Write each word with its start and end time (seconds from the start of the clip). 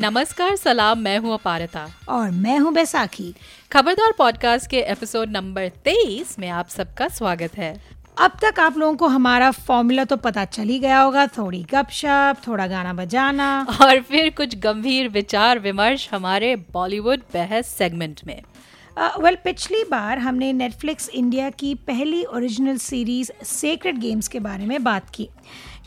नमस्कार 0.00 0.56
सलाम 0.56 0.98
मैं 0.98 1.18
हूँ 1.18 1.34
अपारता। 1.34 1.88
और 2.08 2.30
मैं 2.30 2.58
हूँ 2.58 2.74
बैसाखी। 2.74 3.34
खबरदार 3.72 4.12
पॉडकास्ट 4.18 4.70
के 4.70 4.80
एपिसोड 4.80 5.30
नंबर 5.30 5.68
तेईस 5.68 6.38
में 6.38 6.48
आप 6.48 6.68
सबका 6.68 7.08
स्वागत 7.08 7.58
है। 7.58 7.84
अब 8.20 8.30
तक 8.44 8.60
आप 8.60 8.78
लोगों 8.78 8.96
को 8.96 9.06
हमारा 9.06 9.50
फॉर्मूला 9.50 10.04
तो 10.04 10.16
पता 10.16 10.44
चल 10.44 10.62
ही 10.62 10.78
गया 10.78 11.00
होगा 11.00 11.26
थोड़ी 11.26 11.62
गपशप 11.62 12.36
थोड़ा 12.46 12.66
गाना 12.66 12.92
बजाना। 12.92 13.66
और 13.82 14.00
फिर 14.00 14.30
कुछ 14.30 14.58
गंभीर 14.58 15.08
विचार 15.08 15.58
विमर्श 15.58 16.08
हमारे 16.12 16.56
बॉलीवुड 16.56 17.20
बहस 17.34 17.66
सेगमेंट 17.66 18.20
में। 18.26 18.42
वेल 18.98 19.16
uh, 19.16 19.24
well, 19.24 19.44
पिछली 19.44 19.84
बार 19.84 20.18
हमने 20.18 20.52
नेटफ्लिक्स 20.52 21.08
इंडिया 21.08 21.50
की 21.50 21.74
पहली 21.74 22.24
ओरिजिनल 22.24 22.76
सीरीज़ 22.76 23.44
सेक्रेट 23.44 23.94
गेम्स 23.94 24.28
के 24.28 24.40
बारे 24.40 24.66
में 24.66 24.84
बात 24.84 25.10
की। 25.14 25.28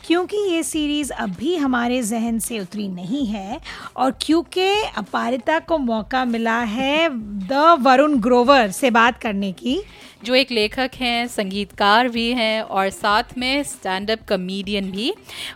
क्योंकि 0.06 0.36
ये 0.36 0.62
सीरीज़ 0.62 1.12
अभी 1.12 1.56
हमारे 1.56 2.02
जहन 2.02 2.38
से 2.38 2.58
उतरी 2.58 2.88
नहीं 2.88 3.26
है 3.26 3.60
और 3.96 4.10
क्योंकि 4.20 4.68
अपारिता 4.96 5.58
को 5.58 5.78
मौका 5.78 6.24
मिला 6.24 6.58
है 6.60 7.08
द 7.48 7.76
वरुण 7.80 8.16
ग्रोवर 8.16 8.70
से 8.70 8.90
बात 8.90 9.20
करने 9.20 9.52
की। 9.52 9.82
जो 10.24 10.34
एक 10.34 10.50
लेखक 10.50 10.90
हैं, 10.94 11.26
संगीतकार 11.26 12.08
भी 12.08 12.26
हैं 12.32 12.62
और 12.62 12.90
साथ 12.90 13.22
में 13.38 13.62
स्टैंड 13.62 14.10
अप 14.10 14.18
कॉमेडियन 14.28 14.90
भी। 14.90 15.12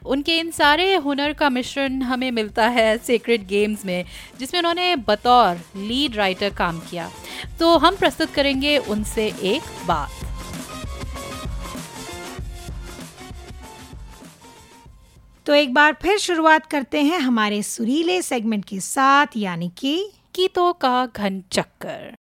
उनके 0.06 0.38
इन 0.38 0.50
सारे 0.50 0.94
हुनर 0.96 1.32
का 1.32 1.48
मिश्रण 1.50 2.02
हमें 2.02 2.30
मिलता 2.30 2.68
है 2.68 2.98
सीक्रेट 2.98 3.46
गेम्स 3.46 3.84
में, 3.86 4.04
जिसमें 4.38 4.60
उन्होंने 4.60 4.96
बतौर 4.96 5.56
लीड 5.76 6.16
राइटर 6.16 6.50
काम 6.50 6.78
किया। 6.90 7.10
तो 7.58 7.78
हम 7.78 7.96
प्रस्तुत 7.96 8.30
करेंगे 8.30 8.78
उनसे 8.78 9.26
एक 9.42 9.86
बात। 9.86 10.10
तो 15.46 15.54
एक 15.54 15.74
बार 15.74 15.96
फिर 16.02 16.18
शुरुआत 16.18 16.66
करते 16.66 17.02
हैं 17.02 17.18
हमारे 17.18 17.62
सुरीले 17.62 18.22
सेगमेंट 18.22 18.64
के 18.64 18.80
साथ, 18.80 19.26
यानी 19.36 19.70
कि 19.78 20.10
गीतों 20.36 20.72
का 20.72 21.06
घन 21.06 21.42
चक्कर। 21.52 22.14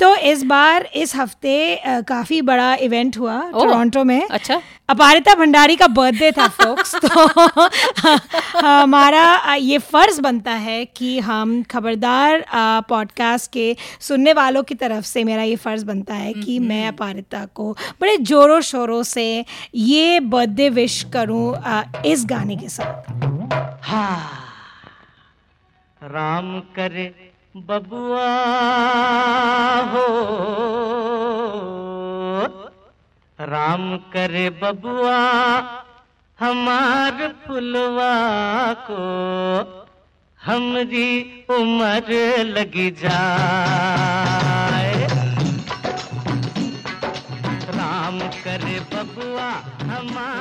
तो 0.00 0.14
इस 0.16 0.42
बार 0.44 0.84
इस 0.94 1.14
हफ़्ते 1.16 1.80
काफ़ी 2.08 2.40
बड़ा 2.42 2.74
इवेंट 2.74 3.16
हुआ 3.18 3.40
टोरंटो 3.50 4.04
में। 4.04 4.28
अच्छा। 4.28 4.60
अपारिता 4.88 5.34
भंडारी 5.34 5.76
का 5.76 5.86
बर्थडे 5.86 6.30
था 6.32 6.46
फोक्स 6.48 6.94
तो 6.94 7.26
हमारा 8.58 9.54
ये 9.54 9.78
फ़र्ज़ 9.78 10.20
बनता 10.20 10.52
है 10.52 10.84
कि 10.86 11.18
हम 11.18 11.62
खबरदार 11.62 12.44
पॉडकास्ट 12.88 13.50
के 13.52 13.76
सुनने 14.00 14.32
वालों 14.32 14.62
की 14.62 14.74
तरफ़ 14.74 15.04
से 15.04 15.24
मेरा 15.24 15.42
ये 15.42 15.56
फ़र्ज़ 15.56 15.84
बनता 15.84 16.14
है 16.14 16.32
कि 16.32 16.56
हम्म, 16.56 16.68
मैं 16.68 16.84
हम्म। 16.86 16.96
अपारिता 16.96 17.44
को 17.54 17.72
बड़े 18.00 18.16
ज़ोरों 18.16 18.60
शोरों 18.60 19.02
से 19.02 19.44
ये 19.74 20.20
बर्थडे 20.20 20.68
विश 20.70 21.02
करूँ 21.12 21.56
इस 22.06 22.24
गाने 22.26 22.56
के 22.56 22.68
साथ। 22.68 23.10
हाँ। 23.82 24.44
राम 26.02 26.58
करे 26.60 27.27
बबुआ 27.56 28.28
हो। 29.82 30.06
राम 33.40 33.96
करे 33.96 34.50
बबुआ 34.50 35.18
हमार 36.40 37.34
फुलवा 37.46 38.14
को। 38.90 39.04
हमरी 40.44 41.44
उम्र 41.50 42.44
लगी 42.44 42.90
जाए 42.90 44.57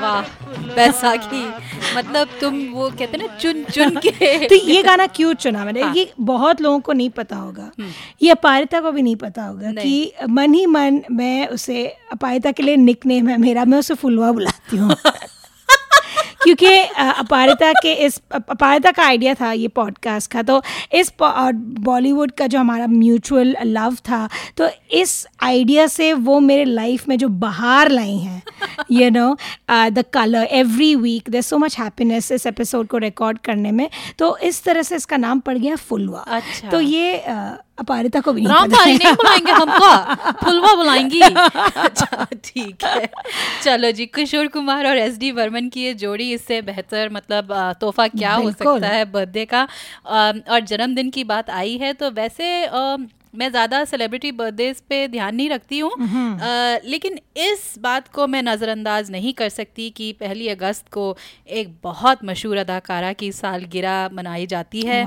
वाह 0.01 0.21
बैसाखी 0.75 1.45
मतलब 1.97 2.27
तुम 2.41 2.59
वो 2.73 2.89
कहते 2.89 3.17
ना 3.17 3.27
चुन 3.41 3.63
चुन 3.63 3.89
के। 4.05 4.47
तो 4.47 4.55
ये 4.55 4.83
गाना 4.83 5.07
क्यों 5.07 5.33
चुना 5.33 5.65
मैंने? 5.65 5.81
हाँ। 5.81 5.93
ये 5.95 6.11
बहुत 6.19 6.61
लोगों 6.61 6.79
को 6.79 6.93
नहीं 6.93 7.09
पता 7.09 7.35
होगा। 7.35 7.71
हम्म। 7.79 7.89
ये 8.21 8.31
अपारिता 8.31 8.81
को 8.81 8.91
भी 8.91 9.01
नहीं 9.01 9.15
पता 9.15 9.43
होगा 9.43 9.71
कि 9.71 10.11
मन 10.29 10.53
ही 10.53 10.65
मन 10.65 11.01
मैं 11.11 11.47
उसे 11.47 11.85
अपारिता 12.11 12.51
के 12.51 12.63
लिए 12.63 12.75
निक 12.75 13.05
नेम 13.05 13.27
है 13.27 13.37
मेरा 13.37 13.65
मैं 13.65 13.79
उसे 13.79 13.93
फुलवा 13.93 14.31
बुलाती 14.31 14.77
हूँ। 14.77 14.95
क्योंकि 16.43 16.75
अपारिता 16.97 17.71
के 17.73 17.93
इस 18.05 18.21
अपारिता 18.31 18.91
का 18.91 19.03
आइडिया 19.03 19.33
था 19.33 19.51
ये 19.51 19.67
पॉडकास्ट 19.67 20.31
का। 20.31 20.41
तो 20.41 20.61
इस 20.93 21.11
बॉलीवुड 21.21 22.31
का 22.31 22.47
जो 22.47 22.59
हमारा 22.59 22.87
म्यूचुअल 22.87 23.55
लव 23.65 23.95
था 24.09 24.27
तो 24.57 24.69
इस 24.91 25.25
आइडिया 25.43 25.87
से 25.87 26.11
वो 26.13 26.39
मेरे 26.39 26.65
लाइफ 26.65 27.07
में 27.09 27.17
जो 27.17 27.27
बाहर 27.27 27.89
लाई 27.89 28.17
हैं 28.17 28.41
you 28.91 29.09
know 29.09 29.35
the 29.69 30.03
colour 30.13 30.47
every 30.51 30.93
week 30.95 31.29
there 31.29 31.41
so 31.41 31.57
much 31.57 31.79
happiness 31.79 32.31
इस 32.31 32.45
एपिसोड 32.45 32.87
को 32.87 32.97
रिकॉर्ड 32.97 33.37
करने 33.45 33.71
में। 33.71 33.89
तो 34.19 34.37
इस 34.37 34.63
तरह 34.63 34.81
से 34.81 34.95
इसका 34.95 35.17
नाम 35.17 35.39
पड़ 35.39 35.57
गया 35.57 35.75
फुलवा। 35.75 36.19
अच्छा। 36.19 36.69
तो 36.69 36.79
ये 36.81 37.23
uh, 37.29 37.66
अपारिता 37.79 38.19
को 38.19 38.33
भी 38.33 38.41
नहीं 38.41 38.53
राम 38.53 38.69
भाई 38.69 38.97
नहीं 38.97 39.13
बुलाएँगे 39.13 39.51
हमको। 39.51 40.31
फुलवा 40.31 40.73
बुलाएँगी। 40.75 41.21
अच्छा 41.77 42.27
ठीक 42.33 42.83
है। 42.83 43.09
चलो 43.63 43.91
जी 43.91 44.05
किशोर 44.05 44.47
कुमार 44.47 44.87
और 44.87 44.97
एस 44.97 45.17
डी 45.17 45.31
वर्मन 45.31 45.69
की 45.69 45.83
ये 45.83 45.93
जोड़ी 45.93 46.31
इससे 46.33 46.61
बेहतर 46.61 47.09
मतलब 47.13 47.53
तोहफा 47.81 48.07
क्या 48.07 48.33
हो 48.33 48.51
सकता 48.51 48.87
है 48.87 49.05
बर्थडे 49.05 49.45
का? 49.45 49.67
और 50.05 50.59
जन्मदिन 50.59 51.09
की 51.09 51.23
बात 51.23 51.49
आई 51.49 51.77
है 51.77 51.93
तो 51.93 52.11
वैसे 52.11 52.65
मैं 53.37 53.49
ज़्यादा 53.51 53.83
सेलिब्रिटी 53.85 54.31
बर्थडेज 54.33 54.81
पे 54.89 55.07
ध्यान 55.07 55.35
नहीं 55.35 55.49
रखती 55.49 55.79
हूँ 55.79 55.91
हम्म। 55.99 56.49
लेकिन 56.85 57.19
इस 57.39 57.73
बात 57.79 58.07
को 58.09 58.27
मैं 58.27 58.41
नज़रअंदाज 58.43 59.11
नहीं 59.11 59.33
कर 59.33 59.49
सकती 59.51 59.89
कि 59.91 60.11
पहली 60.19 60.47
अगस्त 60.49 60.87
को 60.89 61.05
एक 61.51 61.75
बहुत 61.83 62.23
मशहूर 62.25 62.57
अदाकारा 62.57 63.11
की 63.13 63.31
सालगिरह 63.33 64.09
मनाई 64.13 64.45
जाती 64.47 64.81
है 64.83 65.05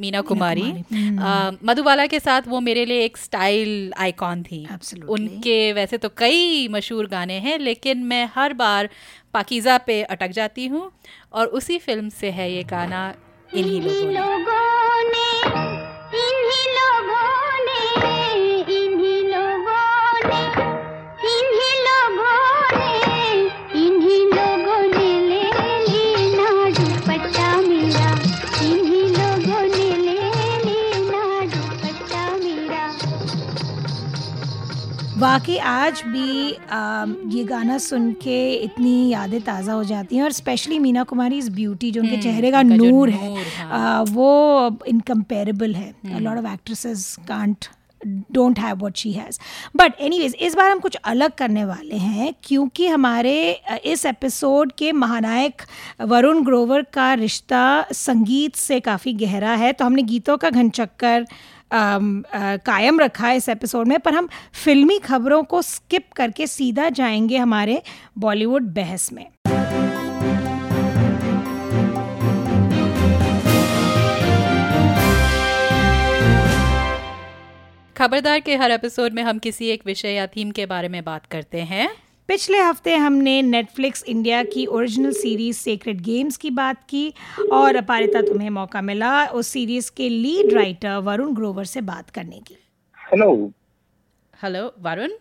मीना 0.00 0.20
कुमारी 0.22 0.68
हम्म। 0.92 1.56
मधुबाला 1.62 2.06
के 2.06 2.20
साथ 2.20 2.48
वो 2.48 2.60
मेरे 2.62 2.84
लिए 2.84 3.04
एक 3.04 3.16
स्टाइल 3.18 3.92
आइकॉन 3.98 4.42
थी 4.42 4.66
Absolutely. 4.68 5.10
उनके 5.10 5.72
वैसे 5.72 5.98
तो 5.98 6.08
कई 6.16 6.68
मशहूर 6.70 7.06
गाने 7.08 7.38
हैं 7.40 7.58
लेकिन 7.60 8.04
मैं 8.04 8.28
हर 8.34 8.52
बार 8.54 8.88
पाकिज़ा 9.34 9.78
पे 9.80 10.02
अटक 10.04 10.30
जाती 10.32 10.66
हूँ 10.66 10.90
और 11.32 11.46
उसी 11.58 11.78
फ़िल्म 11.80 12.08
से 12.10 12.30
है 12.32 12.52
ये 12.52 12.62
गाना 12.70 13.02
इन्हीं 13.50 13.80
लोगों 14.10 15.02
ने 15.04 15.29
बाकी 35.20 35.56
आज 35.58 36.02
भी 36.06 36.52
आ, 36.52 37.04
ये 37.28 37.42
गाना 37.44 37.76
सुन 37.78 38.12
के 38.22 38.38
इतनी 38.54 39.08
यादें 39.08 39.40
ताज़ा 39.42 39.72
हो 39.72 39.82
जाती 39.84 40.16
हैं 40.16 40.22
और 40.22 40.32
स्पेशली 40.32 40.78
मीना 40.78 41.02
कुमारी 41.04 41.38
इस 41.38 41.48
ब्यूटी 41.48 41.90
जो 41.90 42.00
उनके 42.00 42.12
हम्म, 42.12 42.22
चेहरे 42.22 42.50
का 42.50 42.62
नूर 42.62 43.10
है 43.10 43.34
हाँ. 43.56 43.98
आ, 43.98 44.02
वो 44.02 44.78
इनकम्पेरेबल 44.88 45.74
है। 45.74 46.20
Lot 46.20 46.38
of 46.38 46.46
actresses 46.52 47.14
can't 47.28 47.66
don't 48.32 48.58
have 48.58 48.76
what 48.76 48.96
she 48.96 49.12
has 49.12 49.38
but 49.76 50.00
anyways 50.18 50.34
इस 50.40 50.54
बार 50.54 50.70
हम 50.70 50.78
कुछ 50.78 50.94
अलग 51.04 51.34
करने 51.34 51.64
वाले 51.64 51.96
हैं 51.96 52.32
क्योंकि 52.44 52.86
हमारे 52.86 53.34
इस 53.84 54.06
एपिसोड 54.06 54.72
के 54.72 54.92
महानायक 54.92 55.62
वरुण 56.00 56.42
ग्रोवर 56.44 56.82
का 56.92 57.12
रिश्ता 57.14 57.64
संगीत 57.92 58.56
से 58.56 58.80
काफ़ी 58.80 59.12
गहरा 59.14 59.54
है। 59.54 59.72
तो 59.72 59.84
हमने 59.84 60.02
गीतों 60.02 60.36
का 60.36 60.50
घन 60.50 60.70
चक्कर 60.70 61.26
कायम 61.72 63.00
रखा 63.00 63.26
है 63.26 63.36
इस 63.36 63.48
एपिसोड 63.48 63.88
में, 63.88 63.98
पर 63.98 64.14
हम 64.14 64.28
फिल्मी 64.52 64.98
खबरों 64.98 65.42
को 65.42 65.62
स्किप 65.62 66.12
करके 66.12 66.46
सीधा 66.46 66.88
जाएँगे 66.88 67.36
हमारे 67.36 67.82
बॉलीवुड 68.18 68.74
बहस 68.74 69.12
में। 69.12 69.26
खबरदार 77.96 78.40
के 78.40 78.56
हर 78.56 78.70
एपिसोड 78.70 79.12
में 79.12 79.22
हम 79.22 79.38
किसी 79.38 79.66
एक 79.68 79.82
विषय 79.86 80.08
या 80.08 80.26
थीम 80.26 80.50
के 80.50 80.66
बारे 80.66 80.88
में 80.88 81.04
बात 81.04 81.26
करते 81.26 81.60
हैं। 81.60 81.88
पिछले 82.30 82.58
हफ़्ते 82.58 82.94
हमने 82.94 83.30
नेटफ्लिक्स 83.42 84.02
इंडिया 84.08 84.42
की 84.44 84.64
ओरिजिनल 84.68 85.12
सीरीज़ 85.12 85.56
सीक्रेट 85.58 86.00
गेम्स 86.00 86.36
की 86.36 86.50
बात 86.50 86.82
की 86.90 87.02
और 87.52 87.76
अपारिता 87.76 88.20
तुम्हें 88.22 88.50
मौका 88.50 88.82
मिला 88.82 89.10
उस 89.38 89.46
सीरीज़ 89.48 89.90
के 89.96 90.08
लीड 90.08 90.52
राइटर 90.54 90.96
वरुण 91.06 91.34
ग्रोवर 91.34 91.64
से 91.64 91.80
बात 91.80 92.10
करने 92.10 92.38
की। 92.40 92.56
Hello 93.00 93.32
hello 94.34 94.62
Varun 94.78 95.16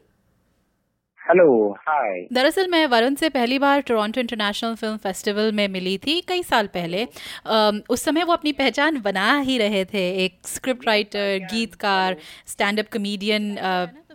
hello 1.21 1.47
hi 1.79 2.21
दरअसल 2.33 2.67
मैं 2.67 2.85
वरुण 2.87 3.15
से 3.15 3.29
पहली 3.29 3.59
बार 3.59 3.81
टोरंटो 3.81 4.21
इंटरनेशनल 4.21 4.75
फ़िल्म 4.75 4.97
फेस्टिवल 4.99 5.51
में 5.51 5.67
मिली 5.69 5.97
थी 5.97 6.19
कई 6.27 6.43
साल 6.43 6.67
पहले। 6.67 7.03
उस 7.89 8.03
समय 8.03 8.23
वो 8.23 8.33
अपनी 8.33 8.51
पहचान 8.53 9.01
बना 9.01 9.37
ही 9.39 9.57
रहे 9.57 9.83
थे 9.85 10.07
एक 10.25 10.47
स्क्रिप्ट 10.47 10.87
राइटर 10.87 11.37
गीतकार 11.51 12.17
स्टैंड 12.47 12.79
अप 12.79 12.93
कॉमेडियन 12.93 13.51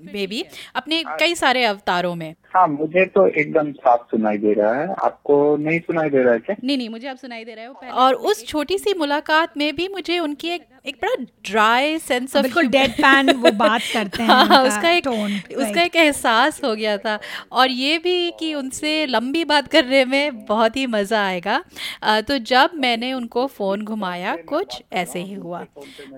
में 0.04 0.26
भी 0.28 0.44
अपने 0.74 1.02
कई 1.20 1.34
सारे 1.34 1.64
अवतारों 1.64 2.14
में। 2.14 2.34
हाँ 2.56 2.68
मुझे 2.68 3.06
तो 3.06 3.26
एकदम 3.26 3.72
साफ़ 3.72 4.00
सुनाई 4.00 4.38
दे 4.38 4.52
रहा 4.52 4.74
है। 4.74 4.94
आपको 5.04 5.56
नहीं 5.56 5.80
सुनाई 5.80 6.10
दे 6.10 6.22
रहा 6.22 6.32
है 6.32 6.38
क्या? 6.38 6.56
नहीं 6.64 6.76
नहीं 6.76 6.88
मुझे 6.88 7.08
अब 7.08 7.16
सुनाई 7.16 7.44
दे 7.44 7.54
रहा 7.54 7.64
है 7.84 7.90
और 7.90 8.14
उस 8.14 8.46
छोटी 8.46 8.78
सी 8.78 8.94
मुलाकात 8.98 9.56
में 9.56 9.76
भी 9.76 9.88
मुझे 9.88 10.18
उनकी 10.18 10.48
एक 10.48 10.62
एक 10.86 10.96
बड़ा 11.02 11.14
ड्राई 11.50 11.98
सेंस 11.98 12.36
ऑफ़ 12.36 12.42
बिल्कुल 12.42 12.66
डेड 12.66 12.90
पैन 12.92 13.30
वो 13.30 13.50
बात 13.50 13.80
करते 13.92 14.22
हैं 14.22 14.28
हाँ, 14.34 14.64
उसका 14.64 14.90
एक 14.90 15.04
tone, 15.04 15.56
उसका 15.56 15.82
एक 15.82 15.96
एहसास 15.96 16.64
हो 16.64 16.74
गया 16.74 16.98
था। 16.98 17.18
और 17.52 17.70
ये 17.70 17.98
भी 17.98 18.30
कि 18.30 18.54
उनसे 18.54 19.06
लंबी 19.06 19.44
बात 19.44 19.68
करने 19.68 20.04
में 20.04 20.44
बहुत 20.44 20.76
ही 20.76 20.86
मज़ा 20.86 21.26
आएगा। 21.26 21.64
अ, 22.02 22.20
तो 22.20 22.38
जब 22.38 22.70
मैंने 22.74 23.12
उनको 23.12 23.46
फ़ोन 23.46 23.82
घुमाया 23.84 24.36
कुछ 24.36 24.82
ऐसे 24.92 25.18
ही 25.18 25.34
हुआ। 25.34 25.66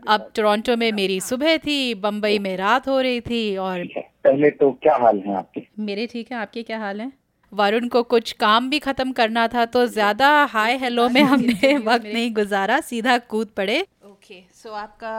अब 0.09 0.31
टोरंटो 0.35 0.77
में 0.77 0.93
मेरी 0.93 1.21
सुबह 1.21 1.57
थी 1.57 1.95
बम्बई 1.95 2.39
में 2.39 2.57
रात 2.57 2.89
हो 2.89 3.01
रही 3.01 3.21
थी 3.21 3.57
और 3.57 3.89
पहले 4.27 4.51
तो 4.51 4.71
क्या 4.83 4.97
हाल 4.97 5.19
है 5.27 5.35
आपके? 5.37 5.61
मेरे 5.79 6.07
ठीक 6.07 6.31
है 6.33 6.37
आपके 6.39 6.63
क्या 6.63 6.79
हाल 6.79 7.01
है? 7.01 7.13
वरुण 7.53 7.89
को 7.89 8.03
कुछ 8.03 8.33
काम 8.33 8.69
भी 8.71 8.79
खत्म 8.79 9.13
करना 9.13 9.47
था 9.49 9.65
तो 9.65 9.87
ज़्यादा 9.87 10.29
हाय 10.45 10.77
हेलो 10.77 11.09
में 11.09 11.23
हमने 11.33 11.77
वक्त 11.79 12.07
नहीं 12.07 12.33
गुजारा 12.35 12.81
सीधा 12.81 13.17
कूद 13.19 13.49
पड़े। 13.57 13.81
ओके 14.05 14.43
सो 14.55 14.73
आपका 14.73 15.13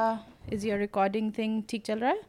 इज़ 0.54 0.68
योर 0.68 0.80
रिकॉर्डिंग 0.80 1.31
थिंग 1.38 1.62
ठीक 1.69 1.86
चल 1.86 2.00
रहा 2.00 2.09
है? 2.12 2.21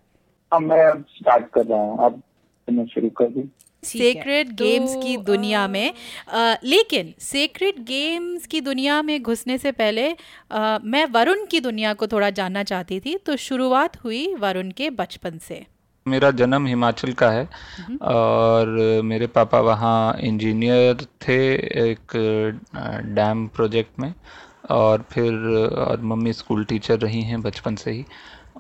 अब 0.53 0.61
मैं 0.63 0.85
अब 0.87 1.05
स्टार्ट 1.11 1.51
कर 1.55 1.67
रहा 1.67 1.79
हूँ। 1.81 2.05
अब 2.05 2.23
मैं 2.69 2.87
शुरू 2.87 3.09
कर 3.11 3.29
दूँ। 3.29 3.49
सेक्रेट 3.83 4.49
गेम्स 4.53 4.95
की 5.03 5.17
तो, 5.17 5.23
दुनिया 5.23 5.67
में 5.69 5.93
अ, 6.29 6.57
लेकिन 6.65 7.13
सेक्रेट 7.21 7.79
गेम्स 7.81 8.47
की 8.47 8.61
दुनिया 8.61 9.01
में 9.03 9.23
घुसने 9.23 9.59
से 9.59 9.73
पहले 9.73 10.09
अ, 10.51 10.79
मैं 10.85 11.05
वरुण 11.07 11.45
की 11.47 11.61
दुनिया 11.61 11.93
को 11.95 12.07
थोड़ा 12.07 12.31
जानना 12.31 12.63
चाहती 12.63 13.01
थी 13.01 13.17
तो 13.27 13.37
शुरुआत 13.37 13.97
हुई 14.05 14.27
वरुण 14.35 14.71
के 14.71 14.91
बचपन 14.91 15.39
से। 15.39 15.65
मेरा 16.08 16.31
जन्म 16.40 16.66
हिमाचल 16.66 17.12
का 17.12 17.31
है 17.31 17.44
और 18.10 18.69
मेरे 19.05 19.26
पापा 19.37 19.60
वहाँ 19.62 20.16
इंजीनियर 20.22 21.05
थे 21.22 21.38
एक 21.82 22.16
डैम 23.14 23.46
प्रोजेक्ट 23.56 24.00
में 24.00 24.12
और 24.70 25.05
फिर 25.10 25.34
और 25.78 26.00
मम्मी 26.05 26.32
स्कूल 26.32 26.64
टीचर 26.64 26.99
रही 26.99 27.22
हैं 27.22 27.40
बचपन 27.43 27.76
से 27.76 27.90
ही 27.90 28.05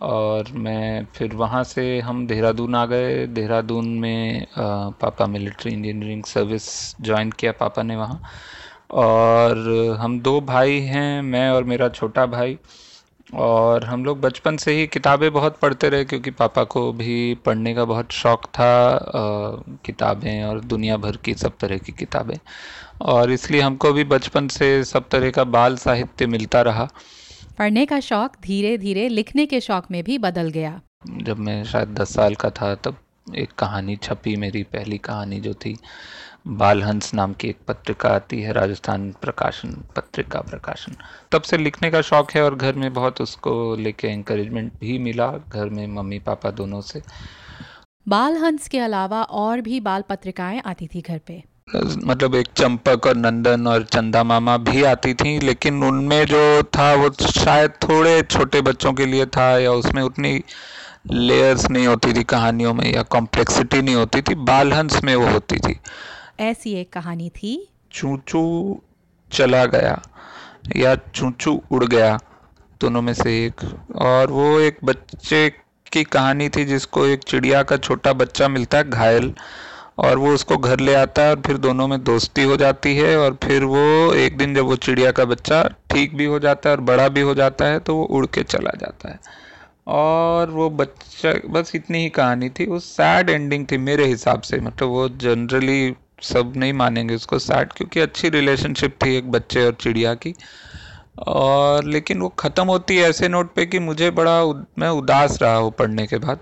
और 0.02 0.50
मैं 0.54 1.04
फिर 1.14 1.34
वहाँ 1.34 1.62
से 1.64 1.84
हम 2.00 2.26
देहरादून 2.26 2.74
आ 2.74 2.84
गए। 2.86 3.26
देहरादून 3.28 3.88
में 3.98 4.46
पापा 4.58 5.26
मिलिट्री 5.26 5.72
इंजीनियरिंग 5.72 6.22
सर्विस 6.24 6.68
ज्वाइन 7.00 7.30
किया 7.30 7.52
पापा 7.60 7.82
ने 7.82 7.96
वहाँ 7.96 8.20
और 9.04 9.96
हम 10.00 10.18
दो 10.20 10.40
भाई 10.42 10.78
हैं 10.82 11.22
मैं 11.22 11.48
और 11.50 11.64
मेरा 11.64 11.88
छोटा 11.88 12.26
भाई। 12.28 12.58
और 13.34 13.84
हम 13.84 14.04
लोग 14.04 14.20
बचपन 14.20 14.56
से 14.56 14.72
ही 14.72 14.86
किताबें 14.86 15.32
बहुत 15.32 15.58
पढ़ते 15.58 15.88
रहे 15.88 16.04
क्योंकि 16.04 16.30
पापा 16.30 16.64
को 16.64 16.92
भी 16.92 17.34
पढ़ने 17.34 17.74
का 17.74 17.84
बहुत 17.84 18.12
शौक 18.12 18.44
था 18.44 18.70
किताबें 19.84 20.44
और 20.44 20.60
दुनिया 20.60 20.96
भर 20.96 21.16
की 21.16 21.34
सब 21.34 21.56
तरह 21.60 21.78
की 21.78 21.92
किताबें। 21.92 22.38
और 23.02 23.30
इसलिए 23.30 23.60
हमको 23.60 23.92
भी 23.92 24.04
बचपन 24.04 24.48
से 24.48 24.84
सब 24.84 25.08
तरह 25.08 25.30
का 25.30 25.44
बाल 25.44 25.76
साहित्य 25.76 26.26
मिलता 26.26 26.62
रहा। 26.62 26.88
पढ़ने 27.58 27.86
का 27.86 28.00
शौक 28.00 28.36
धीरे 28.42 28.76
धीरे 28.78 29.08
लिखने 29.08 29.46
के 29.46 29.60
शौक 29.60 29.90
में 29.90 30.02
भी 30.04 30.18
बदल 30.18 30.48
गया। 30.48 30.80
जब 31.08 31.38
मैं 31.38 31.64
शायद 31.64 31.88
दस 31.88 32.14
साल 32.14 32.34
का 32.34 32.50
था 32.50 32.74
तब 32.74 32.96
एक 33.36 33.52
कहानी 33.52 33.96
छपी 33.96 34.36
मेरी 34.36 34.62
पहली 34.62 34.98
कहानी 34.98 35.40
जो 35.40 35.54
थी। 35.54 35.76
बालहंस 36.46 37.14
नाम 37.14 37.32
की 37.32 37.48
एक 37.48 37.56
पत्रिका 37.68 38.08
आती 38.08 38.40
है 38.42 38.52
राजस्थान 38.52 39.10
प्रकाशन 39.22 39.68
पत्रिका 39.96 40.40
प्रकाशन। 40.40 40.96
तब 41.32 41.42
से 41.42 41.56
लिखने 41.56 41.90
का 41.90 42.00
शौक 42.00 42.30
है 42.32 42.42
और 42.44 42.54
घर 42.54 42.74
में 42.74 42.92
बहुत 42.94 43.20
उसको 43.20 43.76
लेके 43.76 44.08
encouragement 44.08 44.80
भी 44.80 44.98
मिला 44.98 45.32
घर 45.48 45.68
में 45.68 45.86
मम्मी 45.86 46.18
पापा 46.18 46.50
दोनों 46.50 46.80
से। 46.80 47.02
बाल 48.08 48.36
हंस 48.36 48.68
के 48.68 48.78
अलावा 48.78 49.22
और 49.22 49.60
भी 49.60 49.80
बाल 49.80 50.02
पत्रिकाएँ 50.08 50.62
आती 50.66 50.86
थी 50.86 51.00
घर 51.00 51.18
पे। 51.26 51.42
मतलब 52.04 52.34
एक 52.34 52.46
चंपक 52.56 53.06
और 53.06 53.16
नंदन 53.16 53.66
और 53.66 53.82
चंदा 53.84 54.24
मामा 54.24 54.56
भी 54.56 54.82
आती 54.84 55.14
थी 55.14 55.38
लेकिन 55.38 55.82
उनमें 55.84 56.24
जो 56.26 56.62
था 56.62 56.92
वो 56.94 57.10
शायद 57.10 57.70
थोड़े 57.82 58.22
छोटे 58.22 58.60
बच्चों 58.60 58.92
के 58.92 59.06
लिए 59.06 59.26
था 59.26 59.58
या 59.58 59.72
उसमें 59.72 60.02
उतनी 60.02 60.40
लेयर्स 61.10 61.70
नहीं 61.70 61.86
होती 61.86 62.12
थी 62.12 62.22
कहानियों 62.24 62.74
में 62.74 62.94
या 62.94 63.02
कॉम्प्लेक्सिटी 63.02 63.82
नहीं 63.82 63.94
होती 63.94 64.22
थी 64.22 64.34
बालहंस 64.34 65.02
में 65.04 65.16
वो 65.16 65.26
होती 65.26 65.56
थी। 65.58 65.80
ऐसी 66.40 66.72
एक 66.72 66.92
कहानी 66.92 67.28
थी। 67.30 67.52
चूचू 67.92 68.40
चला 69.30 69.64
गया 69.66 70.00
या 70.76 70.94
चूचू 71.14 71.60
उड़ 71.70 71.84
गया, 71.84 72.18
दोनों 72.80 73.02
में 73.02 73.12
से 73.14 73.32
एक। 73.46 73.60
और 73.96 74.30
वो 74.30 74.58
एक 74.60 74.78
बच्चे 74.84 75.48
की 75.92 76.04
कहानी 76.04 76.48
थी 76.48 76.64
जिसको 76.64 77.06
एक 77.06 77.24
चिड़िया 77.24 77.62
का 77.62 77.76
छोटा 77.76 78.12
बच्चा 78.12 78.48
मिलता 78.48 78.78
है, 78.78 78.90
घायल। 78.90 79.32
और 79.98 80.18
वो 80.18 80.32
उसको 80.34 80.56
घर 80.56 80.80
ले 80.80 80.94
आता 80.94 81.22
है 81.22 81.30
और 81.30 81.40
फिर 81.46 81.56
दोनों 81.56 81.86
में 81.88 82.02
दोस्ती 82.04 82.42
हो 82.42 82.56
जाती 82.56 82.94
है 82.96 83.16
और 83.18 83.38
फिर 83.44 83.64
वो 83.64 84.12
एक 84.14 84.36
दिन 84.38 84.54
जब 84.54 84.64
वो 84.64 84.76
चिड़िया 84.76 85.10
का 85.12 85.24
बच्चा 85.24 85.62
ठीक 85.90 86.16
भी 86.16 86.24
हो 86.24 86.38
जाता 86.38 86.70
है 86.70 86.76
और 86.76 86.82
बड़ा 86.82 87.08
भी 87.08 87.20
हो 87.20 87.34
जाता 87.34 87.64
है 87.64 87.78
तो 87.78 87.94
वो 87.94 88.04
उड़ 88.04 88.26
के 88.26 88.42
चला 88.42 88.76
जाता 88.80 89.08
है। 89.08 89.18
और 89.88 90.50
वो 90.50 90.68
बच्चा, 90.70 91.32
बस 91.50 91.72
इतनी 91.74 91.98
ही 91.98 92.08
कहानी 92.10 92.48
थी। 92.50 92.66
वो 92.66 92.78
सैड 92.78 93.30
एंडिंग 93.30 93.66
थी 93.72 93.78
मेरे 93.78 94.06
हिसाब 94.06 94.40
से 94.40 94.60
मतलब 94.60 94.88
वो 94.88 95.08
जनरली 95.08 95.94
सब 96.22 96.52
नहीं 96.56 96.72
मानेंगे 96.72 97.14
उसको 97.14 97.38
सैड 97.38 97.72
क्योंकि 97.72 98.00
अच्छी 98.00 98.28
रिलेशनशिप 98.28 98.96
थी 99.04 99.16
एक 99.16 99.30
बच्चे 99.32 99.64
और 99.66 99.72
चिड़िया 99.72 100.14
की। 100.14 100.34
और 101.18 101.84
लेकिन 101.84 102.20
वो 102.20 102.28
ख़त्म 102.38 102.66
होती 102.66 102.96
है 102.96 103.08
ऐसे 103.08 103.28
नोट 103.28 103.52
पे 103.54 103.66
कि 103.66 103.78
मुझे 103.78 104.10
बड़ा 104.10 104.42
उद, 104.42 104.64
मैं 104.78 104.88
उदास 104.88 105.38
रहा 105.42 105.58
वो 105.58 105.70
पढ़ने 105.70 106.06
के 106.06 106.18
बाद। 106.18 106.38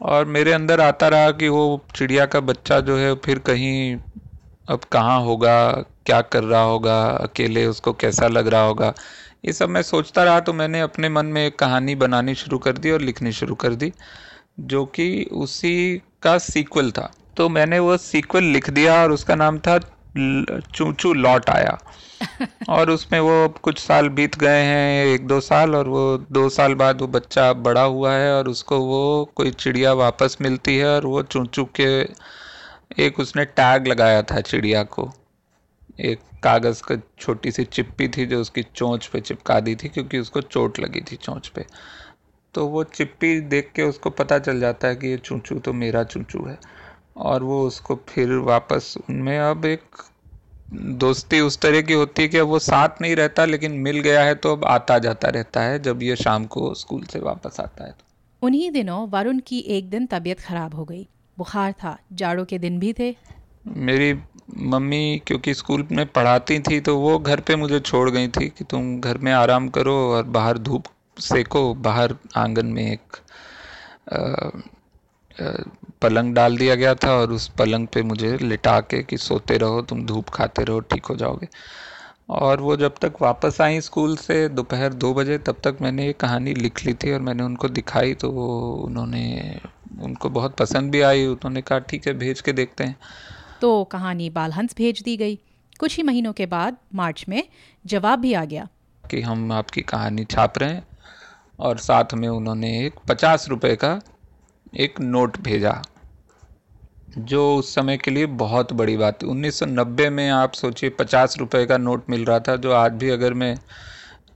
और 0.00 0.24
मेरे 0.24 0.52
अंदर 0.52 0.80
आता 0.80 1.08
रहा 1.08 1.30
कि 1.30 1.48
वो 1.48 1.80
चिड़िया 1.96 2.26
का 2.26 2.40
बच्चा 2.40 2.80
जो 2.80 2.96
है 2.96 3.14
फिर 3.14 3.38
कहीं 3.38 3.96
अब 4.68 4.84
कहाँ 4.92 5.20
होगा 5.20 5.70
क्या 6.06 6.20
कर 6.20 6.44
रहा 6.44 6.62
होगा 6.62 7.00
अकेले 7.02 7.66
उसको 7.66 7.92
कैसा 7.92 8.28
लग 8.28 8.48
रहा 8.48 8.62
होगा। 8.62 8.92
ये 9.44 9.52
सब 9.52 9.68
मैं 9.68 9.82
सोचता 9.82 10.24
रहा 10.24 10.40
तो 10.40 10.52
मैंने 10.52 10.80
अपने 10.80 11.08
मन 11.08 11.26
में 11.26 11.46
एक 11.46 11.58
कहानी 11.58 11.94
बनानी 11.94 12.34
शुरू 12.34 12.58
कर 12.58 12.78
दी 12.78 12.90
और 12.90 13.00
लिखनी 13.00 13.32
शुरू 13.32 13.54
कर 13.54 13.74
दी 13.74 13.92
जो 14.60 14.84
कि 14.84 15.26
उसी 15.32 16.02
का 16.22 16.36
सीक्वल 16.38 16.90
था। 16.90 17.10
तो 17.40 17.48
मैंने 17.48 17.78
वो 17.78 17.96
सीक्वल 17.96 18.44
लिख 18.44 18.70
दिया 18.70 19.02
और 19.02 19.12
उसका 19.12 19.34
नाम 19.34 19.58
था 19.58 19.78
चूचू 20.74 21.12
लौट 21.12 21.50
आया। 21.50 21.78
और 22.68 22.90
उसमें 22.90 23.20
वो 23.20 23.48
कुछ 23.62 23.78
साल 23.78 24.08
बीत 24.08 24.36
गए 24.38 24.62
हैं 24.62 25.06
एक 25.06 25.26
दो 25.26 25.40
साल 25.40 25.74
और 25.74 25.88
वो 25.88 26.18
दो 26.32 26.48
साल 26.48 26.74
बाद 26.74 27.00
वो 27.00 27.06
बच्चा 27.06 27.52
बड़ा 27.52 27.82
हुआ 27.82 28.12
है 28.12 28.34
और 28.34 28.48
उसको 28.48 28.78
वो 28.78 29.32
कोई 29.36 29.50
चिड़िया 29.50 29.92
वापस 29.92 30.36
मिलती 30.40 30.76
है 30.76 30.88
और 30.88 31.06
वो 31.06 31.22
चूचू 31.22 31.64
के 31.64 31.88
एक 33.04 33.20
उसने 33.20 33.44
टैग 33.44 33.86
लगाया 33.86 34.22
था 34.22 34.40
चिड़िया 34.40 34.82
को। 34.82 35.12
एक 36.00 36.20
कागज़ 36.42 36.82
का 36.82 36.96
छोटी 37.18 37.50
सी 37.52 37.64
चिप्पी 37.64 38.08
थी 38.08 38.26
जो 38.26 38.40
उसकी 38.40 38.62
चोंच 38.62 39.06
पे 39.06 39.20
चिपका 39.20 39.60
दी 39.60 39.74
थी 39.74 39.88
क्योंकि 39.88 40.18
उसको 40.18 40.40
चोट 40.40 40.80
लगी 40.80 41.00
थी 41.00 41.16
चोंच 41.16 41.48
पे। 41.48 41.64
तो 42.54 42.66
वो 42.66 42.84
चिप्पी 42.84 43.40
देख 43.40 43.72
के 43.74 43.82
उसको 43.82 44.10
पता 44.10 44.38
चल 44.38 44.60
जाता 44.60 44.88
है 44.88 44.96
कि 44.96 45.08
ये 45.08 45.16
चूचू 45.16 45.58
तो 45.58 45.72
मेरा 45.72 46.04
चूचू 46.04 46.46
है। 46.46 46.79
और 47.16 47.42
वो 47.42 47.66
उसको 47.66 48.00
फिर 48.08 48.32
वापस 48.32 48.94
उनमें 49.10 49.38
अब 49.38 49.64
एक 49.64 49.82
दोस्ती 50.74 51.40
उस 51.40 51.58
तरह 51.58 51.82
की 51.82 51.92
होती 51.92 52.22
है 52.22 52.28
कि 52.28 52.38
अब 52.38 52.46
वो 52.46 52.58
साथ 52.58 52.88
नहीं 53.00 53.16
रहता 53.16 53.44
लेकिन 53.44 53.72
मिल 53.72 54.00
गया 54.00 54.24
है 54.24 54.34
तो 54.34 54.52
अब 54.52 54.64
आता 54.64 54.98
जाता 54.98 55.28
रहता 55.28 55.60
है 55.60 55.82
जब 55.82 56.02
ये 56.02 56.16
शाम 56.16 56.44
को 56.44 56.74
स्कूल 56.74 57.04
से 57.04 57.18
वापस 57.18 57.60
आता 57.60 57.84
है 57.84 57.90
तो। 57.90 58.04
उन्हीं 58.42 58.70
दिनों 58.70 59.08
वरुण 59.08 59.40
की 59.46 59.58
एक 59.58 59.90
दिन 59.90 60.06
तबीयत 60.06 60.40
खराब 60.40 60.74
हो 60.74 60.84
गई। 60.84 61.08
बुखार 61.38 61.72
था 61.72 61.98
जाड़ों 62.12 62.44
के 62.44 62.58
दिन 62.58 62.78
भी 62.78 62.92
थे। 62.92 63.16
मेरी 63.66 64.14
मम्मी 64.56 65.22
क्योंकि 65.26 65.54
स्कूल 65.54 65.88
में 65.92 66.06
पढ़ाती 66.06 66.58
थी 66.58 66.80
तो 66.80 66.98
वो 66.98 67.18
घर 67.18 67.40
पे 67.40 67.56
मुझे 67.56 67.80
छोड़ 67.80 68.10
गई 68.10 68.28
थी 68.28 68.48
कि 68.48 68.64
तुम 68.64 69.00
घर 69.00 69.18
में 69.18 69.32
आराम 69.32 69.68
करो 69.68 69.94
और 69.94 70.22
बाहर 70.22 70.58
धूप 70.58 70.84
सेको 71.18 71.74
बाहर 71.74 72.16
आँगन 72.36 72.66
में 72.66 72.92
एक 72.92 73.16
अ, 74.08 74.50
अ, 75.40 75.62
पलंग 76.02 76.34
डाल 76.34 76.56
दिया 76.56 76.74
गया 76.74 76.94
था 76.94 77.12
और 77.12 77.32
उस 77.32 77.48
पलंग 77.48 77.86
पे 77.86 78.02
मुझे 78.02 78.36
लिटा 78.38 78.80
के 78.80 79.02
कि 79.02 79.16
सोते 79.16 79.56
रहो 79.58 79.82
तुम 79.82 80.04
धूप 80.06 80.28
खाते 80.28 80.64
रहो 80.64 80.80
ठीक 80.80 81.06
हो 81.06 81.16
जाओगे। 81.16 81.48
और 82.28 82.60
वो 82.60 82.76
जब 82.76 82.94
तक 83.00 83.12
वापस 83.22 83.60
आई 83.60 83.80
स्कूल 83.80 84.16
से 84.16 84.48
दोपहर 84.48 84.92
दो 84.94 85.12
बजे 85.14 85.38
तब 85.38 85.56
तक 85.64 85.78
मैंने 85.80 86.06
ये 86.06 86.12
कहानी 86.12 86.54
लिख 86.54 86.84
ली 86.86 86.94
थी 86.94 87.12
और 87.12 87.20
मैंने 87.20 87.42
उनको 87.42 87.68
दिखाई 87.68 88.14
तो 88.14 88.30
वो 88.30 88.46
उन्होंने 88.84 89.60
उनको 90.02 90.28
बहुत 90.30 90.56
पसंद 90.56 90.90
भी 90.90 91.00
आई 91.00 91.26
उन्होंने 91.26 91.62
कहा 91.62 91.78
ठीक 91.78 92.06
है 92.06 92.14
भेज 92.14 92.40
के 92.40 92.52
देखते 92.52 92.84
हैं। 92.84 92.96
तो 93.60 93.84
कहानी 93.84 94.30
बालहंस 94.30 94.74
भेज 94.76 95.02
दी 95.02 95.16
गई। 95.16 95.38
कुछ 95.80 95.96
ही 95.96 96.02
महीनों 96.02 96.32
के 96.32 96.46
बाद 96.46 96.76
मार्च 96.94 97.24
में 97.28 97.42
जवाब 97.84 98.18
भी 98.18 98.32
आ 98.32 98.44
गया। 98.44 98.68
कि 99.04 99.20
हम 99.20 99.52
आपकी 99.52 99.82
कहानी 99.82 100.24
छाप 100.24 100.58
रहे 100.58 100.70
हैं 100.70 100.86
और 101.58 101.78
साथ 101.78 102.14
में 102.14 102.28
उन्होंने 102.28 102.86
एक 102.86 102.94
पचास 103.08 103.48
रुपये 103.48 103.76
का 103.76 104.00
एक 104.72 105.00
नोट 105.00 105.38
भेजा 105.40 105.80
जो 107.18 107.54
उस 107.56 107.74
समय 107.74 107.96
के 107.96 108.10
लिए 108.10 108.26
बहुत 108.42 108.72
बड़ी 108.72 108.96
बात 108.96 109.22
थी। 109.22 109.26
1990 109.26 110.08
में 110.10 110.28
आप 110.30 110.52
सोचिए 110.52 110.90
पचास 110.90 111.36
रुपये 111.38 111.64
का 111.66 111.78
नोट 111.78 112.10
मिल 112.10 112.24
रहा 112.24 112.38
था 112.40 112.56
जो 112.56 112.72
आज 112.72 112.92
भी 112.92 113.10
अगर 113.10 113.34
मैं 113.34 113.56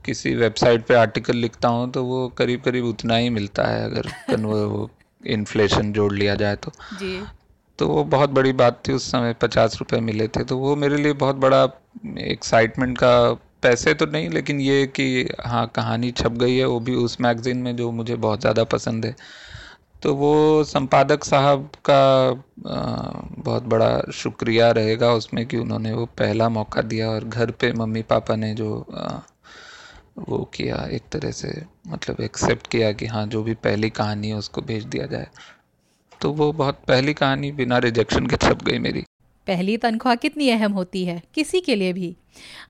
किसी 0.05 0.33
वेबसाइट 0.35 0.85
पे 0.87 0.95
आर्टिकल 0.95 1.37
लिखता 1.37 1.67
हूँ 1.67 1.89
तो 1.91 2.03
वो 2.03 2.27
करीब 2.37 2.61
करीब 2.61 2.85
उतना 2.85 3.15
ही 3.15 3.29
मिलता 3.29 3.63
है 3.63 3.85
अगर 3.85 4.11
वो 4.45 4.89
इन्फ्लेशन 5.21 5.93
जोड़ 5.93 6.13
लिया 6.13 6.35
जाए 6.35 6.55
तो। 6.55 6.71
जी। 6.99 7.19
तो 7.79 7.87
वो 7.87 8.03
बहुत 8.03 8.29
बड़ी 8.29 8.53
बात 8.53 8.81
थी 8.87 8.93
उस 8.93 9.09
समय 9.11 9.33
पचास 9.33 9.77
रुपये 9.79 9.99
मिले 10.01 10.27
थे 10.27 10.43
तो 10.43 10.57
वो 10.57 10.75
मेरे 10.75 10.97
लिए 10.97 11.13
बहुत 11.13 11.35
बड़ा 11.35 11.63
एक्साइटमेंट 12.19 12.97
का 12.97 13.17
पैसे 13.61 13.93
तो 13.93 14.05
नहीं 14.05 14.29
लेकिन 14.29 14.59
ये 14.61 14.85
कि 14.87 15.27
हाँ 15.45 15.65
कहानी 15.75 16.11
छप 16.11 16.31
गई 16.33 16.55
है 16.57 16.65
वो 16.65 16.79
भी 16.79 16.95
उस 16.95 17.19
मैगज़ीन 17.21 17.57
में 17.57 17.75
जो 17.75 17.91
मुझे 17.91 18.15
बहुत 18.17 18.41
ज़्यादा 18.41 18.63
पसंद 18.63 19.05
है। 19.05 19.15
तो 20.03 20.13
वो 20.15 20.63
संपादक 20.63 21.23
साहब 21.23 21.69
का 21.89 22.31
बहुत 22.59 23.63
बड़ा 23.63 24.11
शुक्रिया 24.13 24.69
रहेगा 24.71 25.11
उसमें 25.13 25.45
कि 25.45 25.57
उन्होंने 25.57 25.91
वो 25.93 26.05
पहला 26.17 26.49
मौका 26.49 26.81
दिया 26.83 27.09
और 27.09 27.23
घर 27.23 27.51
पे 27.51 27.71
मम्मी 27.73 28.01
पापा 28.03 28.35
ने 28.35 28.53
जो 28.53 28.69
वो 30.19 30.37
किया, 30.53 30.75
एक 30.87 31.03
तरह 31.11 31.31
से 31.31 31.49
मतलब 31.87 32.21
एक्सेप्ट 32.21 32.67
किया 32.67 32.91
कि 32.91 33.05
हाँ 33.05 33.25
जो 33.27 33.41
भी 33.43 33.53
पहली 33.63 33.89
कहानी 33.91 34.29
है 34.29 34.35
उसको 34.35 34.61
भेज 34.61 34.83
दिया 34.85 35.05
जाए। 35.05 35.27
तो 36.21 36.31
वो 36.33 36.51
बहुत 36.53 36.79
पहली 36.87 37.13
कहानी 37.13 37.51
बिना 37.51 37.77
रिजेक्शन 37.79 38.27
के 38.27 38.37
छप 38.37 38.63
गई 38.63 38.79
मेरी। 38.79 39.03
पहली 39.47 39.77
तनख्वाह 39.77 40.15
कितनी 40.15 40.49
अहम 40.49 40.71
होती 40.71 41.03
है, 41.05 41.21
किसी 41.35 41.61
के 41.61 41.75
लिए 41.75 41.93
भी। 41.93 42.15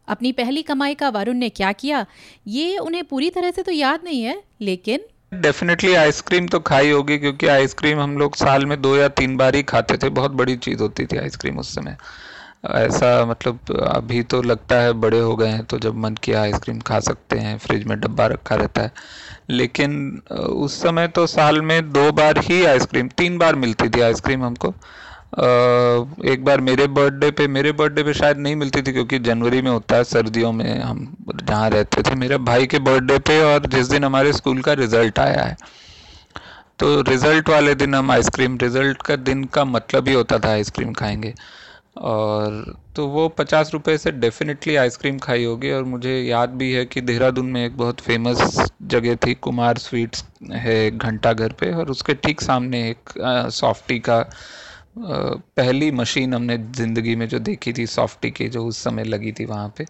अपनी 0.08 0.32
पहली 0.32 0.62
कमाई 0.62 0.96
का 0.96 1.10
वरुण 1.10 1.38
ने 1.38 1.50
क्या 1.52 1.72
किया, 1.74 2.06
ये 2.48 2.78
उन्हें 2.78 3.04
पूरी 3.04 3.30
तरह 3.30 3.52
से 3.52 3.64
तो 3.64 3.72
याद 3.72 4.04
नहीं 4.04 4.22
है, 4.22 4.42
लेकिन 4.62 5.06
डेफिनेटली 5.32 5.94
आइसक्रीम 5.96 6.48
तो 6.48 6.60
खाई 6.60 6.90
होगी, 6.92 7.18
क्योंकि 7.18 7.48
आइसक्रीम 7.48 8.00
हम 8.00 8.18
लोग 8.18 8.36
साल 8.36 8.66
में 8.66 8.82
दो 8.82 8.96
या 8.98 9.08
तीन 9.12 9.36
बार 9.38 9.56
ही 9.56 9.64
खाते 9.64 9.98
थे। 9.98 10.10
बहुत 10.12 10.32
बड़ी 10.34 10.56
चीज़ 10.58 10.82
होती 10.82 11.06
थी 11.06 11.18
आइसक्रीम 11.18 11.58
उस 11.60 11.74
समय। 11.76 11.98
ऐसा 12.66 13.26
मतलब 13.26 13.72
अभी 13.88 14.22
तो 14.24 14.42
लगता 14.42 14.76
है 14.76 14.94
बड़े 14.94 15.20
हो 15.20 15.36
गए 15.36 15.48
हैं 15.48 15.64
तो 15.66 15.80
जब 15.80 15.96
मन 15.96 16.16
किया 16.24 16.42
आइसक्रीम 16.42 16.80
खा 16.80 17.00
सकते 17.00 17.38
हैं 17.38 17.58
फ्रिज 17.58 17.84
में 17.84 18.00
डब्बा 18.00 18.26
रखा 18.28 18.56
रहता 18.56 18.82
है। 18.82 18.92
लेकिन 19.50 20.22
उस 20.32 20.82
समय 20.82 21.08
तो 21.08 21.26
साल 21.28 21.62
में 21.62 21.92
दो 21.92 22.12
बार 22.12 22.38
ही 22.40 22.64
आइसक्रीम 22.66 23.08
तीन 23.18 23.38
बार 23.38 23.56
मिलती 23.56 23.90
थी 23.90 24.02
आइसक्रीम 24.02 24.44
हमको। 24.44 24.74
एक 25.34 26.44
बार 26.46 26.62
मेरे 26.62 26.86
बर्थडे 26.88 27.30
पे, 27.32 27.48
मेरे 27.48 27.72
बर्थडे 27.72 28.04
पे 28.04 28.14
शायद 28.14 28.38
नहीं 28.38 28.56
मिलती 28.56 28.82
थी 28.82 28.92
क्योंकि 28.94 29.20
जनवरी 29.20 29.62
में 29.62 29.72
होता 29.72 29.96
है, 29.96 30.04
सर्दियों 30.04 30.52
में 30.52 30.80
हम 30.80 31.16
जहाँ 31.36 31.70
रहते 31.70 32.02
थे। 32.02 32.16
मेरे 32.16 32.38
भाई 32.40 32.68
के 32.68 32.80
बर्थडे 32.80 33.18
पे 33.20 33.42
और 33.44 33.66
जिस 33.68 33.88
दिन 33.88 34.04
हमारे 34.04 34.34
स्कूल 34.34 34.62
का 34.62 34.74
रिज़ल्ट 34.74 35.20
आया 35.20 35.44
है। 35.44 35.58
तो 36.80 37.02
रिज़ल्ट 37.02 37.50
वाले 37.50 37.76
दिन 37.76 37.96
हम 37.96 38.12
आइसक्रीम 38.12 38.58
रिज़ल्ट 38.58 39.02
का 39.02 39.16
दिन 39.16 39.44
का 39.54 39.66
मतलब 39.66 40.08
ही 40.08 40.14
होता 40.14 40.40
था 40.40 40.50
आइसक्रीम 40.50 40.94
खाएँगे। 40.94 41.34
और 41.98 42.76
तो 42.96 43.08
वो 43.08 43.28
पचास 43.30 43.70
रुपये 43.74 43.98
से 43.98 44.12
डेफिनेटली 44.12 44.76
आइसक्रीम 44.76 45.18
खाई 45.18 45.44
होगी 45.44 45.72
और 45.72 45.84
मुझे 45.84 46.20
याद 46.22 46.50
भी 46.50 46.72
है 46.72 46.86
कि 46.86 47.02
देहरादून 47.02 47.46
में 47.46 47.66
एक 47.66 47.78
बहुत 47.78 48.00
फ़ेमस 48.00 48.70
जगह 48.84 49.16
थी, 49.16 49.34
कुमार 49.34 49.78
स्वीट्स 49.78 50.26
है 50.54 50.92
घंटा 50.92 51.34
घर 51.34 51.52
पे 51.52 51.74
और 51.74 51.90
उसके 51.90 52.14
ठीक 52.14 52.42
सामने 52.42 52.90
एक 52.90 53.10
सॉफ्टी 53.54 54.00
का 54.00 54.20
पहली 54.98 55.90
मशीन 55.92 56.34
हमने 56.34 56.58
ज़िंदगी 56.58 57.16
में 57.16 57.28
जो 57.30 57.40
देखी 57.40 57.74
थी 57.74 57.86
सॉफ्टी 57.88 58.32
की, 58.32 58.48
जो 58.50 58.66
उस 58.66 58.78
समय 58.78 59.04
लगी 59.04 59.32
थी 59.32 59.46
वहाँ 59.46 59.74
पे। 59.78 59.86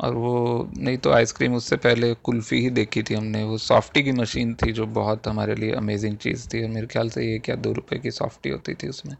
और 0.00 0.14
वो, 0.14 0.70
नहीं 0.76 0.98
तो 0.98 1.10
आइसक्रीम 1.12 1.54
उससे 1.54 1.76
पहले 1.76 2.12
कुल्फ़ी 2.14 2.60
ही 2.60 2.70
देखी 2.70 3.02
थी 3.02 3.14
हमने। 3.14 3.42
वो 3.44 3.58
सॉफ्टी 3.58 4.02
की 4.02 4.12
मशीन 4.12 4.54
थी 4.54 4.72
जो 4.72 4.86
बहुत 4.88 5.28
हमारे 5.28 5.54
लिए 5.54 5.72
अमेजिंग 5.72 6.16
चीज़ 6.16 6.48
थी। 6.48 6.62
और 6.62 6.68
मेरे 6.70 6.86
ख्याल 6.86 7.10
से 7.10 7.24
ये 7.24 7.38
क्या 7.38 7.56
दो 7.56 7.72
रुपए 7.72 7.98
की 7.98 8.10
सॉफ्टी 8.10 8.50
होती 8.50 8.74
थी 8.74 8.88
उसमें। 8.88 9.16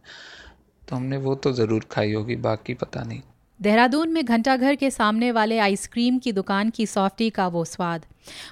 तो 0.88 0.96
हमने 0.96 1.16
वो 1.16 1.34
तो 1.34 1.52
ज़रूर 1.52 1.86
खाई 1.90 2.12
होगी, 2.12 2.36
बाकी 2.36 2.74
पता 2.74 3.02
नहीं। 3.02 3.20
देहरादून 3.60 4.12
में 4.12 4.24
घंटाघर 4.24 4.74
के 4.74 4.90
सामने 4.90 5.30
वाले 5.32 5.58
आइसक्रीम 5.58 6.18
की 6.18 6.32
दुकान 6.32 6.70
की 6.70 6.86
सॉफ्टी 6.86 7.28
का 7.30 7.46
वो 7.48 7.64
स्वाद। 7.64 8.06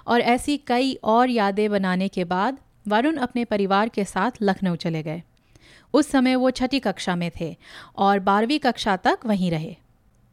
और 0.07 0.21
ऐसी 0.21 0.57
कई 0.67 0.95
और 1.05 1.31
यादें 1.31 1.69
बनाने 1.71 2.09
के 2.09 2.25
बाद 2.25 2.59
वरुण 2.89 3.17
अपने 3.19 3.45
परिवार 3.45 3.89
के 3.89 4.05
साथ 4.05 4.43
लखनऊ 4.43 4.77
चले 4.77 5.03
गए। 5.03 5.23
उस 5.95 6.11
समय 6.11 6.37
वो 6.37 6.51
छठी 6.51 6.79
कक्षा 6.81 7.17
में 7.17 7.31
थे 7.41 7.57
और 7.99 8.19
बारहवीं 8.21 8.59
कक्षा 8.59 8.97
तक 8.97 9.27
वहीं 9.27 9.51
रहे। 9.51 9.77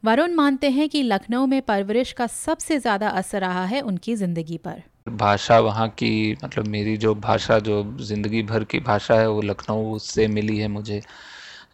वरुण 0.03 0.33
मानते 0.33 0.69
हैं 0.69 0.87
कि 0.89 1.03
लखनऊ 1.03 1.45
में 1.45 1.61
परवरिश 1.61 2.11
का 2.11 2.27
सबसे 2.27 2.79
ज़्यादा 2.79 3.09
असर 3.09 3.41
रहा 3.41 3.63
है 3.65 3.81
उनकी 3.81 4.15
ज़िंदगी 4.15 4.57
पर। 4.57 4.81
भाषा 5.09 5.59
वहाँ 5.59 5.87
की 5.89 6.35
मतलब 6.43 6.67
मेरी 6.67 6.95
जो 6.97 7.13
भाषा 7.15 7.57
जो 7.59 7.83
ज़िंदगी 8.01 8.41
भर 8.43 8.63
की 8.63 8.79
भाषा 8.79 9.15
है 9.15 9.29
वो 9.29 9.41
लखनऊ 9.41 9.97
से 9.97 10.27
मिली 10.27 10.57
है 10.57 10.67
मुझे। 10.67 11.01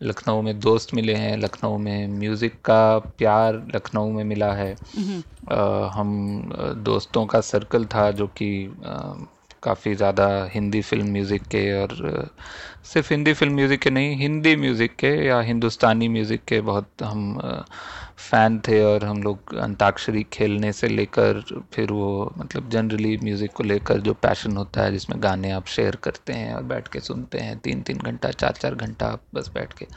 लखनऊ 0.03 0.41
में 0.41 0.59
दोस्त 0.59 0.93
मिले 0.93 1.13
हैं 1.13 1.37
लखनऊ 1.37 1.77
में 1.77 2.07
म्यूज़िक 2.09 2.53
का 2.65 2.97
प्यार 2.99 3.55
लखनऊ 3.75 4.11
में 4.11 4.23
मिला 4.23 4.51
है। 4.53 4.71
आ, 4.73 5.89
हम 5.93 6.51
दोस्तों 6.77 7.25
का 7.25 7.41
सर्कल 7.41 7.85
था 7.85 8.09
जो 8.11 8.27
कि 8.27 8.49
काफ़ी 9.63 9.93
ज़्यादा 9.95 10.27
हिंदी 10.53 10.81
फ़िल्म 10.81 11.11
म्यूज़िक 11.11 11.43
के 11.51 11.61
और 11.81 11.95
सिर्फ़ 12.83 13.13
हिंदी 13.13 13.33
फ़िल्म 13.33 13.55
म्यूज़िक 13.55 13.81
के 13.81 13.89
नहीं, 13.89 14.15
हिंदी 14.17 14.55
म्यूज़िक 14.55 14.95
के 14.99 15.09
या 15.27 15.39
हिंदुस्तानी 15.41 16.07
म्यूज़िक 16.09 16.43
के 16.47 16.61
बहुत 16.61 17.03
हम 17.03 17.39
फ़ैन 18.19 18.59
थे 18.67 18.81
और 18.83 19.05
हम 19.05 19.21
लोग 19.23 19.55
अंताक्षरी 19.57 20.23
खेलने 20.33 20.71
से 20.73 20.87
लेकर 20.87 21.43
फिर 21.73 21.91
वो 21.91 22.33
मतलब 22.37 22.69
जनरली 22.69 23.17
म्यूज़िक 23.23 23.51
को 23.53 23.63
लेकर 23.63 23.99
जो 23.99 24.13
पैशन 24.13 24.57
होता 24.57 24.81
है, 24.81 24.91
जिसमें 24.91 25.21
गाने 25.23 25.51
आप 25.51 25.67
शेयर 25.67 25.95
करते 26.03 26.33
हैं 26.33 26.53
और 26.55 26.63
बैठ 26.63 26.87
के 26.87 26.99
सुनते 26.99 27.39
हैं 27.39 27.57
तीन 27.59 27.81
तीन 27.81 27.97
घंटा 27.97 28.31
चार 28.31 28.53
चार 28.53 28.75
घंटा 28.75 29.07
आप 29.07 29.21
बस 29.35 29.51
बैठ 29.53 29.73
के 29.73 29.87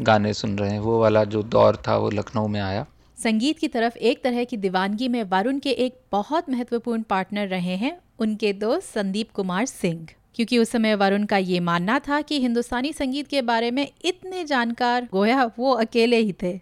गाने 0.00 0.32
सुन 0.34 0.58
रहे 0.58 0.70
हैं, 0.70 0.78
वो 0.80 1.00
वाला 1.00 1.24
जो 1.26 1.42
दौर 1.44 1.76
था 1.88 1.96
वो 1.96 2.10
लखनऊ 2.10 2.48
में 2.48 2.60
आया। 2.60 2.86
संगीत 3.18 3.58
की 3.58 3.68
तरफ़ 3.68 3.96
एक 3.98 4.22
तरह 4.24 4.44
की 4.44 4.56
दीवानगी 4.56 5.08
में 5.08 5.22
वरुण 5.24 5.58
के 5.58 5.70
एक 5.70 5.98
बहुत 6.12 6.48
महत्वपूर्ण 6.50 7.02
पार्टनर 7.02 7.46
रहे 7.48 7.76
हैं 7.76 7.96
उनके 8.18 8.52
दोस्त 8.52 8.94
संदीप 8.94 9.30
कुमार 9.30 9.66
सिंह। 9.66 10.06
क्योंकि 10.34 10.58
उस 10.58 10.70
समय 10.70 10.94
वरुण 10.94 11.24
का 11.24 11.36
ये 11.36 11.60
मानना 11.60 11.98
था 11.98 12.20
कि 12.20 12.40
हिंदुस्तानी 12.40 12.92
संगीत 12.92 13.28
के 13.28 13.42
बारे 13.42 13.70
में 13.70 13.88
इतने 14.04 14.44
जानकार, 14.44 15.08
गोया, 15.12 15.50
वो 15.58 15.72
अकेले 15.72 16.16
ही 16.16 16.32
थे। 16.32 16.60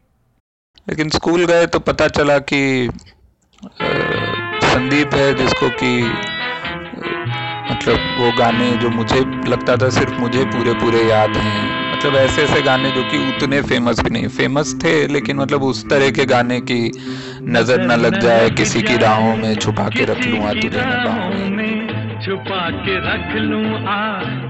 लेकिन 0.88 1.08
स्कूल 1.08 1.46
गए 1.46 1.66
तो 1.66 1.78
पता 1.78 2.08
चला 2.08 2.38
कि 2.38 2.90
संदीप 4.64 5.14
है 5.14 5.34
जिसको 5.34 5.68
कि 5.70 6.02
मतलब 7.72 7.98
वो 8.20 8.38
गाने 8.38 8.76
जो 8.76 8.88
मुझे 8.88 9.20
लगता 9.50 9.76
था 9.76 9.90
सिर्फ़ 9.90 10.14
मुझे 10.14 10.44
पूरे 10.44 10.74
पूरे 10.74 11.04
याद 11.04 11.36
हैं। 11.36 11.81
मतलब 12.04 12.16
ऐसे 12.18 12.42
ऐसे 12.42 12.60
गाने 12.62 12.90
जो 12.90 13.02
कि 13.10 13.18
उतने 13.26 13.60
फ़ेमस 13.62 14.00
भी 14.02 14.10
नहीं 14.10 14.28
फ़ेमस 14.28 14.74
थे 14.84 14.92
लेकिन 15.06 15.36
मतलब 15.36 15.62
उस 15.62 15.84
तरह 15.90 16.10
के 16.10 16.24
गाने 16.26 16.60
की 16.60 16.80
नज़र 17.48 17.84
न 17.86 17.96
लग 17.96 18.18
जाए 18.20 18.48
किसी 18.50 18.82
की 18.82 18.96
राहों 18.98 19.36
में 19.36 19.54
छुपा 19.56 19.88
के 19.88 20.04
रख 20.04 20.26
लूँ 20.26 20.40
आ 20.40 20.52
तुझे 20.52 20.80
निगाहों 20.80 21.48
में। 21.50 22.18
छुपा 22.24 22.64
के 22.80 22.96
रख 23.06 23.36
लूँ 23.42 23.70
आ 23.88 24.00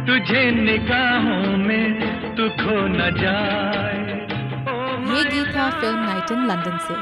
तुझे 0.06 0.44
निगाहों 0.52 1.56
में 1.58 2.00
तू 2.36 2.48
खो 2.56 2.78
न 2.88 3.10
जाए। 3.20 4.00
ये 5.12 5.24
गीत 5.30 5.54
था 5.56 5.68
फ़िल्म 5.70 5.98
नाइट 5.98 6.32
इन 6.32 6.46
लंदन 6.46 6.78
से 6.88 6.96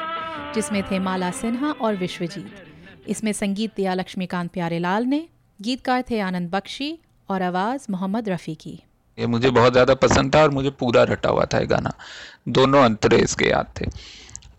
जिसमें 0.54 0.82
थे 0.90 0.98
माला 0.98 1.30
सिन्हा 1.36 1.70
और 1.80 1.96
विश्वजीत। 1.96 3.08
इसमें 3.08 3.32
संगीत 3.36 3.76
दिया 3.76 3.94
लक्ष्मीकांत 3.94 4.52
प्यारेलाल 4.52 5.06
ने 5.06 5.26
गीतकार 5.60 6.04
थे 6.10 6.20
आनंद 6.20 6.50
बख्शी 6.52 6.96
और 7.28 7.42
आवाज़ 7.44 7.90
मोहम्मद 7.90 8.28
रफ़ी 8.28 8.54
की। 8.54 8.78
ये 9.20 9.26
मुझे 9.26 9.50
बहुत 9.50 9.72
ज़्यादा 9.72 9.94
पसंद 9.94 10.34
था 10.34 10.42
और 10.42 10.50
मुझे 10.50 10.70
पूरा 10.70 11.02
रटा 11.02 11.28
हुआ 11.28 11.44
था 11.44 11.58
ये 11.58 11.66
गाना। 11.66 11.92
दोनों 12.48 12.84
अंतरे 12.84 13.16
इसके 13.16 13.44
याद 13.44 13.66
थे। 13.80 13.86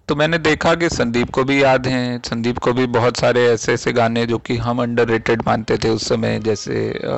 तो 0.07 0.15
मैंने 0.15 0.37
देखा 0.37 0.75
कि 0.75 0.89
संदीप 0.89 1.29
को 1.29 1.43
भी 1.43 1.63
याद 1.63 1.87
हैं 1.87 2.21
संदीप 2.25 2.57
को 2.57 2.73
भी 2.73 2.85
बहुत 2.85 3.17
सारे 3.17 3.45
ऐसे 3.47 3.73
ऐसे 3.73 3.93
गाने 3.93 4.25
जो 4.25 4.37
कि 4.37 4.57
हम 4.57 4.81
अंडर 4.81 5.21
मानते 5.47 5.77
थे 5.77 5.89
उस 5.89 6.07
समय 6.09 6.39
जैसे 6.39 7.01
आ, 7.05 7.17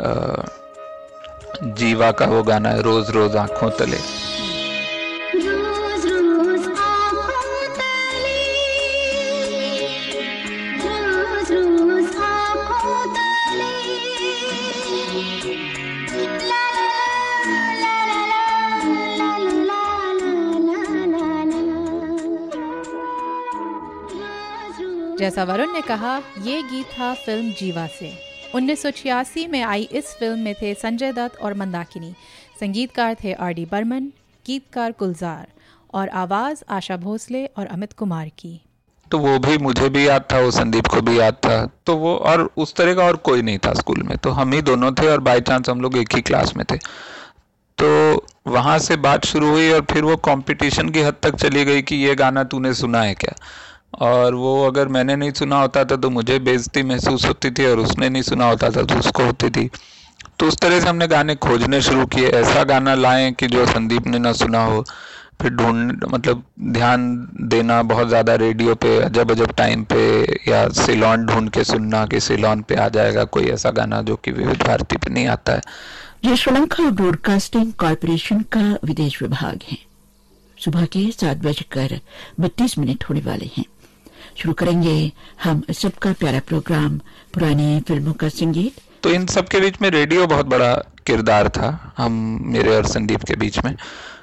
आ, 0.00 0.42
जीवा 1.62 2.10
का 2.10 2.26
वो 2.26 2.42
गाना 2.42 2.68
है 2.68 2.82
रोज़ 2.82 3.10
रोज़ 3.10 3.36
आँखों 3.36 3.70
तले। 3.70 3.98
जैसा 25.24 25.44
वरुण 25.44 25.72
ने 25.72 25.80
कहा, 25.80 26.16
ये 26.42 26.62
गीत 26.62 26.86
था 26.86 27.14
फ़िल्म 27.14 27.50
जीवा 27.50 27.86
से। 27.86 28.12
उन्नीस 28.54 28.86
में 29.50 29.62
आई 29.62 29.82
इस 29.82 30.04
फ़िल्म 30.04 30.38
में 30.38 30.54
थे 30.54 30.74
संजय 30.74 31.12
दत्त 31.12 31.36
और 31.36 31.54
मंदाकिनी। 31.54 32.14
संगीतकार 32.60 33.16
थे 33.24 33.32
आर 33.32 33.52
डी 33.52 33.64
बर्मन, 33.64 34.08
गीतकार 34.46 34.94
गुलजार 34.98 35.46
और 35.94 36.08
आवाज़ 36.08 36.62
आशा 36.68 36.96
भोसले 36.96 37.46
और 37.46 37.66
अमित 37.66 37.92
कुमार 37.92 38.28
की। 38.28 38.60
तो 39.10 39.18
वो 39.18 39.38
भी 39.38 39.58
मुझे 39.58 39.88
भी 39.88 40.08
याद 40.08 40.24
था, 40.32 40.40
वो 40.40 40.50
संदीप 40.50 40.86
को 40.86 41.00
भी 41.00 41.18
याद 41.18 41.34
था। 41.34 41.70
तो 41.86 41.96
वो 41.96 42.16
और 42.16 42.50
उस 42.56 42.74
तरह 42.74 42.94
का 42.94 43.04
और 43.04 43.16
कोई 43.16 43.42
नहीं 43.42 43.58
था 43.58 43.72
स्कूल 43.72 44.02
में। 44.02 44.16
तो 44.18 44.30
हम 44.30 44.52
ही 44.52 44.62
दोनों 44.62 44.92
थे 44.92 45.08
और 45.08 45.20
बाई 45.20 45.40
चांस 45.40 45.68
हम 45.68 45.80
लोग 45.80 45.96
एक 45.96 46.14
ही 46.14 46.20
क्लास 46.20 46.56
में 46.56 46.64
थे। 46.72 46.76
तो 47.78 48.26
वहाँ 48.46 48.78
से 48.78 48.96
बात 48.96 49.24
शुरू 49.24 49.50
हुई 49.50 49.72
और 49.72 49.80
फिर 49.80 50.04
वो 50.04 50.16
कंपटीशन 50.16 50.88
की 50.88 51.00
हद 51.00 51.14
तक 51.22 51.36
चली 51.36 51.64
गई 51.64 51.82
कि 51.82 51.96
ये 51.96 52.14
गाना 52.14 52.44
तूने 52.44 52.74
सुना 52.74 53.02
है 53.02 53.14
क्या? 53.14 53.34
और 54.00 54.34
वो 54.34 54.66
अगर 54.66 54.88
मैंने 54.88 55.16
नहीं 55.16 55.32
सुना 55.32 55.60
होता 55.60 55.84
था 55.84 55.96
तो 55.96 56.10
मुझे 56.10 56.38
बेइज्जती 56.38 56.82
महसूस 56.82 57.26
होती 57.26 57.50
थी 57.50 57.66
और 57.66 57.78
उसने 57.78 58.08
नहीं 58.08 58.22
सुना 58.22 58.46
होता 58.46 58.70
था 58.70 58.82
तो 58.82 58.98
उसको 58.98 59.24
होती 59.24 59.50
थी। 59.50 59.68
तो 60.38 60.44
तो 60.44 60.48
उस 60.48 60.56
तरह 60.56 60.80
से 60.80 60.88
हमने 60.88 61.06
गाने 61.08 61.34
खोजने 61.34 61.80
शुरू 61.82 62.04
किए, 62.06 62.28
ऐसा 62.28 62.62
गाना 62.64 62.94
लाएँ 62.94 63.32
कि 63.32 63.46
जो 63.46 63.64
संदीप 63.66 64.06
ने 64.06 64.18
ना 64.18 64.32
सुना 64.32 64.64
हो। 64.64 64.82
फिर 65.42 65.50
ढूंढ 65.50 66.04
मतलब 66.04 66.42
ध्यान 66.72 67.06
देना 67.42 67.82
बहुत 67.82 68.08
ज़्यादा 68.08 68.34
रेडियो 68.34 68.74
पे 68.74 68.98
अजब 69.00 69.30
अजब 69.30 69.52
टाइम 69.52 69.84
पे, 69.84 70.02
या 70.48 70.68
सिलोन 70.76 71.24
ढूंढ 71.26 71.50
के 71.50 71.64
सुनना 71.64 72.04
कि 72.06 72.20
सिलोन 72.20 72.62
पे 72.62 72.74
आ 72.74 72.88
जाएगा 72.88 73.24
कोई 73.26 73.48
ऐसा 73.48 73.70
गाना 73.70 74.02
जो 74.02 74.16
कि 74.16 74.30
विविध 74.30 74.62
भारती 74.62 74.96
पे 74.96 75.12
नहीं 75.14 75.26
आता 75.26 75.52
है। 75.52 75.60
ये 76.24 76.36
श्रीलंका 76.36 76.90
ब्रॉडकास्टिंग 76.92 77.72
कॉरपोरेशन 77.72 78.40
का 78.52 78.78
विदेश 78.84 79.20
विभाग 79.22 79.60
है। 79.70 79.78
सुबह 80.58 80.84
के 80.86 81.10
सात 81.12 81.36
बजकर 81.36 82.00
बत्तीस 82.40 82.78
मिनट 82.78 83.04
होने 83.04 83.20
वाले 83.20 83.50
हैं। 83.56 83.64
शुरू 84.36 84.54
करेंगे 84.54 85.12
हम 85.44 85.62
सबका 85.72 86.12
प्यारा 86.12 86.40
प्रोग्राम 86.46 86.98
पुरानी 87.34 87.80
फ़िल्मों 87.80 88.12
का 88.12 88.28
संगीत। 88.28 88.76
तो 89.02 89.10
इन 89.10 89.26
सब 89.26 89.48
के 89.48 89.60
बीच 89.60 89.74
में 89.82 89.90
रेडियो 89.90 90.26
बहुत 90.26 90.46
बड़ा 90.46 90.74
किरदार 91.06 91.48
था 91.48 91.94
हम 91.96 92.12
मेरे 92.42 92.76
और 92.76 92.86
संदीप 92.86 93.22
के 93.22 93.36
बीच 93.36 93.58
में। 93.64 93.76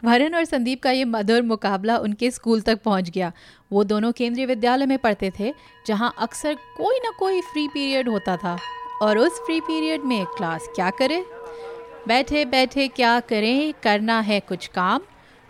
वरुण 0.06 0.36
और 0.36 0.46
संदीप 0.46 0.84
का 0.84 0.92
ये 0.92 1.06
मधुर 1.06 1.42
मुकाबला 1.42 1.98
उनके 1.98 2.32
स्कूल 2.32 2.62
तक 2.62 2.82
पहुँच 2.84 3.10
गया। 3.10 3.32
वो 3.72 3.84
दोनों 3.84 4.12
केंद्रीय 4.12 4.46
विद्यालय 4.46 4.86
में 4.86 4.98
पढ़ते 4.98 5.32
थे 5.40 5.54
जहाँ 5.88 6.14
अक्सर 6.20 6.54
कोई 6.54 6.98
ना 6.98 7.12
कोई 7.20 7.42
फ्री 7.42 7.68
पीरियड 7.68 8.10
होता 8.10 8.38
था। 8.38 8.58
और 9.02 9.18
उस 9.18 9.32
फ्री 9.32 9.60
पीरियड 9.60 10.02
में 10.02 10.26
क्लास 10.26 10.68
क्या 10.76 10.90
करे? 10.90 11.26
बैठे 12.08 12.46
बैठे 12.46 12.88
क्या 12.88 13.20
करें? 13.20 13.74
करना 13.84 14.20
है 14.20 14.40
कुछ 14.40 14.68
काम। 14.68 15.02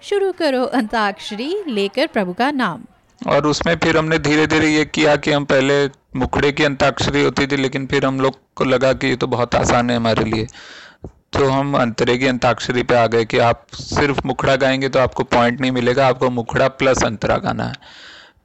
शुरू 0.02 0.32
करो 0.32 0.64
अंताक्षरी 0.64 1.64
लेकर 1.68 2.08
प्रभु 2.08 2.34
का 2.34 2.52
नाम। 2.52 2.84
और 3.22 3.48
उसमें 3.48 3.76
फिर 3.78 3.98
हमने 3.98 4.18
धीरे 4.20 4.46
धीरे 4.48 4.70
ये 4.70 4.86
किया 4.86 5.16
कि 5.16 5.32
हम 5.32 5.46
पहले 5.46 5.86
मुखड़े 6.16 6.52
की 6.52 6.64
अंताक्षरी 6.64 7.24
होती 7.24 7.48
थी, 7.48 7.58
लेकिन 7.58 7.86
फिर 7.88 8.06
हम 8.06 8.20
लोग 8.20 8.38
को 8.56 8.64
लगा 8.64 8.94
कि 8.94 9.08
ये 9.08 9.16
तो 9.16 9.28
बहुत 9.28 9.56
आसान 9.56 9.90
है 9.90 9.96
हमारे 9.98 10.24
लिए। 10.24 10.48
तो 11.34 11.50
हम 11.50 11.76
अंतरे 11.78 12.18
की 12.18 12.28
अंताक्षरी 12.28 12.84
पे 12.84 12.96
आ 12.96 13.06
गए 13.08 13.26
कि 13.26 13.38
आप 13.40 13.66
सिर्फ़ 13.74 14.20
मुखड़ा 14.26 14.56
गाएँगे 14.56 14.90
तो 14.90 15.00
आपको 15.00 15.24
पॉइंट 15.24 15.62
नहीं 15.62 15.72
मिलेगा, 15.72 16.08
आपको 16.08 16.30
मुखड़ा 16.30 16.68
प्लस 16.68 17.04
अंतरा 17.04 17.38
गाना 17.38 17.64
है। 17.64 17.74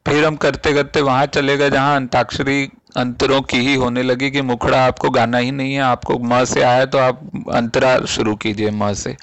फिर 0.07 0.25
हम 0.25 0.37
करते 0.37 0.73
करते 0.75 1.01
वहाँ 1.01 1.27
चले 1.27 1.57
गए, 1.57 1.71
जहाँ 1.71 1.97
अंताक्षरी 1.97 2.69
अंतरों 2.97 3.41
की 3.43 3.59
ही 3.59 3.75
होने 3.75 4.03
लगी 4.03 4.31
कि 4.31 4.43
मुखड़ा 4.43 4.85
आपको 4.87 5.11
गाना 5.11 5.39
ही 5.39 5.51
नहीं 5.51 5.75
है, 5.75 5.81
आपको 5.81 6.19
म 6.19 6.45
से 6.45 6.63
आया 6.63 6.85
तो 6.87 6.99
आप 6.99 7.21
अंतरा 7.53 7.99
शुरू 8.07 8.35
कीजिए, 8.37 8.71
म 8.71 8.93
से। 8.95 9.17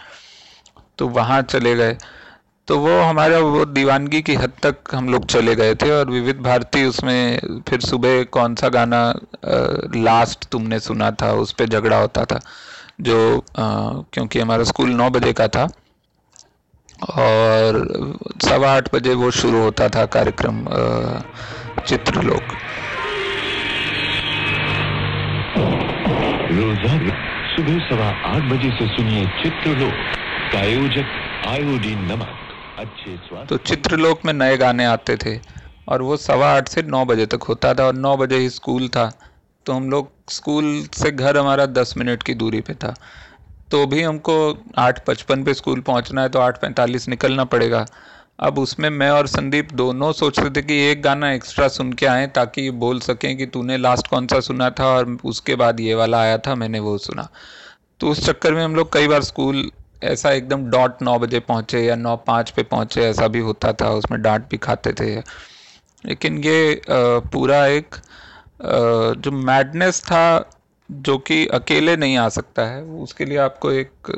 तो 0.98 1.08
वहाँ 1.10 1.42
चले 1.42 1.76
गए। 1.76 1.98
तो 2.68 2.78
वो 2.80 3.02
हमारा 3.02 3.40
वो 3.40 3.66
दीवानगी 3.66 4.22
की 4.22 4.36
हद 4.36 4.52
तक 4.64 4.76
हम 4.96 5.10
लोग 5.10 5.26
चले 5.26 5.56
गए 5.56 5.76
थे 5.76 5.92
और 5.92 6.10
विविध 6.10 6.38
भारती 6.40 6.84
उसमें 6.86 7.40
फिर 7.70 7.80
सुबह 7.80 8.24
कौन 8.24 8.56
सा 8.56 8.70
गाना 8.70 9.00
आ, 9.08 9.58
लास्ट 9.96 10.46
तुमने 10.46 10.80
सुना 10.80 11.12
था 11.12 11.32
उस 11.32 11.52
पर 11.52 11.66
झगड़ा 11.66 11.98
होता 11.98 12.26
था 12.26 12.40
जो 13.02 13.18
आ, 13.38 13.68
क्योंकि 14.14 14.40
हमारा 14.40 14.64
स्कूल 14.64 14.90
नौ 14.90 15.10
बजे 15.10 15.34
का 15.34 15.48
था 15.48 15.64
और 17.10 17.80
सवा 18.46 18.72
आठ 18.72 18.94
बजे 18.96 19.14
वो 19.14 19.32
शुरू 19.32 19.62
होता 19.62 19.90
था 19.90 20.06
कार्यक्रम 20.06 20.66
चित्रलोक। 21.88 22.56
सुबह 27.56 27.80
सवा 27.90 28.08
आठ 28.32 28.44
बजे 28.52 28.72
से 28.72 28.88
सुनिए 28.88 29.26
चित्रलोक 29.44 29.94
का 30.54 30.60
आयोजक 30.60 31.06
आयोडीन 31.48 32.00
नमक। 32.12 32.40
अच्छे 32.78 33.18
तो 33.46 33.58
चित्रलोक 33.60 34.26
में 34.26 34.34
नए 34.34 34.58
गाने 34.58 34.86
आते 34.86 35.16
थे 35.18 35.38
और 35.88 36.02
वो 36.02 36.18
सवा 36.18 36.48
आठ 36.48 36.70
से 36.70 36.82
नौ 36.84 37.04
बजे 37.06 37.26
तक 37.26 37.44
होता 37.44 37.74
था 37.74 37.86
और 37.86 37.94
नौ 37.96 38.16
बजे 38.18 38.38
ही 38.38 38.50
स्कूल 38.50 38.88
था। 38.88 39.12
तो 39.66 39.74
हम 39.74 39.90
लोग 39.90 40.10
स्कूल 40.30 40.66
से 40.94 41.12
घर 41.12 41.38
हमारा 41.38 41.66
दस 41.66 41.94
मिनट 41.98 42.24
की 42.24 42.34
दूरी 42.34 42.62
पे 42.62 42.74
था। 42.74 42.94
तो 43.72 43.86
भी 43.88 44.02
हमको 44.02 44.36
आठ 44.78 45.06
पचपन 45.06 45.44
पे 45.44 45.54
स्कूल 45.54 45.82
पहुँचना 45.82 46.22
है 46.22 46.30
तो 46.30 46.40
आठ 46.40 46.62
पैंतालीस 46.62 47.08
निकलना 47.10 47.44
पड़ेगा। 47.46 47.86
अब 48.40 48.58
उसमें 48.60 48.90
मैं 48.90 49.10
और 49.10 49.28
संदीप 49.28 49.72
दोनों 49.74 50.12
सोच 50.14 50.40
रहे 50.40 50.50
थे 50.50 50.62
कि 50.62 50.80
एक 50.82 51.02
गाना 51.02 51.32
एक्स्ट्रा 51.32 51.68
सुन 51.68 51.94
के 51.94 52.06
आए 52.06 52.28
ताकि 52.28 52.70
बोल 52.84 53.00
सकें 53.00 53.36
कि 53.38 53.46
तूने 53.46 53.78
लास्ट 53.78 54.08
कौन 54.08 54.28
सा 54.28 54.40
सुना 54.40 54.70
था 54.70 54.88
और 54.88 55.18
उसके 55.26 55.56
बाद 55.56 55.80
ये 55.80 55.96
वाला 55.96 56.22
आया 56.22 56.38
था, 56.38 56.56
मैंने 56.56 56.80
वो 56.80 56.98
सुना। 56.98 57.28
तो 58.00 58.10
उस 58.10 58.26
चक्कर 58.26 58.54
में 58.54 58.64
हम 58.64 58.76
लोग 58.76 58.94
कई 58.94 59.08
बार 59.08 59.24
स्कूल 59.24 59.70
ऐसा 60.04 60.32
एकदम 60.32 60.66
डॉट 60.72 61.02
नौ 61.02 61.18
बजे 61.20 61.40
पहुँचे 61.42 61.82
या 61.82 61.96
नौ 61.98 62.16
पाँच 62.28 62.50
पे 62.52 62.64
पहुँचे, 62.66 63.02
ऐसा 63.04 63.28
भी 63.28 63.40
होता 63.42 63.74
था, 63.74 63.90
उसमें 63.92 64.22
डांट 64.22 64.50
भी 64.52 64.58
खाते 64.60 64.94
थे। 64.94 65.16
लेकिन 66.04 66.38
ये 66.44 66.82
पूरा 66.90 67.66
एक 67.68 67.96
जो 69.18 69.32
मैडनेस 69.32 70.02
था, 70.04 70.50
जो 70.90 71.18
कि 71.20 71.46
अकेले 71.54 71.96
नहीं 71.98 72.18
आ 72.18 72.28
सकता 72.32 72.66
है, 72.66 72.82
उसके 72.84 73.26
लिए 73.26 73.38
आपको 73.40 73.72
एक, 73.72 74.12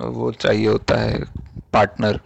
वो 0.00 0.30
चाहिए 0.32 0.66
होता 0.68 0.96
है 0.96 1.18
पार्टनर 1.72 2.20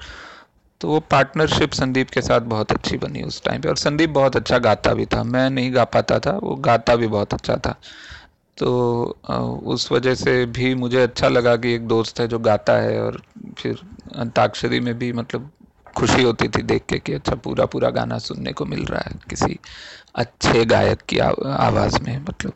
तो 0.81 0.89
वो 0.89 0.99
पार्टनरशिप 1.11 1.73
संदीप 1.73 2.11
के 2.11 2.21
साथ 2.23 2.41
बहुत 2.47 2.73
अच्छी 2.73 2.97
बनी 2.99 3.23
उस 3.23 3.43
टाइम 3.43 3.61
पे, 3.63 3.69
और 3.69 3.77
संदीप 3.77 4.11
बहुत 4.11 4.37
अच्छा 4.37 4.59
गाता 4.59 4.93
भी 4.95 5.07
था। 5.07 5.23
मैं 5.25 5.49
नहीं 5.51 5.73
गा 5.75 5.85
पाता 5.87 6.19
था, 6.19 6.31
वो 6.33 6.55
गाता 6.57 6.97
भी 6.97 7.07
बहुत 7.09 7.35
अच्छा 7.35 7.57
था। 7.57 7.75
तो 8.59 8.71
उस 9.65 9.91
वजह 9.93 10.15
से 10.15 10.45
भी 10.47 10.75
मुझे 10.75 11.03
अच्छा 11.03 11.29
लगा 11.29 11.57
कि 11.57 11.73
एक 11.75 11.87
दोस्त 11.89 12.21
है 12.21 12.27
जो 12.29 12.39
गाता 12.39 12.77
है 12.77 13.01
और 13.03 13.21
फिर 13.59 13.81
अंताक्षरी 14.17 14.81
में 14.81 14.95
भी 14.99 15.13
मतलब 15.13 15.51
खुशी 15.97 16.23
होती 16.23 16.49
थी 16.49 16.63
देख 16.63 16.85
के 16.89 16.99
कि 16.99 17.13
अच्छा 17.13 17.35
पूरा 17.35 17.67
पूरा 17.67 17.91
गाना 17.91 18.19
सुनने 18.19 18.53
को 18.53 18.65
मिल 18.65 18.85
रहा 18.85 19.01
है 19.01 19.19
किसी 19.31 19.59
अच्छे 20.15 20.65
गायक 20.65 21.03
की 21.09 21.19
आवाज़ 21.19 22.01
में 22.03 22.19
मतलब। 22.19 22.53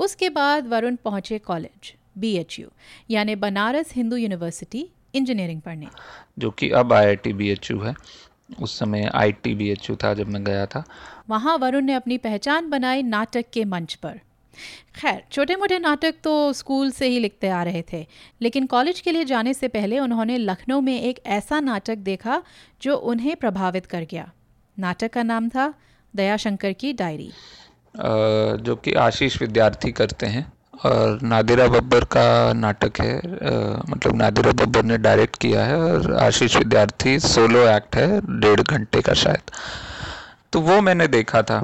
उसके 0.00 0.28
बाद 0.30 0.66
वरुण 0.68 0.96
पहुँचे 1.04 1.38
कॉलेज 1.38 1.92
बी 2.18 2.34
एच 2.36 2.58
यू 2.60 2.66
यानी 3.10 3.34
बनारस 3.36 3.92
हिंदू 3.94 4.16
यूनिवर्सिटी 4.16 4.86
इंजीनियरिंग 5.14 5.60
पढ़ने। 5.60 5.86
जो 6.38 6.50
कि 6.50 6.70
अब 6.70 6.92
I 6.92 7.06
I 7.06 7.16
T 7.16 7.32
B 7.32 7.48
H 7.50 7.70
U 7.70 7.80
है। 7.80 7.94
उस 8.62 8.78
समय 8.78 9.10
I 9.14 9.32
T 9.32 9.54
B 9.54 9.68
H 9.70 9.90
U 9.90 9.96
था 9.96 10.12
जब 10.14 10.28
मैं 10.28 10.44
गया 10.44 10.66
था। 10.66 10.84
वहाँ 11.28 11.56
वरुण 11.58 11.84
ने 11.84 11.94
अपनी 11.94 12.18
पहचान 12.18 12.70
बनाई 12.70 13.02
नाटक 13.02 13.44
के 13.52 13.64
मंच 13.66 13.94
पर। 13.94 14.20
खैर 14.94 15.22
छोटे 15.32 15.56
मोटे 15.56 15.78
नाटक 15.78 16.14
तो 16.24 16.52
स्कूल 16.52 16.90
से 16.90 17.06
ही 17.06 17.18
लिखते 17.18 17.48
आ 17.48 17.62
रहे 17.62 17.82
थे 17.92 18.06
लेकिन 18.42 18.66
कॉलेज 18.66 19.00
के 19.00 19.12
लिए 19.12 19.24
जाने 19.24 19.54
से 19.54 19.68
पहले 19.68 19.98
उन्होंने 19.98 20.38
लखनऊ 20.38 20.80
में 20.80 21.00
एक 21.00 21.20
ऐसा 21.26 21.60
नाटक 21.60 21.96
देखा 21.96 22.42
जो 22.82 22.96
उन्हें 22.96 23.34
प्रभावित 23.36 23.86
कर 23.86 24.06
गया। 24.10 24.30
नाटक 24.76 25.12
का 25.12 25.22
नाम 25.22 25.48
था 25.48 25.72
दयाशंकर 26.14 26.72
की 26.72 26.92
डायरी। 26.92 27.30
जो 28.64 28.76
कि 28.76 28.92
आशीष 29.00 29.40
विद्यार्थी 29.42 29.92
करते 29.92 30.26
हैं 30.26 30.52
और 30.84 31.18
नादिरा 31.22 31.66
बब्बर 31.66 32.04
का 32.04 32.52
नाटक 32.52 33.00
है। 33.00 33.16
आ, 33.16 33.82
मतलब 33.88 34.16
नादिरा 34.16 34.52
बब्बर 34.54 34.82
ने 34.82 34.98
डायरेक्ट 34.98 35.36
किया 35.38 35.64
है 35.64 35.76
और 35.76 36.14
आशीष 36.16 36.56
विद्यार्थी 36.56 37.18
सोलो 37.20 37.66
एक्ट 37.68 37.96
है 37.96 38.20
डेढ़ 38.40 38.60
घंटे 38.60 39.00
का 39.00 39.14
शायद। 39.14 39.50
तो 40.52 40.60
वो 40.60 40.80
मैंने 40.80 41.06
देखा 41.08 41.42
था। 41.42 41.60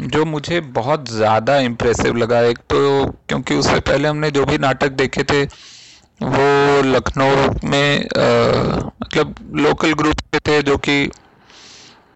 जो 0.00 0.24
मुझे 0.24 0.60
बहुत 0.72 1.08
ज़्यादा 1.08 1.56
इम्प्रेसिव 1.58 2.16
लगा 2.16 2.40
एक 2.40 2.58
तो 2.70 2.80
क्योंकि 3.28 3.54
उससे 3.54 3.78
पहले 3.80 4.08
हमने 4.08 4.30
जो 4.30 4.44
भी 4.46 4.58
नाटक 4.58 4.90
देखे 4.94 5.22
थे 5.22 5.42
वो 6.20 6.82
लखनऊ 6.82 7.48
में 7.64 8.04
मतलब 9.02 9.34
लोकल 9.56 9.92
ग्रुप 9.92 10.20
के 10.34 10.38
थे 10.48 10.62
जो 10.62 10.76
कि 10.78 11.10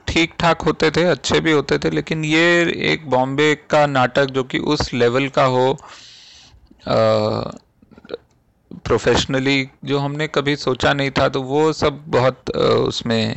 ठीक 0.07 0.33
ठाक 0.41 0.63
होते 0.63 0.91
थे 0.91 1.05
अच्छे 1.05 1.41
भी 1.41 1.53
होते 1.53 1.79
थे 1.79 1.91
लेकिन 1.91 2.25
ये 2.25 2.47
एक 2.93 3.09
बॉम्बे 3.11 3.55
का 3.71 3.87
नाटक 3.89 4.31
जो 4.31 4.45
कि 4.45 4.59
उस 4.75 4.93
लेवल 4.95 5.29
का 5.29 5.45
हो 5.47 5.77
प्रोफेशनली 8.85 9.69
जो 9.85 9.99
हमने 9.99 10.27
कभी 10.29 10.57
सोचा 10.57 10.93
नहीं 10.93 11.11
था 11.11 11.29
तो 11.29 11.43
वो 11.43 11.73
सब 11.73 12.03
बहुत 12.09 12.57
आ, 12.57 12.61
उसमें 12.61 13.37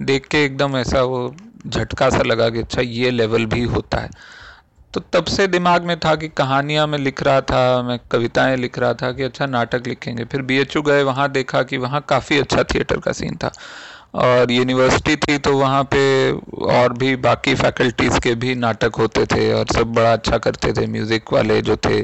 देख 0.00 0.26
के 0.26 0.44
एकदम 0.44 0.76
ऐसा 0.76 1.02
वो 1.02 1.34
झटका 1.66 2.10
सा 2.10 2.22
लगा 2.22 2.48
कि 2.50 2.58
अच्छा 2.58 2.82
ये 2.82 3.10
लेवल 3.10 3.46
भी 3.46 3.62
होता 3.64 3.98
है। 3.98 4.10
तो 4.94 5.00
तब 5.12 5.24
से 5.24 5.46
दिमाग 5.46 5.84
में 5.84 5.98
था 6.00 6.14
कि 6.16 6.28
कहानियाँ 6.28 6.86
मैं 6.86 6.98
लिख 6.98 7.22
रहा 7.22 7.40
था 7.40 7.82
मैं 7.82 7.98
कविताएँ 8.10 8.56
लिख 8.56 8.78
रहा 8.78 8.94
था 8.94 9.10
कि 9.12 9.22
अच्छा 9.22 9.46
नाटक 9.46 9.86
लिखेंगे। 9.86 10.24
फिर 10.24 10.42
बी 10.42 10.58
एच 10.58 10.76
गए 10.78 11.02
वहाँ 11.02 11.30
देखा 11.32 11.62
कि 11.62 11.76
वहाँ 11.76 12.04
काफ़ी 12.08 12.38
अच्छा 12.38 12.62
थिएटर 12.64 13.00
का 13.00 13.12
सीन 13.12 13.36
था। 13.36 13.52
और 14.14 14.50
यूनिवर्सिटी 14.52 15.16
थी 15.16 15.38
तो 15.38 15.56
वहाँ 15.58 15.82
पे 15.94 16.30
और 16.74 16.92
भी 16.92 17.14
बाकी 17.16 17.54
फैकल्टीज़ 17.54 18.18
के 18.20 18.34
भी 18.34 18.54
नाटक 18.54 18.96
होते 18.98 19.24
थे 19.26 19.52
और 19.52 19.66
सब 19.74 19.92
बड़ा 19.94 20.12
अच्छा 20.12 20.38
करते 20.38 20.72
थे। 20.72 20.86
म्यूज़िक 20.86 21.32
वाले 21.32 21.60
जो 21.62 21.76
थे 21.76 22.02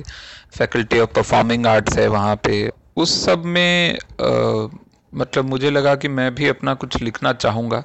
फैकल्टी 0.58 1.00
ऑफ़ 1.00 1.10
परफॉर्मिंग 1.16 1.66
आर्ट्स 1.66 1.98
है 1.98 2.06
वहाँ 2.08 2.36
पे। 2.36 2.70
उस 2.96 3.24
सब 3.24 3.44
में 3.46 3.98
आ, 4.22 4.68
मतलब 5.12 5.44
मुझे 5.44 5.70
लगा 5.70 5.94
कि 5.94 6.08
मैं 6.08 6.34
भी 6.34 6.48
अपना 6.48 6.74
कुछ 6.74 7.00
लिखना 7.02 7.32
चाहूँगा। 7.32 7.82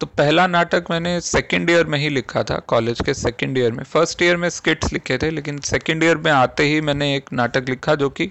तो 0.00 0.06
पहला 0.06 0.46
नाटक 0.46 0.84
मैंने 0.90 1.20
सेकेंड 1.20 1.70
ईयर 1.70 1.86
में 1.86 1.98
ही 1.98 2.08
लिखा 2.08 2.42
था 2.42 2.58
कॉलेज 2.68 3.00
के 3.06 3.14
सेकेंड 3.14 3.58
ईयर 3.58 3.72
में। 3.72 3.82
फ़र्स्ट 3.84 4.22
ईयर 4.22 4.36
में 4.36 4.48
स्किट्स 4.50 4.92
लिखे 4.92 5.18
थे, 5.18 5.30
लेकिन 5.30 5.58
सेकेंड 5.58 6.02
ईयर 6.04 6.16
में 6.16 6.30
आते 6.32 6.62
ही 6.62 6.80
मैंने 6.80 7.14
एक 7.16 7.32
नाटक 7.32 7.68
लिखा 7.68 7.94
जो 7.94 8.10
कि 8.10 8.30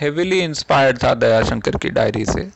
हेविली 0.00 0.40
इंस्पायर्ड 0.40 1.02
था 1.04 1.14
दयाशंकर 1.14 1.76
की 1.76 1.90
डायरी 1.90 2.24
से। 2.24 2.48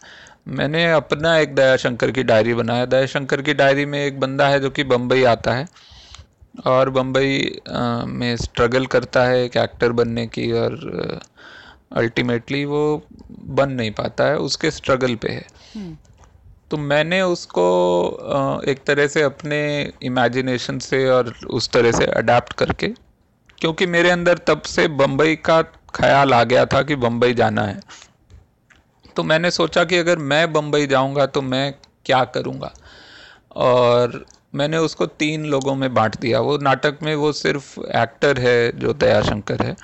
मैंने 0.49 0.91
अपना 0.93 1.37
एक 1.39 1.55
दयाशंकर 1.55 2.11
की 2.11 2.23
डायरी 2.23 2.55
बनाया। 2.55 2.85
दयाशंकर 2.85 3.43
की 3.43 3.55
डायरी 3.55 3.87
में 3.87 4.07
एक 4.07 4.21
बंदा 4.21 4.49
है 4.49 4.61
जो 4.61 4.71
कि 4.71 4.85
बम्बई 4.85 5.25
आता 5.25 5.53
है 5.53 5.67
और 6.67 6.91
बम्बई 6.91 7.61
में 8.07 8.37
स्ट्रगल 8.37 8.87
करता 8.87 9.25
है 9.25 9.45
एक 9.45 9.57
एक्टर 9.57 9.93
बनने 9.93 10.27
की 10.27 10.53
और 10.53 11.21
अल्टीमेटली 11.93 12.65
वो 12.65 13.07
बन 13.31 13.71
नहीं 13.71 13.91
पाता 13.91 14.25
है, 14.25 14.37
उसके 14.37 14.71
स्ट्रगल 14.71 15.15
पे 15.15 15.29
है। 15.29 15.47
हम्म। 15.77 15.97
तो 16.73 16.77
मैंने 16.79 17.21
उसको 17.23 17.63
एक 18.69 18.79
तरह 18.87 19.07
से 19.07 19.23
अपने 19.23 19.59
इमेजिनेशन 20.03 20.79
से 20.79 21.09
और 21.11 21.33
उस 21.51 21.69
तरह 21.71 21.93
से 21.93 22.05
अडेप्ट 22.13 22.53
करके 22.53 22.89
क्योंकि 23.59 23.87
मेरे 23.87 24.11
अंदर 24.11 24.39
तब 24.47 24.63
से 24.67 24.87
बम्बई 25.01 25.35
का 25.47 25.61
ख्याल 25.95 26.35
आ 26.35 26.43
गया 26.45 26.65
था 26.67 26.83
कि 26.83 26.97
बम्बई 26.97 27.35
जाना 27.35 27.63
है। 27.63 27.81
तो 29.17 29.23
मैंने 29.23 29.51
सोचा 29.51 29.85
कि 29.85 29.97
अगर 29.97 30.19
मैं 30.19 30.53
बम्बई 30.53 30.87
जाऊँगा 30.87 31.27
तो 31.27 31.43
मैं 31.43 31.75
क्या 32.07 32.23
करूँगा? 32.35 32.73
और 33.57 34.25
मैंने 34.55 34.79
उसको 34.79 35.07
तीन 35.07 35.45
लोगों 35.47 35.75
में 35.75 35.93
बांट 35.95 36.17
दिया। 36.21 36.41
वो 36.41 36.57
नाटक 36.59 36.99
में 37.03 37.15
वो 37.15 37.33
सिर्फ़ 37.33 37.81
एक्टर 37.81 38.39
है 38.39 38.79
जो 38.79 38.93
दयाशंकर 38.95 39.63
है। 39.63 39.77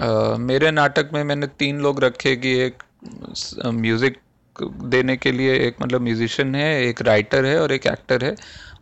आ, 0.00 0.36
मेरे 0.38 0.70
नाटक 0.70 1.10
में 1.14 1.22
मैंने 1.24 1.46
तीन 1.58 1.80
लोग 1.80 2.04
रखे 2.04 2.36
कि 2.36 2.54
एक 2.58 2.82
म्यूज़िक 3.66 4.20
देने 4.56 5.16
के 5.16 5.32
लिए 5.32 5.54
एक 5.66 5.76
मतलब 5.82 6.00
म्यूजिशियन 6.02 6.54
है, 6.54 6.82
एक 6.82 7.02
राइटर 7.02 7.44
है 7.44 7.58
और 7.60 7.72
एक 7.72 7.86
एक्टर 7.86 8.24
है। 8.24 8.34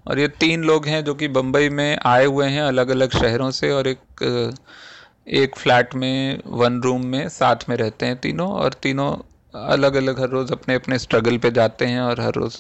और 0.06 0.18
ये 0.18 0.28
तीन 0.40 0.62
लोग 0.64 0.86
हैं 0.86 1.02
जो 1.04 1.14
कि 1.14 1.28
बम्बई 1.28 1.68
में 1.68 1.98
आए 2.06 2.24
हुए 2.24 2.46
हैं 2.48 2.62
अलग 2.62 2.88
अलग 2.90 3.12
शहरों 3.12 3.50
से 3.50 3.70
और 3.72 3.88
एक 3.88 4.52
एक 5.34 5.56
फ्लैट 5.58 5.94
में 5.94 6.40
वन 6.58 6.80
रूम 6.82 7.04
में 7.06 7.28
साथ 7.28 7.68
में 7.68 7.76
रहते 7.76 8.06
हैं 8.06 8.16
तीनों 8.20 8.48
और 8.52 8.72
तीनों 8.82 9.12
अलग 9.54 9.94
अलग 9.94 10.20
हर 10.20 10.28
रोज़ 10.28 10.52
अपने 10.52 10.74
अपने 10.74 10.98
स्ट्रगल 10.98 11.38
पे 11.38 11.50
जाते 11.50 11.86
हैं 11.86 12.00
और 12.00 12.20
हर 12.20 12.34
रोज़ 12.34 12.56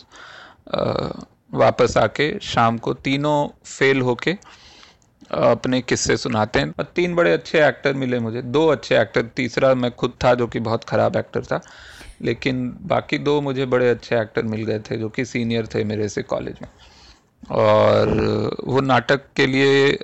वापस 1.54 1.96
आके 1.98 2.32
शाम 2.42 2.78
को 2.78 2.94
तीनों 2.94 3.48
फेल 3.66 4.00
होके 4.00 4.32
अपने 5.32 5.80
किस्से 5.80 6.16
सुनाते 6.16 6.58
हैं। 6.60 6.72
और 6.78 6.84
तीन 6.96 7.14
बड़े 7.14 7.32
अच्छे 7.32 7.66
एक्टर 7.66 7.94
मिले 7.94 8.18
मुझे। 8.20 8.42
दो 8.42 8.66
अच्छे 8.68 8.98
एक्टर 9.00 9.22
तीसरा 9.36 9.74
मैं 9.74 9.90
खुद 9.90 10.12
था 10.24 10.34
जो 10.34 10.46
कि 10.46 10.60
बहुत 10.60 10.84
ख़राब 10.84 11.16
एक्टर 11.16 11.44
था। 11.44 11.60
लेकिन 12.20 12.68
बाकी 12.82 13.18
दो 13.18 13.40
मुझे 13.40 13.66
बड़े 13.66 13.88
अच्छे 13.90 14.16
एक्टर 14.16 14.42
मिल 14.44 14.64
गए 14.64 14.78
थे 14.80 14.96
जो 14.96 15.08
कि 15.08 15.24
सीनियर 15.24 15.66
थे 15.66 15.84
मेरे 15.84 16.08
से 16.08 16.22
कॉलेज 16.24 16.56
में। 16.62 16.68
और 17.50 18.08
वो 18.64 18.80
नाटक 18.80 19.20
के 19.36 19.46
लिए 19.46 19.98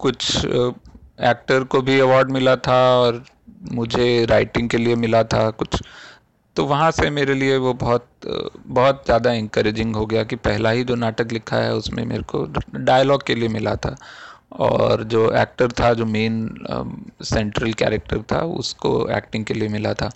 कुछ 0.00 0.44
एक्टर 0.44 1.64
को 1.64 1.80
भी 1.82 1.98
अवार्ड 2.00 2.30
मिला 2.30 2.56
था 2.58 2.80
और 2.96 3.24
मुझे 3.72 4.24
राइटिंग 4.24 4.68
के 4.68 4.78
लिए 4.78 4.94
मिला 4.96 5.22
था 5.24 5.48
कुछ। 5.52 5.82
तो 6.56 6.64
वहाँ 6.64 6.90
से 6.90 7.08
मेरे 7.10 7.34
लिए 7.34 7.56
वो 7.56 7.72
बहुत 7.74 8.08
बहुत 8.66 9.02
ज़्यादा 9.04 9.32
इंकरेजिंग 9.32 9.96
हो 9.96 10.04
गया 10.06 10.22
कि 10.24 10.36
पहला 10.36 10.70
ही 10.70 10.84
जो 10.84 10.94
नाटक 10.94 11.32
लिखा 11.32 11.56
है 11.56 11.74
उसमें 11.74 12.04
मेरे 12.04 12.22
को 12.22 12.44
डायलॉग 12.74 13.26
के 13.26 13.34
लिए 13.34 13.48
मिला 13.48 13.74
था। 13.76 13.96
और 14.52 15.02
जो 15.04 15.30
एक्टर 15.32 15.72
था, 15.72 15.92
जो 15.94 16.04
मेन 16.06 16.36
सेंट्रल 17.24 17.72
कैरेक्टर 17.72 18.22
था, 18.32 18.38
उसको 18.38 19.08
एक्टिंग 19.10 19.44
के 19.44 19.54
लिए 19.54 19.68
मिला 19.68 19.92
था। 19.94 20.10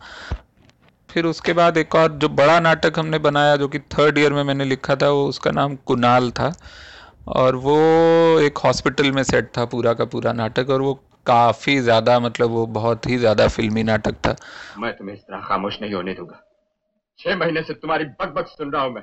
फिर 1.10 1.26
उसके 1.26 1.52
बाद 1.52 1.76
एक 1.76 1.94
और 1.94 2.12
जो 2.14 2.28
बड़ा 2.28 2.58
नाटक 2.60 2.98
हमने 2.98 3.18
बनाया 3.18 3.56
जो 3.56 3.68
कि 3.68 3.78
थर्ड 3.94 4.18
ईयर 4.18 4.32
में 4.32 4.42
मैंने 4.42 4.64
लिखा 4.64 4.96
था 4.96 5.10
वो 5.10 5.26
उसका 5.26 5.50
नाम 5.50 5.76
कुनाल 5.86 6.30
था। 6.30 6.52
और 7.28 7.56
वो 7.56 7.76
एक 8.40 8.58
हॉस्पिटल 8.58 9.10
में 9.12 9.22
सेट 9.22 9.50
था 9.58 9.64
पूरा 9.64 9.92
का 9.94 10.04
पूरा 10.04 10.32
नाटक 10.32 10.70
और 10.70 10.82
वो 10.82 10.94
काफ़ी 11.26 11.78
ज़्यादा 11.80 12.18
मतलब 12.20 12.50
वो 12.50 12.66
बहुत 12.66 13.06
ही 13.06 13.18
ज़्यादा 13.18 13.48
फिल्मी 13.48 13.82
नाटक 13.82 14.14
था। 14.26 14.34
मैं 14.78 14.96
तुम्हें 14.96 15.14
इस 15.16 15.22
तरह 15.22 15.40
खामोश 15.40 15.78
नहीं 15.82 15.94
होने 15.94 16.14
दूँगा। 16.14 16.42
छह 17.18 17.36
महीने 17.36 17.62
से 17.62 17.74
तुम्हारी 17.74 18.04
बक 18.04 18.34
बक 18.36 18.46
सुन 18.48 18.72
रहा 18.72 18.82
हूँ 18.82 18.92
मैं। 18.92 19.02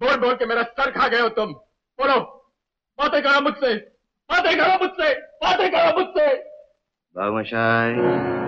बोल 0.00 0.16
बोल 0.16 0.34
के 0.34 0.46
मेरा 0.46 0.62
सर 0.62 0.90
खा 0.90 1.08
गए 1.08 1.20
हो 1.20 1.28
तुम। 1.28 1.52
बोलो। 1.98 2.20
बातें 2.98 3.22
करो 3.22 3.40
मुझसे। 3.40 3.74
बातें 4.30 4.56
करो 4.58 4.84
मुझसे। 4.84 5.14
बातें 5.14 5.70
करो 5.70 5.98
मुझसे। 5.98 6.34
बाबूशाही 7.16 8.39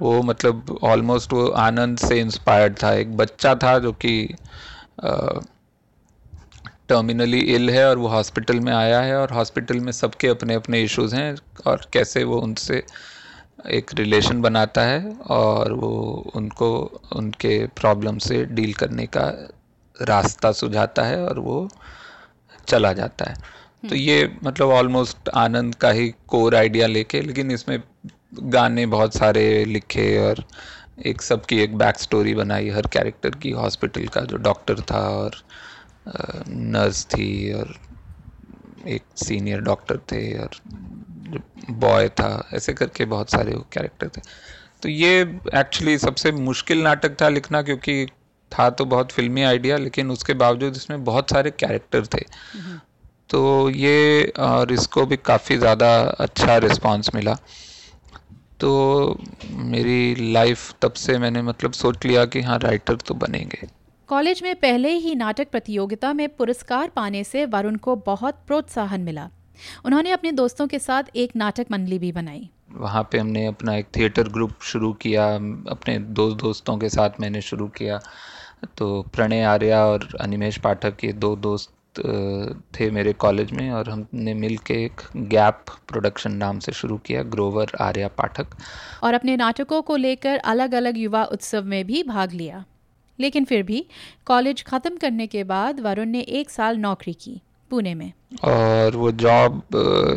वो 0.00 0.20
मतलब 0.22 0.78
ऑलमोस्ट 0.84 1.32
वो 1.32 1.46
आनंद 1.60 1.98
से 1.98 2.20
इंस्पायर्ड 2.20 2.76
था 2.82 2.92
एक 2.94 3.16
बच्चा 3.16 3.54
था 3.54 3.78
जो 3.78 3.92
कि 4.04 4.14
टर्मिनली 6.88 7.38
इल 7.54 7.70
है 7.70 7.88
और 7.88 7.98
वो 7.98 8.08
हॉस्पिटल 8.08 8.60
में 8.60 8.72
आया 8.72 9.00
है 9.00 9.16
और 9.16 9.32
हॉस्पिटल 9.32 9.80
में 9.80 9.92
सबके 9.92 10.28
अपने 10.28 10.54
अपने 10.54 10.82
इश्यूज़ 10.82 11.14
हैं 11.14 11.34
और 11.66 11.86
कैसे 11.92 12.24
वो 12.24 12.38
उनसे 12.40 12.82
एक 13.70 13.94
रिलेशन 13.94 14.40
बनाता 14.42 14.82
है 14.82 15.12
और 15.30 15.72
वो 15.74 15.92
उनको 16.36 16.70
उनके 17.16 17.54
प्रॉब्लम 17.76 18.18
से 18.18 18.44
डील 18.50 18.72
करने 18.74 19.06
का 19.08 19.26
रास्ता 19.96 20.52
सुझाता 20.52 21.02
है 21.02 21.22
और 21.22 21.38
वो 21.38 21.68
चला 22.68 22.92
जाता 22.92 23.30
है 23.30 23.34
तो 23.34 23.88
हम्म। 23.88 23.96
ये 23.96 24.30
मतलब 24.44 24.68
ऑलमोस्ट 24.70 25.28
आनंद 25.36 25.74
का 25.74 25.90
ही 25.90 26.08
कोर 26.28 26.56
आइडिया 26.56 26.86
लेके 26.86 27.20
लेकिन 27.20 27.50
इसमें 27.50 27.78
गाने 28.32 28.86
बहुत 28.86 29.14
सारे 29.14 29.64
लिखे 29.64 30.06
और 30.18 30.44
एक 31.06 31.22
सबकी 31.22 31.58
एक 31.58 31.76
बैक 31.78 31.98
स्टोरी 31.98 32.34
बनाई 32.34 32.68
हर 32.70 32.86
कैरेक्टर 32.92 33.34
की 33.42 33.50
हॉस्पिटल 33.50 34.06
का 34.06 34.20
जो 34.20 34.36
डॉक्टर 34.38 34.80
था 34.90 35.00
और 35.10 35.36
नर्स 36.48 37.04
थी 37.06 37.52
और 37.52 37.74
एक 38.88 39.04
सीनियर 39.16 39.60
डॉक्टर 39.60 39.98
थे 40.12 40.22
और 40.38 40.60
बॉय 41.70 42.08
था 42.08 42.48
ऐसे 42.54 42.72
करके 42.72 43.04
बहुत 43.04 43.30
सारे 43.30 43.54
वो 43.54 43.64
कैरेक्टर 43.72 44.08
थे। 44.08 44.20
तो 44.82 44.88
ये 44.88 45.20
एक्चुअली 45.54 45.96
सबसे 45.98 46.32
मुश्किल 46.32 46.82
नाटक 46.82 47.20
था 47.22 47.28
लिखना 47.28 47.62
क्योंकि 47.62 48.06
था 48.52 48.68
तो 48.70 48.84
बहुत 48.84 49.12
फिल्मी 49.12 49.42
आइडिया 49.42 49.76
लेकिन 49.76 50.10
उसके 50.10 50.34
बावजूद 50.34 50.76
इसमें 50.76 51.04
बहुत 51.04 51.30
सारे 51.30 51.50
कैरेक्टर 51.50 52.06
थे। 52.06 52.24
तो 53.30 53.70
ये 53.70 54.32
और 54.40 54.72
इसको 54.72 55.04
भी 55.06 55.16
काफ़ी 55.16 55.56
ज़्यादा 55.56 55.90
अच्छा 56.20 56.56
रिस्पांस 56.58 57.10
मिला। 57.14 57.36
तो 58.60 59.18
मेरी 59.50 60.32
लाइफ 60.32 60.72
तब 60.82 60.92
से 60.92 61.18
मैंने 61.18 61.42
मतलब 61.42 61.72
सोच 61.72 62.06
लिया 62.06 62.24
कि 62.24 62.40
हाँ 62.40 62.58
राइटर 62.58 62.96
तो 62.96 63.14
बनेंगे। 63.14 63.68
कॉलेज 64.08 64.42
में 64.42 64.54
पहले 64.56 64.90
ही 64.90 65.14
नाटक 65.14 65.50
प्रतियोगिता 65.50 66.12
में 66.12 66.28
पुरस्कार 66.28 66.88
पाने 66.88 67.24
से 67.24 67.44
वरुण 67.46 67.76
को 67.76 67.96
बहुत 67.96 68.38
प्रोत्साहन 68.46 69.00
मिला। 69.00 69.28
उन्होंने 69.84 70.10
अपने 70.10 70.32
दोस्तों 70.32 70.66
के 70.66 70.78
साथ 70.78 71.16
एक 71.16 71.36
नाटक 71.36 71.66
मंडली 71.70 71.98
भी 71.98 72.12
बनाई। 72.12 72.48
वहाँ 72.72 73.02
पे 73.12 73.18
हमने 73.18 73.46
अपना 73.46 73.76
एक 73.76 73.86
थिएटर 73.96 74.28
ग्रुप 74.28 74.52
शुरू 74.62 74.92
किया 74.92 75.26
अपने 75.70 75.98
दो 75.98 76.30
दोस्तों 76.34 76.76
के 76.78 76.88
साथ 76.88 77.20
मैंने 77.20 77.40
शुरू 77.40 77.66
किया। 77.68 78.00
तो 78.78 79.02
प्रणय 79.14 79.42
आर्या 79.42 79.84
और 79.84 80.08
अनिमेश 80.20 80.58
पाठक 80.58 81.04
ये 81.04 81.12
दो 81.12 81.34
दोस्त 81.36 81.72
थे 81.98 82.90
मेरे 82.90 83.12
कॉलेज 83.12 83.52
में 83.52 83.70
और 83.70 83.90
हमने 83.90 84.34
मिल 84.34 84.56
के 84.66 84.74
एक 84.84 85.00
गैप 85.28 85.64
प्रोडक्शन 85.88 86.32
नाम 86.32 86.58
से 86.58 86.72
शुरू 86.72 86.96
किया 86.96 87.22
ग्रोवर 87.32 87.72
आर्या 87.80 88.08
पाठक 88.08 88.56
और 89.02 89.14
अपने 89.14 89.36
नाटकों 89.36 89.80
को 89.82 89.96
लेकर 89.96 90.36
अलग 90.46 90.74
अलग 90.74 90.98
युवा 90.98 91.24
उत्सव 91.24 91.64
में 91.64 91.84
भी 91.86 92.02
भाग 92.02 92.32
लिया। 92.32 92.64
लेकिन 93.18 93.44
फिर 93.44 93.62
भी 93.62 93.84
कॉलेज 94.26 94.62
ख़त्म 94.64 94.96
करने 94.96 95.26
के 95.26 95.44
बाद 95.44 95.80
वरुण 95.80 96.08
ने 96.08 96.20
एक 96.20 96.50
साल 96.50 96.76
नौकरी 96.78 97.12
की 97.14 97.40
पुणे 97.70 97.94
में। 97.94 98.12
और 98.44 98.96
वो 98.96 99.10
जॉब 99.12 99.62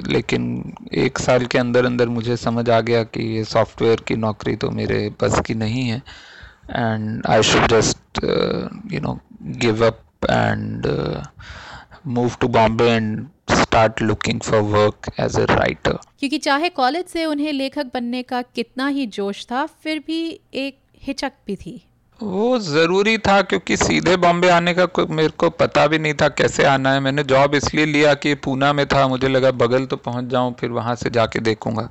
लेकिन 0.07 0.73
एक 0.93 1.17
साल 1.19 1.45
के 1.45 1.57
अंदर 1.57 1.85
अंदर 1.85 2.09
मुझे 2.09 2.37
समझ 2.37 2.69
आ 2.69 2.79
गया 2.81 3.03
कि 3.03 3.23
ये 3.35 3.43
सॉफ्टवेयर 3.45 4.03
की 4.07 4.15
नौकरी 4.17 4.55
तो 4.55 4.69
मेरे 4.71 5.09
बस 5.21 5.39
की 5.47 5.53
नहीं 5.55 5.87
है। 5.87 5.97
And 6.69 7.25
I 7.27 7.43
should 7.43 7.67
just 7.69 8.23
you 8.93 8.99
know 9.01 9.19
give 9.61 9.85
up 9.87 9.99
and 10.29 10.87
move 12.05 12.33
to 12.39 12.47
Bombay 12.49 12.87
and 12.93 13.27
start 13.49 14.01
looking 14.01 14.39
for 14.45 14.59
work 14.71 15.07
as 15.25 15.35
a 15.41 15.45
writer. 15.51 15.93
क्योंकि 16.19 16.37
चाहे 16.37 16.69
कॉलेज 16.71 17.05
से 17.07 17.25
उन्हें 17.25 17.51
लेखक 17.53 17.91
बनने 17.93 18.23
का 18.23 18.41
कितना 18.55 18.87
ही 18.87 19.05
जोश 19.17 19.45
था 19.51 19.65
फिर 19.83 19.99
भी 20.07 20.19
एक 20.63 20.77
हिचक 21.03 21.31
भी 21.47 21.55
थी। 21.55 21.75
वो 22.19 22.57
ज़रूरी 22.59 23.17
था 23.17 23.41
क्योंकि 23.43 23.77
सीधे 23.77 24.15
बॉम्बे 24.17 24.49
आने 24.49 24.73
का 24.73 24.87
मेरे 25.11 25.29
को 25.37 25.49
पता 25.61 25.85
भी 25.87 25.99
नहीं 25.99 26.13
था 26.21 26.27
कैसे 26.41 26.65
आना 26.65 26.93
है। 26.93 26.99
मैंने 26.99 27.23
जॉब 27.31 27.55
इसलिए 27.55 27.85
लिया 27.85 28.13
कि 28.15 28.35
पूना 28.43 28.73
में 28.73 28.85
था 28.87 29.07
मुझे 29.07 29.27
लगा 29.27 29.51
बगल 29.63 29.85
तो 29.85 29.97
पहुँच 30.05 30.29
जाऊँ 30.31 30.53
फिर 30.59 30.69
वहाँ 30.71 30.95
से 30.95 31.09
जाके 31.09 31.39
देखूँगा। 31.39 31.89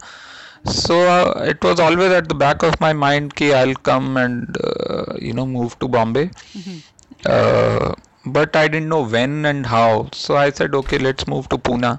So 0.69 1.03
it 1.49 1.65
was 1.65 1.81
always 1.81 2.13
at 2.13 2.25
the 2.25 2.33
back 2.39 2.65
of 2.65 2.77
my 2.83 2.95
mind 2.95 3.33
कि 3.33 3.51
I 3.51 3.65
will 3.65 3.75
come 3.85 4.19
and 4.19 4.59
you 5.23 5.35
know 5.35 5.47
move 5.49 5.73
to 5.81 5.89
Bombay 5.89 6.29
but 8.29 8.57
I 8.57 8.69
didn't 8.69 8.89
know 8.89 9.03
when 9.05 9.47
and 9.47 9.67
how 9.67 10.05
so 10.15 10.35
I 10.35 10.51
said 10.51 10.75
okay 10.75 10.99
let's 10.99 11.29
move 11.29 11.47
to 11.51 11.57
Poona 11.69 11.97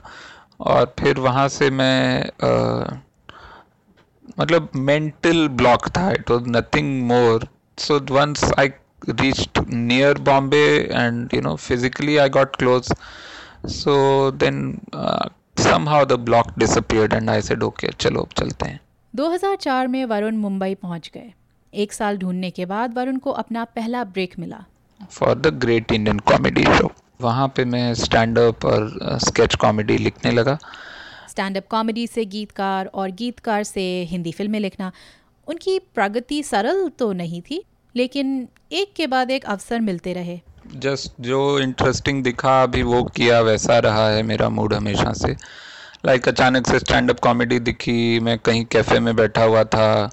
और 0.59 0.93
फिर 0.99 1.19
वहाँ 1.19 1.47
से 1.49 1.69
मैं 1.69 2.23
मतलब 4.39 4.69
mental 4.75 5.47
block 5.47 5.87
था. 5.97 6.09
It 6.11 6.31
was 6.31 6.49
nothing 6.57 7.03
more 7.07 7.47
so 7.77 7.99
once 8.11 8.43
I 8.59 8.71
reached 9.19 9.59
near 9.87 10.09
Bombay 10.27 10.89
and 10.97 11.33
you 11.35 11.39
know 11.45 11.53
physically 11.57 12.13
I 12.25 12.27
got 12.35 12.53
close. 12.59 12.91
So 13.77 13.95
then 14.43 14.59
uh, 14.93 15.25
somehow 15.57 15.97
the 16.11 16.17
block 16.17 16.53
disappeared 16.63 17.15
and 17.17 17.31
I 17.33 17.41
said 17.47 17.65
okay 17.67 17.91
चलो 17.99 18.27
चलते 18.37 18.67
हैं. 18.67 18.79
2004 19.13 19.87
में 19.87 20.05
वरुण 20.05 20.37
मुंबई 20.37 20.75
पहुँच 20.75 21.11
गए। 21.13 21.33
एक 21.73 21.93
साल 21.93 22.17
ढूँढने 22.17 22.51
के 22.51 22.65
बाद 22.65 22.93
वरुण 22.97 23.17
को 23.17 23.31
अपना 23.31 23.63
पहला 23.75 24.03
ब्रेक 24.03 24.39
मिला। 24.39 24.63
For 25.11 25.33
the 25.35 25.47
great 25.61 25.91
Indian 25.91 26.19
comedy 26.19 26.63
show 26.63 26.91
वहाँ 27.21 27.47
पे 27.47 27.65
मैं 27.65 27.93
स्टैंड 27.93 28.39
अप 28.39 28.65
और 28.65 29.17
स्केच 29.25 29.51
uh, 29.51 29.59
कॉमेडी 29.59 29.97
लिखने 29.97 30.31
लगा। 30.31 30.57
स्टैंड 31.29 31.57
अप 31.57 31.67
कॉमेडी 31.69 32.05
से 32.07 32.25
गीतकार 32.25 32.85
और 32.85 33.11
गीतकार 33.11 33.63
से 33.63 33.81
हिंदी 34.09 34.31
फ़िल्में 34.31 34.59
लिखना। 34.59 34.91
उनकी 35.47 35.77
प्रगति 35.95 36.41
सरल 36.43 36.87
तो 36.89 37.11
नहीं 37.13 37.41
थी 37.41 37.63
लेकिन 37.95 38.47
एक 38.71 38.93
के 38.93 39.07
बाद 39.07 39.31
एक 39.31 39.45
अवसर 39.45 39.79
मिलते 39.79 40.13
रहे। 40.13 40.39
जस्ट 40.75 41.13
जो 41.21 41.59
इंटरेस्टिंग 41.59 42.23
दिखा 42.23 42.61
अभी 42.63 42.83
वो 42.83 43.03
किया 43.03 43.39
वैसा 43.41 43.79
रहा 43.79 44.07
है 44.09 44.23
मेरा 44.23 44.49
मूड 44.49 44.73
हमेशा 44.73 45.13
से। 45.13 45.35
लाइक 46.05 46.21
like, 46.21 46.33
अचानक 46.33 46.67
से 46.67 46.79
स्टैंड 46.79 47.09
अप 47.09 47.19
कॉमेडी 47.19 47.59
दिखी 47.59 48.19
मैं 48.19 48.37
कहीं 48.39 48.65
कैफ़े 48.65 48.99
में 48.99 49.15
बैठा 49.15 49.43
हुआ 49.43 49.63
था 49.63 50.11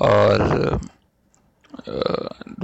और 0.00 0.80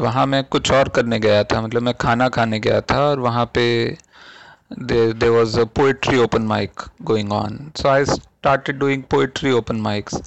वहाँ 0.03 0.27
मैं 0.27 0.44
कुछ 0.44 0.71
और 0.73 0.88
करने 0.88 1.18
गया 1.18 1.44
था 1.44 1.61
मतलब 1.62 1.83
मैं 1.83 1.94
खाना 2.01 2.29
खाने 2.29 2.61
गया 2.61 2.81
था 2.81 3.01
और 3.01 3.21
वहाँ 3.21 3.51
पे 3.55 3.66
there 4.71 5.33
was 5.33 5.55
a 5.57 5.64
poetry 5.66 6.18
open 6.18 6.47
mic 6.47 6.83
going 7.03 7.33
on. 7.33 7.73
So 7.75 7.88
i 7.88 8.05
started 8.05 8.79
doing 8.79 9.03
poetry 9.14 9.53
open 9.53 9.81
mics. 9.87 10.21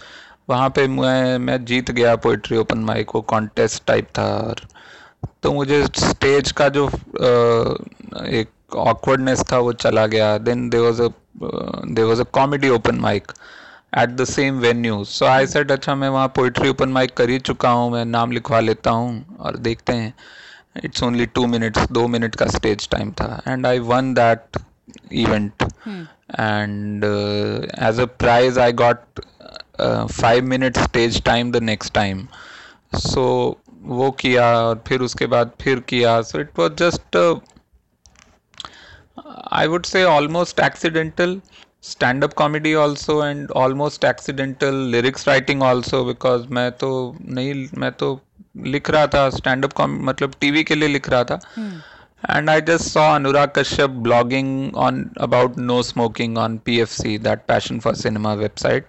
वहाँ 0.49 0.69
पे 0.69 0.87
मैं 0.87 1.37
मैं 1.37 1.63
जीत 1.65 1.91
गया 1.91 2.15
पोइट्री 2.23 2.57
ओपन 2.57 2.77
माइक 2.77 3.11
वो 3.15 3.21
कॉन्टेस्ट 3.21 3.83
टाइप 3.87 4.07
था 4.17 4.23
और 4.37 4.61
तो 5.43 5.51
मुझे 5.53 5.83
स्टेज 5.97 6.51
का 6.51 6.69
जो 6.69 6.87
एक 6.87 8.75
ऑकवर्डनेस 8.75 9.43
था 9.51 9.57
वो 9.57 9.73
चला 9.73 10.05
गया. 10.07 10.37
Then 10.37 10.69
there 10.69 10.81
was 10.81 11.01
a 11.01 11.07
there 11.93 12.05
was 12.05 12.21
a 12.21 12.25
comedy 12.33 12.69
open 12.69 12.95
mic 12.95 13.31
at 13.93 14.09
the 14.09 14.23
same 14.25 14.59
venue 14.59 15.03
so 15.03 15.25
I 15.25 15.47
said 15.47 15.71
अच्छा 15.71 15.95
मैं 15.95 16.09
वहाँ 16.09 16.27
पोइट्री 16.35 16.69
ओपन 16.69 16.89
माइक 16.89 17.13
कर 17.17 17.29
ही 17.29 17.39
चुका 17.39 17.69
हूँ 17.69 17.91
मैं 17.91 18.03
नाम 18.05 18.31
लिखवा 18.31 18.59
लेता 18.59 18.91
हूँ 18.91 19.37
और 19.39 19.57
देखते 19.59 19.93
हैं. 19.93 20.13
इट्स 20.85 21.03
ओनली 21.03 21.25
टू 21.27 21.45
मिनट्स 21.47 21.91
दो 21.91 22.07
मिनट 22.07 22.35
का 22.35 22.45
स्टेज 22.47 22.87
टाइम 22.89 23.11
था। 23.11 23.41
And 23.47 23.65
I 23.67 23.79
won 23.79 24.13
that 24.13 24.57
event 25.13 25.63
and 25.63 27.03
as 27.03 27.99
a 27.99 28.05
prize 28.19 28.59
I 28.59 28.71
got 28.81 29.21
five 30.11 30.45
minute 30.45 30.77
stage 30.79 31.21
time 31.23 31.51
the 31.51 31.63
next 31.63 31.93
time 31.93 32.27
so 32.97 33.23
वो 33.83 34.09
किया 34.19 34.45
और 34.57 34.83
फिर 34.87 35.01
उसके 35.01 35.25
बाद 35.27 35.51
फिर 35.61 35.79
किया। 35.89 36.21
So 36.21 36.39
it 36.39 36.59
was 36.59 36.73
just 36.83 37.17
I 39.53 39.67
would 39.67 39.85
say 39.85 40.03
almost 40.05 40.59
accidental 40.59 41.39
stand 41.83 42.23
up 42.23 42.33
comedy 42.33 42.73
also 42.73 43.25
and 43.25 43.51
almost 43.51 44.03
accidental 44.05 44.75
lyrics 44.75 45.27
writing 45.27 45.63
also 45.63 46.03
because 46.05 46.47
मैं 46.49 46.71
तो 46.71 47.17
नहीं 47.21 47.67
मैं 47.77 47.91
तो 47.91 48.21
लिख 48.57 48.89
रहा 48.89 49.07
था 49.07 49.29
स्टैंड 49.29 49.65
अप 49.65 49.81
मतलब 49.81 50.33
टीवी 50.39 50.63
के 50.63 50.75
लिए 50.75 50.87
लिख 50.87 51.09
रहा 51.09 51.23
था। 51.23 51.39
And 52.29 52.49
I 52.49 52.61
just 52.61 52.89
saw 52.89 53.15
Anurag 53.15 53.51
Kashyap 53.55 53.89
blogging 53.89 54.75
on 54.75 55.09
about 55.21 55.57
no 55.57 55.81
smoking 55.83 56.37
on 56.37 56.57
P 56.57 56.79
F 56.79 56.89
C 56.89 57.17
that 57.17 57.39
passion 57.47 57.79
for 57.79 57.95
cinema 57.95 58.33
website 58.33 58.85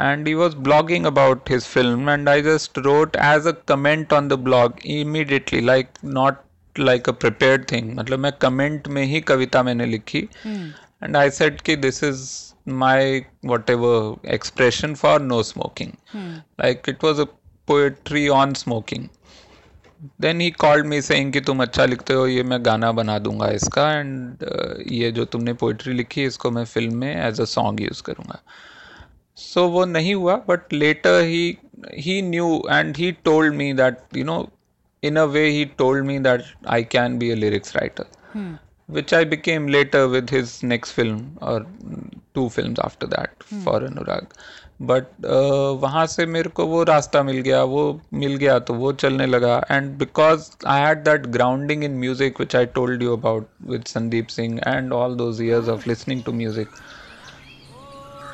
and 0.00 0.28
he 0.28 0.34
was 0.34 0.56
blogging 0.56 1.06
about 1.06 1.50
his 1.50 1.64
film 1.64 2.10
and 2.10 2.28
I 2.28 2.42
just 2.42 2.78
wrote 2.78 3.16
as 3.16 3.46
a 3.46 3.52
comment 3.68 4.12
on 4.12 4.28
the 4.28 4.32
blog 4.32 4.74
immediately 4.86 5.60
like 5.60 5.88
not 6.04 6.36
like 6.78 7.08
a 7.08 7.12
prepare 7.12 7.66
thing 7.72 7.94
मतलब 7.94 8.18
मैं 8.18 8.32
comment 8.32 8.88
में 8.88 9.02
ही 9.04 9.20
कविता 9.20 9.62
मैंने 9.62 9.86
लिखी. 9.86 10.28
Hmm. 10.46 10.89
And 11.02 11.16
I 11.16 11.28
said 11.30 11.62
कि 11.64 11.76
this 11.80 12.02
is 12.02 12.54
my 12.66 13.26
whatever 13.42 14.16
expression 14.24 14.94
for 14.94 15.18
no 15.18 15.42
smoking. 15.42 15.96
Hmm. 16.06 16.38
Like 16.58 16.88
it 16.88 17.02
was 17.02 17.18
a 17.18 17.28
poetry 17.68 18.28
on 18.28 18.54
smoking. 18.54 19.08
Then 20.20 20.40
he 20.40 20.50
called 20.50 20.86
me 20.86 21.00
saying 21.02 21.32
कि 21.32 21.40
तुम 21.40 21.62
अच्छा 21.62 21.84
लिखते 21.84 22.14
हो 22.14 22.26
ये 22.26 22.42
मैं 22.42 22.58
गाना 22.64 22.90
बना 22.98 23.18
दूँगा 23.18 23.48
इसका 23.52 23.90
एंड 23.92 24.44
uh, 24.44 24.92
ये 24.92 25.10
जो 25.12 25.24
तुमने 25.24 25.52
पोइट्री 25.62 25.92
लिखी 25.94 26.24
इसको 26.24 26.50
मैं 26.50 26.64
फ़िल्म 26.64 26.96
में 26.96 27.26
एज 27.26 27.40
अ 27.40 27.44
सॉन्ग 27.44 27.80
यूज़ 27.80 28.02
करूँगा 28.02 28.40
सो 29.36 29.60
so, 29.60 29.70
वो 29.72 29.84
नहीं 29.84 30.14
हुआ 30.14 30.36
but 30.48 30.72
later 30.72 31.20
he 31.22 31.58
he 31.94 32.20
knew 32.30 32.62
and 32.70 32.96
he 32.96 33.10
told 33.24 33.54
me 33.54 33.72
that 33.72 34.16
you 34.16 34.24
know 34.24 34.40
in 35.02 35.16
a 35.16 35.26
way 35.26 35.50
he 35.52 35.66
told 35.66 36.04
me 36.04 36.18
that 36.18 36.44
I 36.66 36.82
can 36.82 37.18
be 37.18 37.30
a 37.32 37.36
lyrics 37.36 37.74
writer. 37.74 38.06
Which 38.90 39.12
I 39.12 39.24
became 39.24 39.66
later 39.68 40.08
with 40.08 40.30
his 40.30 40.62
next 40.64 40.92
film 40.92 41.38
or 41.42 41.66
two 42.34 42.48
films 42.50 42.78
after 42.80 43.06
that 43.08 43.46
hmm. 43.48 43.62
for 43.62 43.80
Anurag. 43.82 44.40
But 44.82 45.04
uh, 45.04 45.80
वहाँ 45.80 46.04
से 46.06 46.24
मेरे 46.26 46.50
को 46.50 46.64
वो 46.66 46.82
रास्ता 46.82 47.22
मिल 47.22 47.38
गया 47.38 47.62
वो 47.64 47.82
मिल 48.14 48.36
गया 48.36 48.58
तो 48.58 48.74
वो 48.74 48.92
चलने 48.92 49.26
लगा 49.26 49.56
and 49.70 49.90
because 49.98 50.48
I 50.66 50.80
had 50.80 51.02
that 51.04 51.26
grounding 51.34 51.84
in 51.84 51.98
music 51.98 52.40
which 52.40 52.56
I 52.56 52.66
told 52.78 53.02
you 53.02 53.16
about 53.16 53.48
with 53.70 53.84
Sandeep 53.86 54.28
Singh 54.36 54.60
and 54.66 54.92
all 54.92 55.16
those 55.16 55.42
years 55.42 55.68
of 55.68 55.88
listening 55.88 56.22
to 56.24 56.32
music 56.32 56.68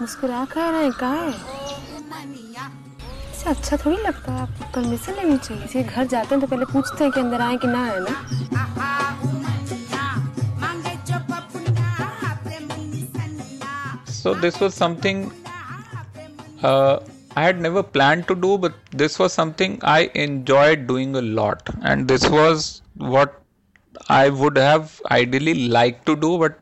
मुस्कुरा 0.00 0.44
कर 0.44 0.72
रहे 0.72 0.90
का 1.00 1.08
है 1.10 1.32
अच्छा 3.46 3.76
थोड़ी 3.76 3.96
लगता 3.96 4.32
है 4.32 4.40
आपको 4.42 4.70
परमिशन 4.74 5.12
लेनी 5.14 5.36
चाहिए 5.38 5.82
घर 5.82 6.06
जाते 6.06 6.34
हैं 6.34 6.40
तो 6.40 6.46
पहले 6.46 6.64
पूछते 6.72 7.04
हैं 7.04 7.12
कि 7.12 7.20
अंदर 7.20 7.40
आए 7.40 7.56
कि 7.56 7.66
ना 7.66 7.82
आए 7.90 7.98
ना 8.00 9.45
So 14.26 14.34
this 14.34 14.58
was 14.58 14.74
something 14.74 15.30
uh, 16.60 16.98
I 17.36 17.42
had 17.44 17.60
never 17.60 17.80
planned 17.80 18.26
to 18.26 18.34
do, 18.34 18.58
but 18.58 18.74
this 18.90 19.20
was 19.20 19.32
something 19.32 19.78
I 19.84 20.10
enjoyed 20.14 20.88
doing 20.88 21.14
a 21.14 21.22
lot, 21.22 21.68
and 21.82 22.08
this 22.08 22.28
was 22.28 22.82
what 22.96 23.40
I 24.08 24.30
would 24.30 24.56
have 24.58 25.00
ideally 25.12 25.68
liked 25.68 26.06
to 26.06 26.16
do, 26.16 26.38
but 26.38 26.58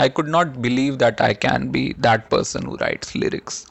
I 0.00 0.08
could 0.08 0.26
not 0.26 0.60
believe 0.60 0.98
that 0.98 1.20
I 1.20 1.32
can 1.32 1.70
be 1.70 1.92
that 1.98 2.28
person 2.28 2.64
who 2.64 2.76
writes 2.78 3.14
lyrics. 3.14 3.66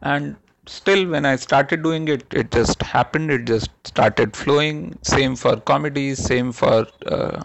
And 0.00 0.36
still, 0.64 1.06
when 1.06 1.26
I 1.26 1.36
started 1.36 1.82
doing 1.82 2.08
it, 2.08 2.24
it 2.32 2.50
just 2.50 2.80
happened. 2.80 3.30
It 3.30 3.44
just 3.44 3.68
started 3.84 4.34
flowing. 4.34 4.98
Same 5.02 5.36
for 5.36 5.56
comedy, 5.60 6.14
same 6.14 6.52
for 6.52 6.86
uh, 7.04 7.42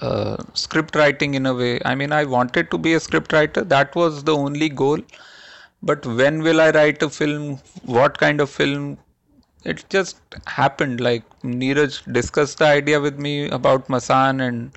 uh, 0.00 0.36
script 0.54 0.94
writing 0.94 1.34
in 1.34 1.46
a 1.46 1.54
way. 1.54 1.80
I 1.84 1.94
mean, 1.94 2.12
I 2.12 2.24
wanted 2.24 2.70
to 2.70 2.78
be 2.78 2.94
a 2.94 3.00
script 3.00 3.32
writer, 3.32 3.64
that 3.64 3.94
was 3.94 4.24
the 4.24 4.36
only 4.36 4.68
goal. 4.68 4.98
But 5.82 6.04
when 6.06 6.42
will 6.42 6.60
I 6.60 6.70
write 6.70 7.02
a 7.02 7.10
film? 7.10 7.60
What 7.84 8.18
kind 8.18 8.40
of 8.40 8.50
film? 8.50 8.98
It 9.64 9.84
just 9.88 10.18
happened. 10.46 11.00
Like 11.00 11.22
Neeraj 11.42 12.12
discussed 12.12 12.58
the 12.58 12.66
idea 12.66 13.00
with 13.00 13.18
me 13.18 13.48
about 13.48 13.88
Masan, 13.88 14.46
and 14.46 14.72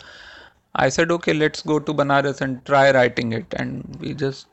I 0.76 0.90
said, 0.90 1.12
okay, 1.12 1.34
let's 1.34 1.62
go 1.62 1.80
to 1.80 1.94
Banaras 1.94 2.42
and 2.42 2.64
try 2.66 2.92
writing 2.92 3.32
it. 3.34 3.46
And 3.54 3.98
we 4.00 4.14
just 4.14 4.48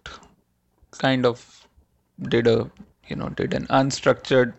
kind 0.93 1.27
of 1.27 1.67
did 2.29 2.47
a, 2.47 2.71
you 3.09 3.17
know, 3.17 3.29
did 3.29 3.55
an 3.55 3.67
unstructured 3.67 4.55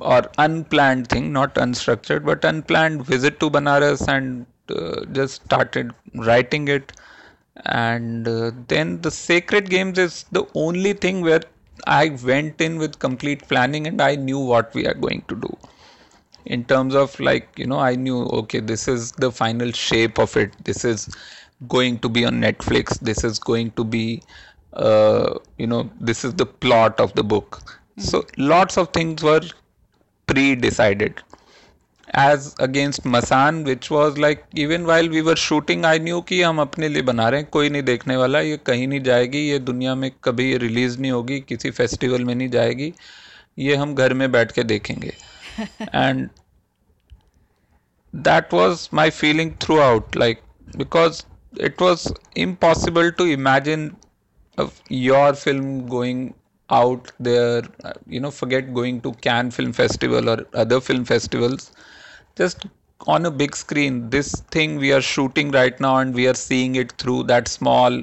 or 0.00 0.22
unplanned 0.38 1.08
thing, 1.08 1.32
not 1.32 1.54
unstructured, 1.54 2.24
but 2.24 2.44
unplanned 2.44 3.04
visit 3.06 3.40
to 3.40 3.50
Banaras 3.50 4.06
and 4.08 4.46
uh, 4.70 5.04
just 5.12 5.42
started 5.44 5.94
writing 6.14 6.68
it. 6.68 6.92
And 7.66 8.26
uh, 8.28 8.52
then 8.68 9.00
the 9.00 9.10
sacred 9.10 9.68
games 9.70 9.98
is 9.98 10.24
the 10.30 10.46
only 10.54 10.92
thing 10.92 11.22
where 11.22 11.42
i 11.86 12.08
went 12.24 12.60
in 12.60 12.76
with 12.78 12.98
complete 12.98 13.46
planning 13.48 13.86
and 13.86 14.00
i 14.02 14.14
knew 14.16 14.38
what 14.38 14.74
we 14.74 14.86
are 14.86 14.94
going 14.94 15.22
to 15.28 15.36
do. 15.36 15.56
In 16.46 16.64
terms 16.64 16.94
of 16.94 17.18
like 17.20 17.48
you 17.58 17.66
know 17.66 17.78
i 17.78 17.94
knew 17.94 18.22
okay 18.40 18.60
this 18.60 18.88
is 18.88 19.12
the 19.12 19.30
final 19.32 19.72
shape 19.72 20.18
of 20.18 20.36
it. 20.36 20.52
This 20.64 20.84
is 20.84 21.08
going 21.68 21.98
to 22.00 22.08
be 22.08 22.24
on 22.24 22.40
netflix. 22.40 22.98
This 23.00 23.24
is 23.24 23.38
going 23.38 23.72
to 23.72 23.84
be 23.84 24.22
uh, 24.74 25.38
you 25.58 25.66
know 25.66 25.90
this 26.00 26.24
is 26.24 26.34
the 26.34 26.46
plot 26.46 27.00
of 27.00 27.14
the 27.14 27.24
book. 27.24 27.60
Mm-hmm. 27.60 28.02
so 28.02 28.24
lots 28.36 28.76
of 28.78 28.92
things 28.92 29.22
were 29.22 29.40
pre-decided 30.26 31.22
as 32.16 32.54
against 32.60 33.06
Masaan 33.06 33.64
which 33.64 33.90
was 33.92 34.18
like 34.20 34.42
even 34.58 34.82
while 34.82 35.08
we 35.08 35.20
were 35.20 35.34
shooting 35.34 35.84
I 35.84 35.98
knew 35.98 36.20
कि 36.20 36.42
हम 36.42 36.60
अपने 36.60 36.88
लिए 36.88 37.02
बना 37.02 37.28
रहे 37.28 37.40
हैं 37.40 37.48
कोई 37.50 37.68
नहीं 37.68 37.82
देखने 37.82 38.16
वाला 38.16 38.40
ये 38.40 38.56
कहीं 38.56 38.88
नहीं 38.88 39.00
जाएगी 39.00 39.38
ये 39.38 39.58
दुनिया 39.58 39.94
में 39.94 40.10
कभी 40.24 40.56
रिलीज़ 40.56 41.00
नहीं 41.00 41.12
होगी 41.12 41.40
किसी 41.40 41.70
फेस्टिवल 41.70 42.24
में 42.24 42.34
नहीं 42.34 42.48
जाएगी 42.48 42.94
ये 43.58 43.76
हम 43.76 43.94
घर 43.94 44.14
में 44.14 44.32
बैठ 44.32 44.52
के 44.52 44.62
देखेंगे। 44.62 45.12
And 45.82 46.28
that 48.16 48.54
was 48.54 48.88
my 48.94 49.10
feeling 49.10 49.52
throughout 49.78 50.16
like 50.16 50.40
because 50.76 51.22
it 51.60 51.82
was 51.82 52.08
impossible 52.36 53.10
to 53.10 53.26
imagine 53.26 53.96
your 54.92 55.34
film 55.34 55.80
going 55.80 56.28
going 56.28 56.34
out 56.70 57.12
there 57.18 57.62
you 58.06 58.20
know 58.20 58.30
forget 58.30 58.74
going 58.74 59.00
to 59.00 59.12
cannes 59.26 59.54
film 59.54 59.72
festival 59.72 60.28
or 60.28 60.46
other 60.54 60.80
film 60.80 61.04
festivals. 61.04 61.70
Just 62.40 62.66
on 63.14 63.26
a 63.26 63.30
big 63.30 63.56
screen 63.62 63.98
this 64.10 64.30
thing 64.56 64.76
we 64.84 64.92
are 64.92 65.00
shooting 65.00 65.50
right 65.58 65.80
now 65.86 65.96
and 65.98 66.14
we 66.14 66.26
are 66.30 66.38
seeing 66.46 66.74
it 66.82 66.92
through 67.02 67.22
that 67.32 67.48
small 67.48 68.02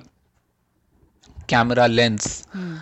camera 1.47 1.87
lens 1.87 2.27
mm. 2.53 2.79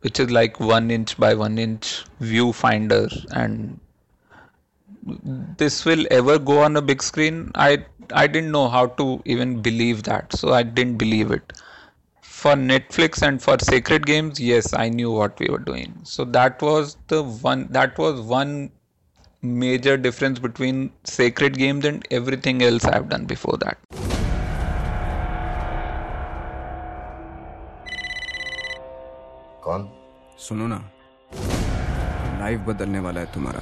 which 0.00 0.20
is 0.24 0.30
like 0.30 0.60
one 0.60 0.90
inch 0.90 1.16
by 1.24 1.32
one 1.34 1.58
inch 1.66 2.04
viewfinder 2.20 3.06
and 3.32 3.80
this 5.62 5.84
will 5.84 6.06
ever 6.10 6.38
go 6.38 6.60
on 6.66 6.76
a 6.76 6.82
big 6.90 7.02
screen 7.02 7.50
i 7.54 7.70
i 8.22 8.26
didn't 8.26 8.52
know 8.58 8.68
how 8.76 8.86
to 9.00 9.06
even 9.24 9.60
believe 9.68 10.02
that 10.10 10.40
so 10.42 10.52
i 10.60 10.62
didn't 10.62 10.96
believe 11.04 11.30
it 11.30 11.52
for 12.44 12.54
Netflix 12.54 13.22
and 13.26 13.42
for 13.42 13.58
Sacred 13.58 14.04
Games, 14.04 14.38
yes, 14.38 14.74
I 14.74 14.90
knew 14.90 15.10
what 15.10 15.40
we 15.40 15.46
were 15.48 15.64
doing. 15.68 15.98
So 16.02 16.26
that 16.26 16.60
was 16.60 16.98
the 17.08 17.22
one. 17.22 17.68
That 17.70 17.96
was 17.96 18.20
one 18.20 18.70
major 19.44 19.98
difference 19.98 20.38
between 20.38 20.90
Sacred 21.04 21.56
Games 21.56 21.84
and 21.84 22.04
everything 22.12 22.62
else 22.62 22.84
I've 22.84 23.08
done 23.08 23.26
before 23.26 23.56
that. 23.56 23.74
कौन? 29.64 29.90
सुनो 30.38 30.66
ना। 30.66 30.90
Life 32.40 32.60
बदलने 32.60 33.00
वाला 33.00 33.20
है 33.20 33.34
तुम्हारा। 33.34 33.60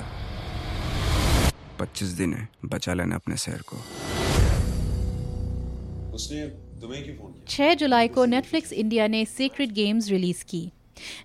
25 1.79 2.09
दिन 2.09 2.35
है 2.35 2.49
बचा 2.65 2.95
लेना 2.95 3.15
अपने 3.15 3.37
शहर 3.37 3.63
को। 3.63 3.77
उसने 6.15 6.47
तुम्हें 6.81 7.05
क्यों 7.05 7.15
फ़ोन 7.17 7.33
किया। 7.33 7.47
6 7.47 7.75
जुलाई 7.75 8.09
को 8.09 8.25
नेटफ्लिक्स 8.25 8.73
इंडिया 8.73 9.07
ने 9.07 9.25
सीक्रेट 9.25 9.71
गेम्स 9.71 10.09
रिलीज़ 10.09 10.45
की। 10.45 10.73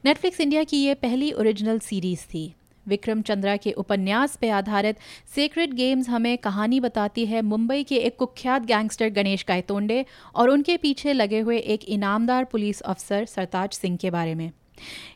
नेटफ्लिक्स 0.05 0.39
इंडिया 0.39 0.63
की 0.63 0.77
ये 0.77 0.93
पहली 0.93 1.31
ओरिजिनल 1.31 1.79
सीरीज़ 1.79 2.21
थी। 2.21 2.53
विक्रम 2.87 3.21
चंद्रा 3.21 3.55
के 3.57 3.71
उपन्यास 3.77 4.35
पर 4.35 4.49
आधारित 4.49 4.97
सीक्रेट 5.35 5.73
गेम्स 5.73 6.09
हमें 6.09 6.37
कहानी 6.37 6.79
बताती 6.79 7.25
है 7.25 7.41
मुंबई 7.41 7.83
के 7.83 7.95
एक 7.97 8.15
कुख्यात 8.15 8.65
गैंगस्टर 8.65 9.09
गणेश 9.09 9.45
गायतोंडे 9.47 10.05
और 10.35 10.49
उनके 10.49 10.77
पीछे 10.77 11.13
लगे 11.13 11.39
हुए 11.39 11.57
एक 11.57 11.83
इनामदार 11.89 12.43
पुलिस 12.43 12.81
अफसर 12.81 13.25
सरताज 13.25 13.73
सिंह 13.73 13.97
के 13.97 14.09
बारे 14.09 14.35
में। 14.35 14.51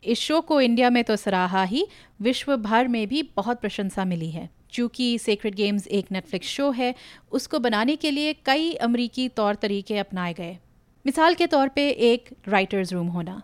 इस 0.03 0.19
शो 0.19 0.39
को 0.41 0.60
इंडिया 0.62 0.89
में 0.89 1.03
तो 1.03 1.15
सराहा 1.15 1.63
ही 1.63 1.86
विश्व 2.21 2.55
भर 2.57 2.88
में 2.88 3.07
भी 3.07 3.21
बहुत 3.36 3.62
प्रशंसा 3.62 4.05
मिली 4.05 4.29
है। 4.31 4.49
चूँकि 4.73 5.17
सेक्रेट 5.19 5.55
गेम्स 5.55 5.88
एक 5.88 6.12
नेटफ्लिक्स 6.12 6.47
शो 6.47 6.69
है, 6.71 6.93
उसको 7.31 7.60
बनाने 7.60 7.95
के 7.95 8.12
लिए 8.12 8.34
कई 8.45 8.73
अमरीकी 8.73 9.27
तौर 9.29 9.55
तरीके 9.55 9.97
अपनाए 9.97 10.34
गए। 10.34 10.57
मिसाल 11.05 11.34
के 11.34 11.47
तौर 11.47 11.67
पे 11.67 11.88
एक 11.89 12.29
राइटर्स 12.47 12.93
रूम 12.93 13.07
होना। 13.07 13.41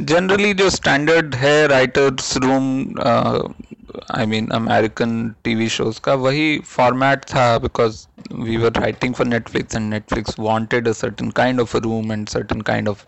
जनरली 0.00 0.52
जो 0.54 0.68
स्टैंडर्ड 0.70 1.34
है 1.34 1.66
writers 1.66 2.36
room 2.36 2.66
I 4.15 4.25
mean 4.25 4.47
American 4.55 5.29
TV 5.43 5.69
shows 5.69 5.99
का 6.07 6.13
वही 6.25 6.59
फॉर्मेट 6.65 7.23
था 7.33 7.47
because 7.59 8.05
we 8.33 8.57
were 8.57 8.79
writing 8.81 9.13
for 9.15 9.27
Netflix 9.27 9.75
and 9.75 9.89
Netflix 9.89 10.35
wanted 10.39 10.87
a 10.87 10.91
certain 11.03 11.31
kind 11.41 11.61
of 11.61 11.75
a 11.75 11.79
room 11.79 12.11
and 12.11 12.27
certain 12.29 12.61
kind 12.71 12.89
of 12.89 13.05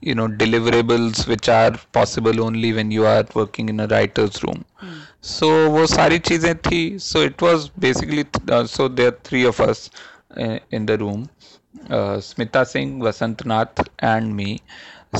you 0.00 0.14
know 0.14 0.28
deliverables 0.28 1.26
which 1.26 1.48
are 1.48 1.74
possible 1.92 2.40
only 2.46 2.72
when 2.72 2.90
you 2.90 3.06
are 3.06 3.24
working 3.34 3.68
in 3.68 3.80
a 3.80 3.86
writer's 3.86 4.42
room 4.42 4.64
mm. 4.82 4.98
so 5.20 5.48
wo 5.76 5.86
sari 5.86 6.18
cheezein 6.28 6.60
thi 6.68 6.80
so 6.98 7.22
it 7.28 7.40
was 7.46 7.68
basically 7.86 8.24
uh, 8.56 8.64
so 8.74 8.88
there 8.88 9.08
are 9.12 9.18
three 9.28 9.44
of 9.52 9.60
us 9.68 9.90
uh, 10.42 10.58
in 10.70 10.86
the 10.90 10.98
room 10.98 11.26
uh, 11.90 12.16
smita 12.28 12.64
singh 12.74 12.94
vasant 13.08 13.46
nath 13.52 13.82
and 14.12 14.36
me 14.40 14.50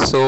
so 0.06 0.22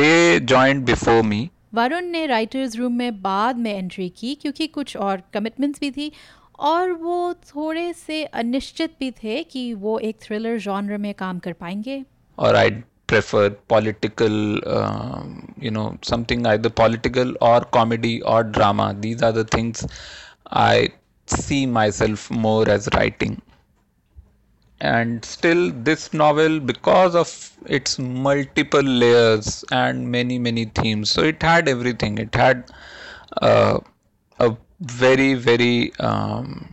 they 0.00 0.40
joined 0.54 0.84
before 0.92 1.22
me 1.32 1.40
Varun 1.75 2.01
ने 2.01 2.25
writers 2.25 2.75
room 2.75 2.93
में 2.93 3.21
बाद 3.21 3.57
में 3.57 3.73
entry 3.73 4.09
की 4.09 4.35
क्योंकि 4.35 4.67
कुछ 4.67 4.97
और 4.97 5.21
commitments 5.33 5.79
भी 5.79 5.91
थी 5.91 6.11
और 6.59 6.91
वो 6.91 7.33
थोड़े 7.33 7.93
से 7.93 8.23
अनिश्चित 8.23 8.93
भी 8.99 9.11
थे 9.11 9.43
कि 9.43 9.73
वो 9.73 9.99
एक 9.99 10.17
थ्रिलर 10.21 10.57
जॉनर 10.57 10.97
में 10.97 11.13
काम 11.13 11.39
कर 11.39 11.53
पाएँगे। 11.53 12.05
और 12.39 12.55
I 12.55 12.69
prefer 13.07 13.61
political 13.69 14.61
you 15.63 15.71
know 15.71 15.97
something 16.03 16.47
I 16.47 16.57
political 16.57 17.37
और 17.41 17.63
कॉमेडी 17.63 18.19
और 18.19 18.43
drama 18.43 18.93
these 18.93 19.23
are 19.23 19.31
the 19.31 19.47
things 19.57 19.85
I 20.51 20.89
see 21.27 21.65
myself 21.91 22.31
more 22.31 22.69
as 22.69 22.89
writing 22.93 23.35
and 24.81 25.23
still 25.25 25.71
this 25.71 26.13
novel 26.13 26.59
because 26.59 27.15
of 27.15 27.51
its 27.65 27.97
multiple 27.97 28.81
layers 28.81 29.63
and 29.71 30.11
many 30.11 30.37
many 30.37 30.65
themes 30.65 31.09
so 31.09 31.21
it 31.21 31.41
had 31.41 31.67
everything 31.67 32.17
it 32.17 32.33
had 32.35 32.71
uh, 33.41 33.79
a 34.39 34.55
very 34.81 35.33
very 35.33 35.93
um, 35.99 36.67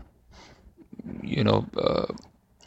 you 1.22 1.44
know 1.44 1.66
uh, 1.76 2.06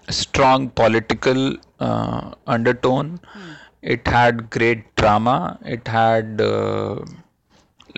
strong 0.09 0.69
political 0.69 1.55
uh, 1.79 2.31
undertone. 2.47 3.19
Mm. 3.33 3.55
It 3.81 4.07
had 4.07 4.49
great 4.49 4.95
drama. 4.95 5.59
It 5.63 5.87
had 5.87 6.41
uh, 6.41 7.01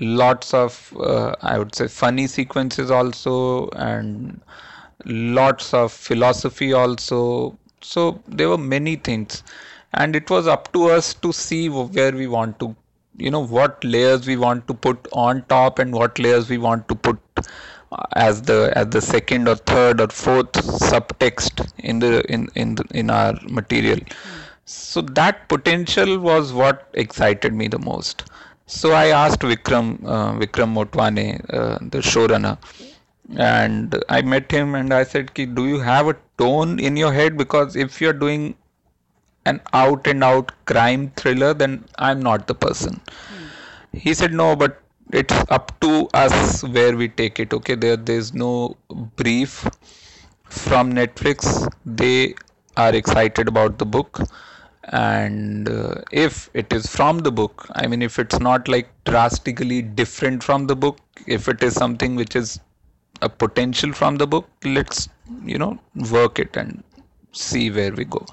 lots 0.02 0.54
of, 0.54 0.93
uh, 1.00 1.36
I 1.41 1.58
would 1.58 1.73
say, 1.76 1.88
funny 1.88 2.28
sequences 2.28 2.91
also, 2.91 3.69
and 3.69 4.41
lots 5.05 5.73
of 5.73 5.91
philosophy 5.91 6.73
also. 6.73 7.57
So 7.81 8.21
there 8.27 8.49
were 8.49 8.57
many 8.57 8.95
things, 8.95 9.43
and 9.93 10.15
it 10.15 10.29
was 10.29 10.47
up 10.47 10.71
to 10.73 10.86
us 10.86 11.13
to 11.15 11.31
see 11.31 11.69
where 11.69 12.12
we 12.12 12.27
want 12.27 12.60
to, 12.60 12.75
you 13.17 13.31
know, 13.31 13.45
what 13.45 13.83
layers 13.83 14.27
we 14.27 14.38
want 14.38 14.67
to 14.67 14.73
put 14.73 15.07
on 15.13 15.43
top 15.43 15.79
and 15.79 15.93
what 15.93 16.19
layers 16.19 16.49
we 16.49 16.57
want 16.57 16.88
to 16.89 16.95
put 16.95 17.19
as 18.15 18.41
the 18.43 18.71
as 18.75 18.88
the 18.88 19.01
second 19.01 19.47
or 19.47 19.55
third 19.55 20.01
or 20.01 20.07
fourth 20.07 20.51
subtext 20.53 21.71
in 21.79 21.99
the 21.99 22.23
in 22.31 22.47
in 22.55 22.75
the, 22.75 22.83
in 22.93 23.10
our 23.10 23.33
material. 23.49 23.99
So 24.65 25.01
that 25.01 25.47
potential 25.47 26.19
was 26.19 26.51
what 26.51 26.89
excited 26.93 27.53
me 27.53 27.67
the 27.67 27.79
most. 27.79 28.25
So 28.65 28.91
i 28.91 29.07
asked 29.07 29.39
vikram 29.51 29.88
uh, 30.05 30.33
vikram 30.41 30.73
motwane 30.77 31.27
uh, 31.60 31.77
the 31.93 31.99
showrunner 31.99 32.57
and 33.35 33.95
i 34.09 34.21
met 34.21 34.51
him 34.51 34.75
and 34.75 34.93
i 34.93 35.03
said 35.03 35.33
Ki, 35.33 35.45
do 35.45 35.67
you 35.67 35.79
have 35.79 36.07
a 36.07 36.15
tone 36.37 36.79
in 36.79 36.95
your 36.95 37.11
head? 37.13 37.37
Because 37.37 37.75
if 37.75 37.99
you're 37.99 38.13
doing 38.13 38.55
an 39.45 39.61
out 39.73 40.07
and 40.07 40.23
out 40.23 40.51
crime 40.65 41.11
thriller 41.17 41.53
then 41.53 41.85
i'm 41.97 42.21
not 42.21 42.47
the 42.47 42.55
person. 42.55 43.01
Mm. 43.33 43.99
he 43.99 44.13
said 44.13 44.33
no 44.33 44.55
but 44.55 44.81
it's 45.11 45.33
up 45.49 45.79
to 45.81 46.07
us 46.13 46.63
where 46.63 46.95
we 46.95 47.07
take 47.09 47.39
it 47.39 47.53
okay? 47.53 47.75
There 47.75 47.97
there's 47.97 48.33
no 48.33 48.77
brief 49.15 49.67
from 50.49 50.93
netflix. 50.93 51.71
They 51.85 52.35
are 52.77 52.93
excited 52.93 53.47
about 53.47 53.77
the 53.79 53.85
book. 53.85 54.21
And 54.89 55.67
uh, 55.69 55.95
if 56.11 56.49
it 56.53 56.71
is 56.71 56.87
from 56.87 57.19
the 57.19 57.31
book 57.31 57.67
i 57.75 57.87
mean 57.87 58.01
if 58.01 58.17
it's 58.19 58.39
not 58.39 58.69
like 58.69 58.87
drastically 59.03 59.81
different 59.81 60.41
from 60.41 60.67
the 60.67 60.77
book 60.77 60.97
if 61.27 61.49
it 61.49 61.61
is 61.61 61.73
something 61.73 62.15
which 62.15 62.37
is 62.37 62.59
a 63.20 63.28
potential 63.28 63.92
from 63.92 64.16
the 64.16 64.26
book 64.26 64.48
let's 64.64 65.08
you 65.44 65.58
know 65.58 65.78
work 66.11 66.38
it 66.38 66.56
and 66.56 66.82
see 67.32 67.70
where 67.70 67.92
we 67.92 68.04
go 68.04 68.24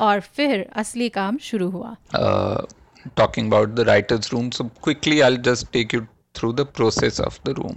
और 0.00 0.20
फिर 0.36 0.66
असली 0.76 1.08
काम 1.08 1.36
शुरू 1.42 1.68
हुआ 1.70 1.94
uh, 2.14 2.66
talking 3.14 3.46
about 3.46 3.74
the 3.76 3.84
writer's 3.84 4.32
room. 4.32 4.52
So, 4.52 4.64
quickly, 4.80 5.22
I'll 5.22 5.36
just 5.36 5.72
take 5.72 5.92
you 5.92 6.06
through 6.34 6.52
the 6.54 6.66
process 6.66 7.18
of 7.18 7.38
the 7.44 7.54
room, 7.54 7.76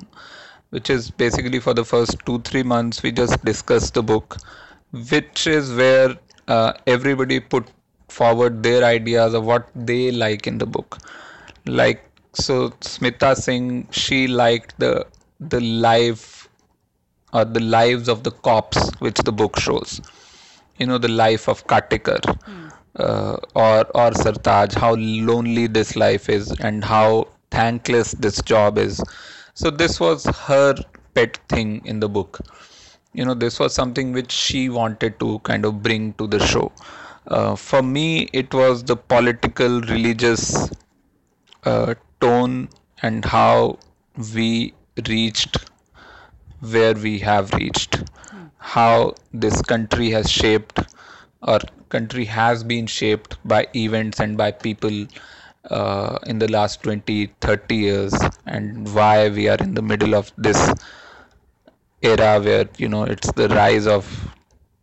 which 0.71 0.89
is 0.89 1.09
basically 1.11 1.59
for 1.59 1.73
the 1.73 1.85
first 1.85 2.17
two, 2.25 2.39
three 2.39 2.63
months, 2.63 3.03
we 3.03 3.11
just 3.11 3.43
discuss 3.45 3.91
the 3.91 4.03
book, 4.03 4.37
which 5.11 5.47
is 5.47 5.73
where 5.73 6.15
uh, 6.47 6.73
everybody 6.87 7.39
put 7.39 7.67
forward 8.09 8.63
their 8.63 8.83
ideas 8.83 9.33
of 9.33 9.45
what 9.45 9.69
they 9.75 10.11
like 10.11 10.47
in 10.47 10.57
the 10.57 10.65
book. 10.65 10.97
Like, 11.65 12.03
so 12.33 12.69
Smita 12.81 13.35
Singh, 13.35 13.87
she 13.91 14.27
liked 14.27 14.77
the 14.79 15.05
the 15.50 15.60
life 15.60 16.48
or 17.32 17.44
the 17.44 17.60
lives 17.60 18.08
of 18.08 18.22
the 18.24 18.30
cops 18.30 18.90
which 19.00 19.18
the 19.18 19.32
book 19.32 19.58
shows. 19.58 20.00
You 20.78 20.86
know, 20.86 20.98
the 20.98 21.08
life 21.08 21.48
of 21.48 21.66
Katikar. 21.66 22.20
Mm 22.46 22.72
uh, 22.96 23.36
or 23.54 23.80
or 23.94 24.10
Sartaj, 24.12 24.74
how 24.74 24.94
lonely 24.94 25.66
this 25.66 25.96
life 25.96 26.28
is 26.28 26.50
and 26.60 26.84
how 26.84 27.28
thankless 27.50 28.12
this 28.12 28.40
job 28.42 28.78
is. 28.78 29.02
So 29.54 29.70
this 29.70 30.00
was 30.00 30.24
her 30.24 30.74
pet 31.14 31.38
thing 31.48 31.84
in 31.84 32.00
the 32.00 32.08
book. 32.08 32.38
You 33.12 33.24
know, 33.24 33.34
this 33.34 33.58
was 33.58 33.74
something 33.74 34.12
which 34.12 34.32
she 34.32 34.68
wanted 34.68 35.18
to 35.20 35.38
kind 35.40 35.64
of 35.64 35.82
bring 35.82 36.12
to 36.14 36.26
the 36.26 36.38
show. 36.40 36.72
Uh, 37.26 37.56
for 37.56 37.82
me, 37.82 38.28
it 38.32 38.52
was 38.54 38.84
the 38.84 38.96
political, 38.96 39.80
religious 39.82 40.70
uh, 41.64 41.94
tone 42.20 42.68
and 43.02 43.24
how 43.24 43.78
we 44.34 44.74
reached 45.08 45.56
where 46.60 46.94
we 46.94 47.18
have 47.18 47.52
reached, 47.54 48.02
how 48.58 49.14
this 49.32 49.60
country 49.62 50.10
has 50.10 50.30
shaped 50.30 50.80
or 51.42 51.58
country 51.88 52.24
has 52.24 52.64
been 52.64 52.86
shaped 52.86 53.36
by 53.44 53.66
events 53.74 54.20
and 54.20 54.36
by 54.36 54.50
people 54.50 55.06
uh, 55.70 56.18
in 56.26 56.38
the 56.38 56.48
last 56.48 56.82
20 56.82 57.26
30 57.40 57.76
years 57.76 58.14
and 58.46 58.92
why 58.94 59.28
we 59.28 59.48
are 59.48 59.56
in 59.60 59.74
the 59.74 59.82
middle 59.82 60.14
of 60.14 60.32
this 60.36 60.72
era 62.02 62.40
where 62.40 62.68
you 62.76 62.88
know 62.88 63.04
it's 63.04 63.30
the 63.32 63.48
rise 63.48 63.86
of 63.86 64.06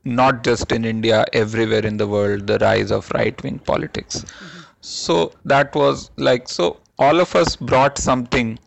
not 0.04 0.44
just 0.44 0.72
in 0.72 0.86
india 0.86 1.24
everywhere 1.34 1.86
in 1.86 1.98
the 1.98 2.08
world 2.08 2.48
the 2.48 2.58
rise 2.60 2.92
of 2.92 3.12
right 3.12 3.44
wing 3.44 3.60
politics 3.60 4.24
mm-hmm. 4.24 4.62
so 4.82 5.32
that 5.46 5.76
was 5.76 6.10
like 6.18 6.50
so 6.50 6.78
all 6.98 7.20
of 7.20 7.36
us 7.36 7.56
brought 7.56 7.98
something 7.98 8.58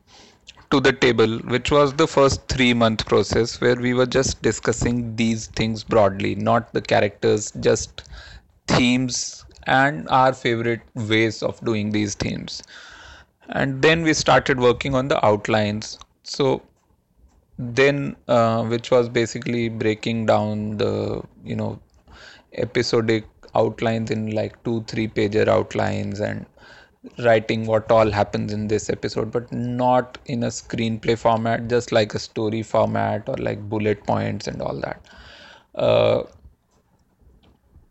to 0.74 0.80
the 0.80 0.92
table 0.92 1.38
which 1.54 1.70
was 1.70 1.94
the 2.02 2.08
first 2.16 2.48
3 2.56 2.74
month 2.84 3.06
process 3.14 3.60
where 3.60 3.76
we 3.88 3.94
were 3.94 4.10
just 4.18 4.42
discussing 4.42 5.02
these 5.22 5.46
things 5.62 5.84
broadly 5.94 6.34
not 6.50 6.72
the 6.78 6.82
characters 6.92 7.52
just 7.70 8.04
themes 8.66 9.44
and 9.66 10.08
our 10.08 10.32
favorite 10.32 10.82
ways 10.94 11.42
of 11.42 11.60
doing 11.64 11.90
these 11.90 12.14
themes. 12.14 12.62
And 13.48 13.82
then 13.82 14.02
we 14.02 14.14
started 14.14 14.60
working 14.60 14.94
on 14.94 15.08
the 15.08 15.24
outlines. 15.24 15.98
So 16.22 16.62
then, 17.58 18.16
uh, 18.28 18.64
which 18.64 18.90
was 18.90 19.08
basically 19.08 19.68
breaking 19.68 20.26
down 20.26 20.76
the 20.78 21.22
you 21.44 21.56
know 21.56 21.80
episodic 22.54 23.24
outlines 23.54 24.10
in 24.10 24.32
like 24.32 24.62
two 24.64 24.82
three 24.84 25.08
pager 25.08 25.46
outlines 25.46 26.20
and 26.20 26.46
writing 27.18 27.66
what 27.66 27.90
all 27.90 28.10
happens 28.10 28.52
in 28.52 28.68
this 28.68 28.88
episode 28.88 29.30
but 29.30 29.50
not 29.52 30.18
in 30.26 30.42
a 30.42 30.48
screenplay 30.48 31.16
format 31.18 31.68
just 31.68 31.92
like 31.92 32.14
a 32.14 32.18
story 32.18 32.62
format 32.62 33.28
or 33.28 33.36
like 33.36 33.68
bullet 33.68 34.04
points 34.04 34.46
and 34.46 34.62
all 34.62 34.80
that. 34.80 35.00
Uh, 35.74 36.22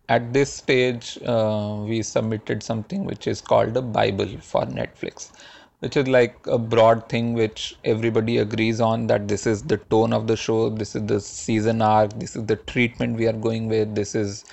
at 0.10 0.34
this 0.34 0.54
stage 0.54 1.18
uh, 1.26 1.84
we 1.88 2.02
submitted 2.02 2.62
something 2.64 3.06
which 3.06 3.28
is 3.28 3.42
called 3.42 3.76
a 3.78 3.82
bible 3.82 4.38
for 4.40 4.64
netflix 4.66 5.32
which 5.80 5.98
is 5.98 6.08
like 6.08 6.36
a 6.48 6.58
broad 6.58 7.08
thing 7.10 7.34
which 7.34 7.78
everybody 7.84 8.38
agrees 8.38 8.80
on 8.82 9.08
that 9.08 9.28
this 9.28 9.46
is 9.46 9.64
the 9.64 9.78
tone 9.94 10.14
of 10.14 10.28
the 10.28 10.36
show 10.36 10.70
this 10.70 10.96
is 10.96 11.06
the 11.08 11.20
season 11.20 11.82
arc 11.82 12.14
this 12.20 12.36
is 12.36 12.46
the 12.46 12.56
treatment 12.56 13.18
we 13.18 13.28
are 13.28 13.40
going 13.48 13.68
with 13.68 13.96
this 13.96 14.16
is 14.16 14.46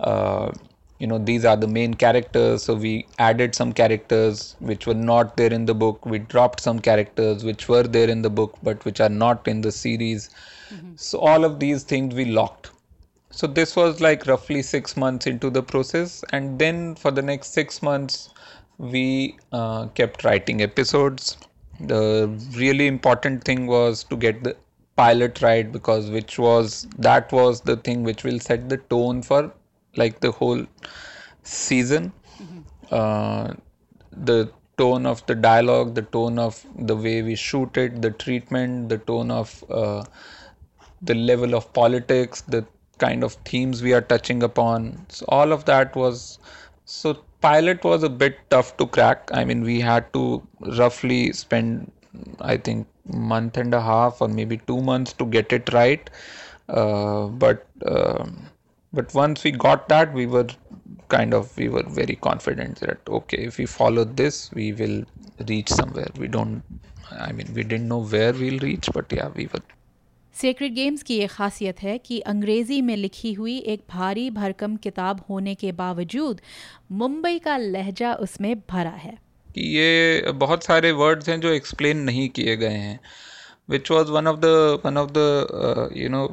uh, 0.00 0.50
you 1.04 1.08
know 1.08 1.18
these 1.18 1.44
are 1.44 1.56
the 1.62 1.68
main 1.68 1.94
characters. 2.02 2.62
So 2.62 2.74
we 2.74 3.06
added 3.18 3.54
some 3.54 3.72
characters 3.80 4.56
which 4.58 4.86
were 4.86 5.00
not 5.08 5.36
there 5.36 5.52
in 5.52 5.66
the 5.66 5.74
book. 5.74 6.06
We 6.06 6.18
dropped 6.34 6.60
some 6.60 6.78
characters 6.78 7.44
which 7.44 7.68
were 7.68 7.82
there 7.82 8.08
in 8.08 8.22
the 8.22 8.30
book 8.30 8.56
but 8.62 8.84
which 8.86 9.00
are 9.06 9.10
not 9.24 9.46
in 9.46 9.60
the 9.60 9.72
series. 9.72 10.30
Mm-hmm. 10.74 10.92
so 10.96 11.18
all 11.30 11.44
of 11.44 11.58
these 11.60 11.82
things 11.82 12.14
we 12.14 12.24
locked. 12.36 12.70
So 13.30 13.46
this 13.46 13.76
was 13.76 14.00
like 14.00 14.26
roughly 14.26 14.62
6 14.62 14.96
months 14.96 15.26
into 15.26 15.50
the 15.56 15.62
process. 15.62 16.24
And 16.32 16.58
then 16.58 16.94
for 16.94 17.10
the 17.10 17.24
next 17.30 17.52
6 17.52 17.82
months 17.88 18.30
we 18.78 19.04
uh, 19.52 19.88
kept 20.00 20.24
writing 20.24 20.62
episodes. 20.62 21.36
The 21.80 22.04
really 22.62 22.86
important 22.86 23.44
thing 23.44 23.66
was 23.66 24.04
to 24.04 24.16
get 24.16 24.42
the 24.48 24.56
pilot 25.02 25.42
right 25.42 25.70
because 25.76 26.08
which 26.16 26.38
was 26.38 26.86
that 27.10 27.36
was 27.40 27.60
the 27.72 27.76
thing 27.88 28.02
which 28.04 28.24
will 28.24 28.40
set 28.48 28.68
the 28.74 28.78
tone 28.94 29.22
for 29.30 29.52
like 29.96 30.20
the 30.20 30.30
whole 30.30 30.64
season. 31.42 32.12
Mm-hmm. 32.38 32.60
Uh, 32.90 33.54
the 34.12 34.50
tone 34.76 35.06
of 35.06 35.24
the 35.26 35.34
dialogue, 35.34 35.94
the 35.94 36.02
tone 36.02 36.38
of 36.38 36.64
the 36.78 36.96
way 36.96 37.22
we 37.22 37.34
shoot 37.34 37.76
it, 37.76 38.02
the 38.02 38.10
treatment, 38.10 38.88
the 38.88 38.98
tone 38.98 39.30
of 39.30 39.64
uh, 39.70 40.04
the 41.02 41.14
level 41.14 41.54
of 41.54 41.72
politics, 41.72 42.42
the 42.42 42.66
kind 42.98 43.24
of 43.24 43.34
themes 43.44 43.82
we 43.82 43.92
are 43.92 44.00
touching 44.00 44.42
upon. 44.42 45.06
So 45.08 45.26
all 45.28 45.52
of 45.52 45.64
that 45.66 45.94
was 45.94 46.38
so 46.84 47.18
pilot 47.40 47.84
was 47.84 48.02
a 48.02 48.08
bit 48.08 48.38
tough 48.50 48.76
to 48.78 48.86
crack. 48.86 49.30
I 49.32 49.44
mean, 49.44 49.62
we 49.62 49.80
had 49.80 50.12
to 50.14 50.46
roughly 50.78 51.32
spend, 51.32 51.90
I 52.40 52.56
think, 52.56 52.86
month 53.06 53.56
and 53.56 53.74
a 53.74 53.80
half 53.80 54.20
or 54.22 54.28
maybe 54.28 54.56
two 54.66 54.80
months 54.80 55.12
to 55.14 55.26
get 55.26 55.52
it 55.52 55.72
right. 55.72 56.08
Uh, 56.68 57.26
but 57.26 57.66
um, 57.86 58.48
but 58.94 59.14
once 59.14 59.44
we 59.44 59.52
got 59.66 59.88
that 59.88 60.12
we 60.14 60.26
were 60.26 60.46
kind 61.08 61.38
of 61.38 61.56
we 61.56 61.68
were 61.68 61.84
very 62.00 62.16
confident 62.28 62.82
that 62.86 63.14
okay 63.20 63.44
if 63.50 63.58
we 63.58 63.66
follow 63.76 64.04
this 64.22 64.40
we 64.60 64.72
will 64.72 64.98
reach 65.52 65.70
somewhere 65.80 66.10
we 66.24 66.28
don't 66.28 66.62
i 67.28 67.30
mean 67.32 67.54
we 67.54 67.62
didn't 67.62 67.88
know 67.88 68.02
where 68.14 68.32
we'll 68.42 68.62
reach 68.68 68.92
but 68.98 69.16
yeah 69.20 69.40
we 69.40 69.48
were 69.54 69.66
secret 70.34 70.72
games 70.72 71.02
की 71.02 71.16
ये 71.16 71.26
खासियत 71.26 71.82
है 71.82 71.96
कि 72.06 72.18
अंग्रेज़ी 72.20 72.80
में 72.82 72.96
लिखी 72.96 73.32
हुई 73.32 73.56
एक 73.72 73.82
भारी 73.90 74.28
भरकम 74.30 74.74
किताब 74.86 75.20
होने 75.28 75.54
के 75.54 75.70
बावजूद 75.72 76.40
मुंबई 77.02 77.38
का 77.44 77.56
लहजा 77.56 78.14
उसमें 78.26 78.54
भरा 78.70 78.96
है 79.02 79.16
कि 79.54 79.66
ये 79.76 80.32
बहुत 80.40 80.64
सारे 80.64 80.90
वर्ड्स 81.02 81.28
हैं 81.28 81.38
जो 81.40 81.52
एक्सप्लेन 81.52 81.98
नहीं 82.08 82.28
किए 82.38 82.56
गए 82.56 82.78
हैं 82.86 82.98
which 83.70 83.90
was 83.90 84.10
one 84.12 84.26
of 84.26 84.40
the 84.40 84.80
one 84.84 84.98
of 84.98 85.10
the 85.18 85.88
you 85.96 86.08
know 86.08 86.26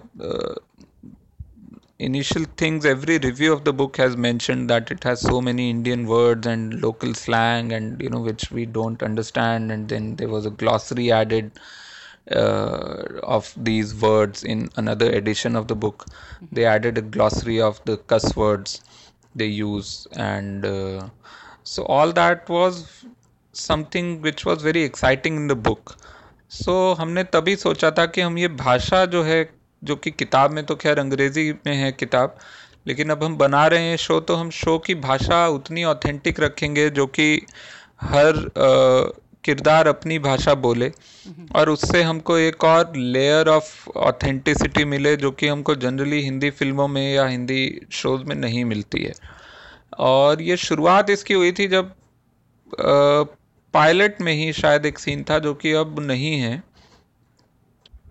initial 2.08 2.46
things 2.58 2.86
every 2.86 3.18
review 3.20 3.54
of 3.54 3.64
the 3.64 3.74
book 3.74 3.98
has 3.98 4.18
mentioned 4.18 4.70
that 4.70 4.90
it 4.96 5.04
has 5.04 5.22
so 5.22 5.40
many 5.48 5.70
indian 5.70 6.06
words 6.08 6.48
and 6.48 6.82
local 6.82 7.14
slang 7.14 7.72
and 7.72 8.02
you 8.02 8.10
know 8.10 8.22
which 8.30 8.50
we 8.52 8.66
don't 8.66 9.04
understand 9.04 9.72
and 9.72 9.90
then 9.90 10.16
there 10.16 10.30
was 10.30 10.46
a 10.46 10.50
glossary 10.64 11.12
added 11.12 11.52
uh, 12.32 13.04
of 13.24 13.54
these 13.56 13.94
words 14.02 14.44
in 14.44 14.70
another 14.78 15.12
edition 15.12 15.56
of 15.56 15.68
the 15.68 15.76
book 15.76 16.06
they 16.52 16.66
added 16.66 16.98
a 16.98 17.02
glossary 17.02 17.62
of 17.62 17.80
the 17.86 17.98
cuss 18.14 18.36
words 18.36 18.82
they 19.36 19.46
use 19.46 20.08
and 20.16 20.66
uh, 20.66 21.08
so 21.64 21.84
all 21.86 22.12
that 22.12 22.50
was 22.50 23.06
something 23.54 24.22
which 24.22 24.46
was 24.46 24.62
very 24.62 24.84
exciting 24.84 25.36
in 25.36 25.48
the 25.48 25.56
book 25.70 25.98
so 26.48 26.96
हमने 27.00 27.24
तभी 27.34 27.56
सोचा 27.56 27.92
था 27.98 28.06
कि 28.06 28.22
हम 28.22 28.38
ये 28.38 28.48
भाषा 28.62 29.06
जो 29.14 29.24
है 29.24 29.44
जो 29.84 29.96
कि 29.96 30.12
किताब 30.12 30.52
में 30.52 30.64
तो 30.66 30.76
खैर 30.76 31.00
अंग्रेज़ी 31.00 31.52
में 31.68 31.74
है 31.76 31.92
किताब 31.92 32.38
लेकिन 32.88 33.10
अब 33.10 33.24
हम 33.24 33.36
बना 33.38 33.66
रहे 33.68 33.84
हैं 33.84 33.98
शो 33.98 34.20
तो 34.20 34.36
हम 34.36 34.50
शो 34.52 34.78
की 34.78 34.96
भाषा 34.98 35.48
उतनी 35.48 35.84
ऑथेंटिक 35.84 36.40
रखेंगे 36.40 36.90
जो 36.90 37.06
कि 37.08 37.34
हर 38.02 38.34
किरदार 39.46 39.88
अपनी 39.88 40.18
भाषा 40.20 40.54
बोले। 40.56 40.92
और 41.56 41.70
उससे 41.70 42.02
हमको 42.04 42.38
एक 42.38 42.64
और 42.64 42.96
लेयर 42.96 43.48
ऑफ़ 43.50 43.90
ऑथेंटिसिटी 44.00 44.86
मिले 44.86 45.16
जो 45.18 45.32
कि 45.32 45.48
हमको 45.48 45.76
जनरली 45.76 46.22
हिंदी 46.22 46.50
फ़िल्मों 46.50 46.88
में 46.88 47.14
या 47.14 47.26
हिंदी 47.28 47.62
शोज़ 47.92 48.24
में 48.24 48.36
नहीं 48.36 48.64
मिलती 48.66 49.04
है। 49.04 49.14
और 50.00 50.42
ये 50.42 50.58
शुरुआत 50.58 51.10
इसकी 51.10 51.34
हुई 51.34 51.52
थी 51.52 51.68
जब 51.68 51.94
पायलट 53.74 54.22
में 54.22 54.34
ही 54.34 54.52
शायद 54.54 54.86
एक 54.86 55.00
सीन 55.00 55.24
था 55.30 55.40
जो 55.40 55.54
कि 55.54 55.72
अब 55.74 56.00
नहीं 56.00 56.36
है। 56.40 56.62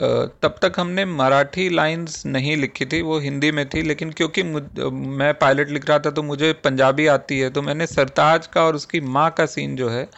तब 0.00 0.54
तक 0.62 0.72
हमने 0.78 1.04
मराठी 1.04 1.68
लाइंस 1.68 2.22
नहीं 2.26 2.56
लिखी 2.56 2.86
थी 2.86 3.00
वो 3.02 3.18
हिंदी 3.20 3.50
में 3.52 3.68
थी 3.68 3.82
लेकिन 3.82 4.10
क्योंकि 4.12 4.42
मैं 4.42 5.32
पायलट 5.38 5.70
लिख 5.70 5.88
रहा 5.88 5.98
था 5.98 6.10
तो 6.10 6.22
मुझे 6.22 6.52
पंजाबी 6.64 7.06
आती 7.08 7.38
है 7.38 7.50
तो 7.50 7.62
मैंने 7.62 7.86
सरताज 7.86 8.46
का 8.46 8.64
और 8.64 8.76
उसकी 8.76 9.00
माँ 9.08 9.30
का 9.38 9.46
सीन 9.46 9.76
जो 9.76 9.88
है 9.88 10.08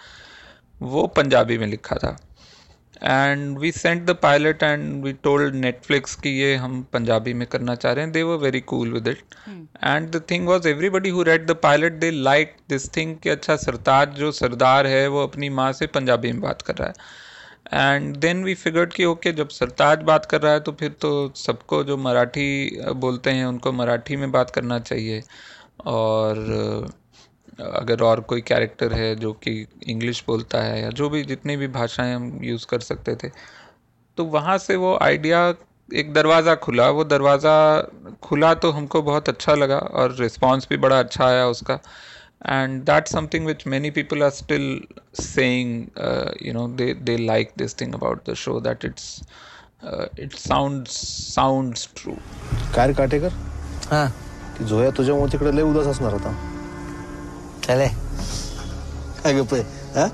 वो 0.80 1.06
पंजाबी 1.16 1.58
में 1.58 1.66
लिखा 1.66 1.96
था। 1.96 2.16
And 3.02 3.58
we 3.58 3.70
sent 3.72 4.04
the 4.06 4.10
pilot 4.22 4.62
and 4.62 5.04
we 5.04 5.12
told 5.22 5.54
Netflix 5.54 6.14
कि 6.16 6.28
ये 6.30 6.54
हम 6.56 6.82
पंजाबी 6.92 7.32
में 7.34 7.46
करना 7.48 7.74
चाह 7.74 7.92
रहे 7.92 8.04
हैं 8.04 8.12
they 8.12 8.22
were 8.22 8.36
very 8.38 8.60
cool 8.72 8.92
with 8.92 9.08
it 9.08 9.22
and 9.84 10.10
the 10.10 10.22
thing 10.30 10.46
was 10.48 10.68
everybody 10.68 11.10
who 11.10 11.22
read 11.22 11.46
the 11.46 11.56
pilot 11.62 11.92
they 12.00 12.10
like 12.10 12.54
this 12.70 12.88
thing 12.96 13.16
कि 13.22 13.28
अच्छा 13.28 13.56
सरताज 13.56 14.14
जो 14.18 14.30
सरदार 14.32 14.86
है 14.86 15.06
वो 15.08 15.22
अपनी 15.22 15.48
माँ 15.50 15.72
से 15.72 15.86
पंजाबी 15.88 16.32
में 16.32 16.40
बात 16.40 16.62
कर 16.62 16.74
रहा 16.74 16.88
है। 16.88 16.94
एंड 17.66 18.16
देन 18.16 18.42
वी 18.44 18.54
फिगर्ड 18.54 18.92
कि 18.92 19.04
ओके 19.04 19.32
जब 19.32 19.48
सरताज 19.50 20.02
बात 20.04 20.26
कर 20.26 20.40
रहा 20.42 20.52
है 20.52 20.60
तो 20.60 20.72
फिर 20.72 20.90
तो 21.02 21.32
सबको 21.36 21.82
जो 21.84 21.96
मराठी 21.98 22.80
बोलते 22.96 23.30
हैं, 23.30 23.44
उनको 23.46 23.72
मराठी 23.72 24.16
में 24.16 24.30
बात 24.32 24.50
करना 24.50 24.78
चाहिए। 24.80 25.22
और 25.86 26.90
अगर 27.60 28.02
और 28.02 28.20
कोई 28.22 28.40
कैरेक्टर 28.42 28.92
है 28.92 29.14
जो 29.16 29.32
कि 29.34 29.66
इंग्लिश 29.86 30.22
बोलता 30.26 30.62
है, 30.62 30.80
या 30.82 30.90
जो 30.90 31.08
भी 31.10 31.22
जितनी 31.24 31.56
भी 31.56 31.68
भाषाएँ 31.70 32.14
हम 32.14 32.38
यूज़ 32.44 32.66
कर 32.66 32.80
सकते 32.82 33.14
थे 33.16 33.28
तो 34.18 34.24
वहाँ 34.26 34.56
से 34.58 34.76
वो 34.76 34.96
आइडिया 35.02 35.54
एक 35.94 36.12
दरवाज़ा 36.14 36.54
खुला। 36.56 36.88
वो 36.90 37.04
दरवाज़ा 37.04 37.54
खुला 38.22 38.52
तो 38.56 38.70
हमको 38.72 39.02
बहुत 39.02 39.28
अच्छा 39.28 39.54
लगा, 39.54 39.78
और 39.78 40.14
रिस्पांस 40.16 40.66
भी 40.70 40.76
बड़ा 40.78 40.98
अच्छा 40.98 41.26
आया 41.26 41.46
उसका। 41.48 41.78
And 42.44 42.84
that's 42.86 43.10
something 43.10 43.44
which 43.44 43.64
many 43.66 43.90
people 43.90 44.22
are 44.22 44.30
still 44.30 44.80
saying 45.12 45.90
uh, 45.96 46.32
you 46.40 46.52
know 46.52 46.66
they 46.68 46.92
they 46.92 47.16
like 47.16 47.54
this 47.56 47.72
thing 47.72 47.94
about 47.94 48.24
the 48.24 48.34
show 48.34 48.58
that 48.60 48.84
it's 48.84 49.22
uh, 49.82 50.06
it 50.16 50.32
sounds 50.32 50.96
sounds 51.34 51.86
true 51.94 52.18
कार 52.74 52.92
काटेकर 52.98 53.32
हाँ 53.90 54.08
की 54.58 54.64
जोया 54.64 54.90
तुझ्यामुळे 54.96 55.32
तिकडे 55.32 55.56
लय 55.56 55.62
उदास 55.62 55.86
असणार 55.86 56.12
होता 56.12 56.34
चले 57.68 57.88
काय 59.22 59.32
गप्प 59.40 59.54
आहे 59.54 59.62
हाँ 59.98 60.08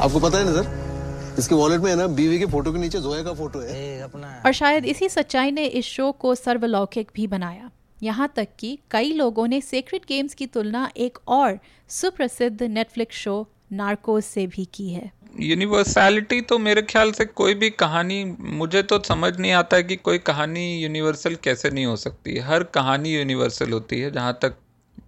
आपको 0.00 0.18
पता 0.18 0.38
है 0.38 0.44
ना 0.44 0.62
सर 0.62 1.36
इसके 1.38 1.54
वॉलेट 1.54 1.80
में 1.80 1.90
है 1.90 1.96
ना 1.96 2.06
बीवी 2.20 2.38
के 2.38 2.46
फ़ोटो 2.46 2.72
के 2.72 2.78
नीचे 2.78 3.00
जोया 3.00 3.22
का 3.24 3.32
फ़ोटो 3.34 3.60
है 3.60 4.02
और 4.46 4.52
शायद 4.52 4.84
इसी 4.86 5.08
सच्चाई 5.08 5.50
ने 5.50 5.66
इस 5.80 5.84
शो 5.84 6.10
को 6.24 6.34
सर्वलौकिक 6.34 7.10
भी 7.14 7.26
बनाया 7.26 7.70
यहाँ 8.02 8.32
तक 8.36 8.48
कि 8.58 8.78
कई 8.90 9.12
लोगों 9.12 9.46
ने 9.46 9.60
सेक्रेट 9.60 10.06
गेम्स 10.08 10.34
की 10.34 10.46
तुलना 10.48 10.90
एक 10.96 11.18
और 11.28 11.58
सुप्रसिद्ध 11.90 12.62
नेटफ्लिक्स 12.62 13.16
शो 13.16 13.46
नार्कोस 13.72 14.26
से 14.26 14.46
भी 14.46 14.64
की 14.74 14.88
है। 14.90 15.10
यूनिवर्सैलिटी 15.40 16.40
तो 16.40 16.58
मेरे 16.58 16.82
ख्याल 16.82 17.12
से 17.12 17.24
कोई 17.24 17.54
भी 17.54 17.70
कहानी, 17.72 18.24
मुझे 18.40 18.82
तो 18.82 18.98
समझ 19.02 19.36
नहीं 19.38 19.52
आता 19.52 19.76
है 19.76 19.82
कि 19.82 19.96
कोई 19.98 20.18
कहानी 20.20 20.64
यूनिवर्सल 20.76 21.34
कैसे 21.44 21.70
नहीं 21.70 21.86
हो 21.86 21.96
सकती। 21.96 22.38
हर 22.40 22.62
कहानी 22.74 23.14
यूनिवर्सल 23.14 23.72
होती 23.72 24.00
है, 24.00 24.10
जहाँ 24.10 24.38
तक 24.42 24.56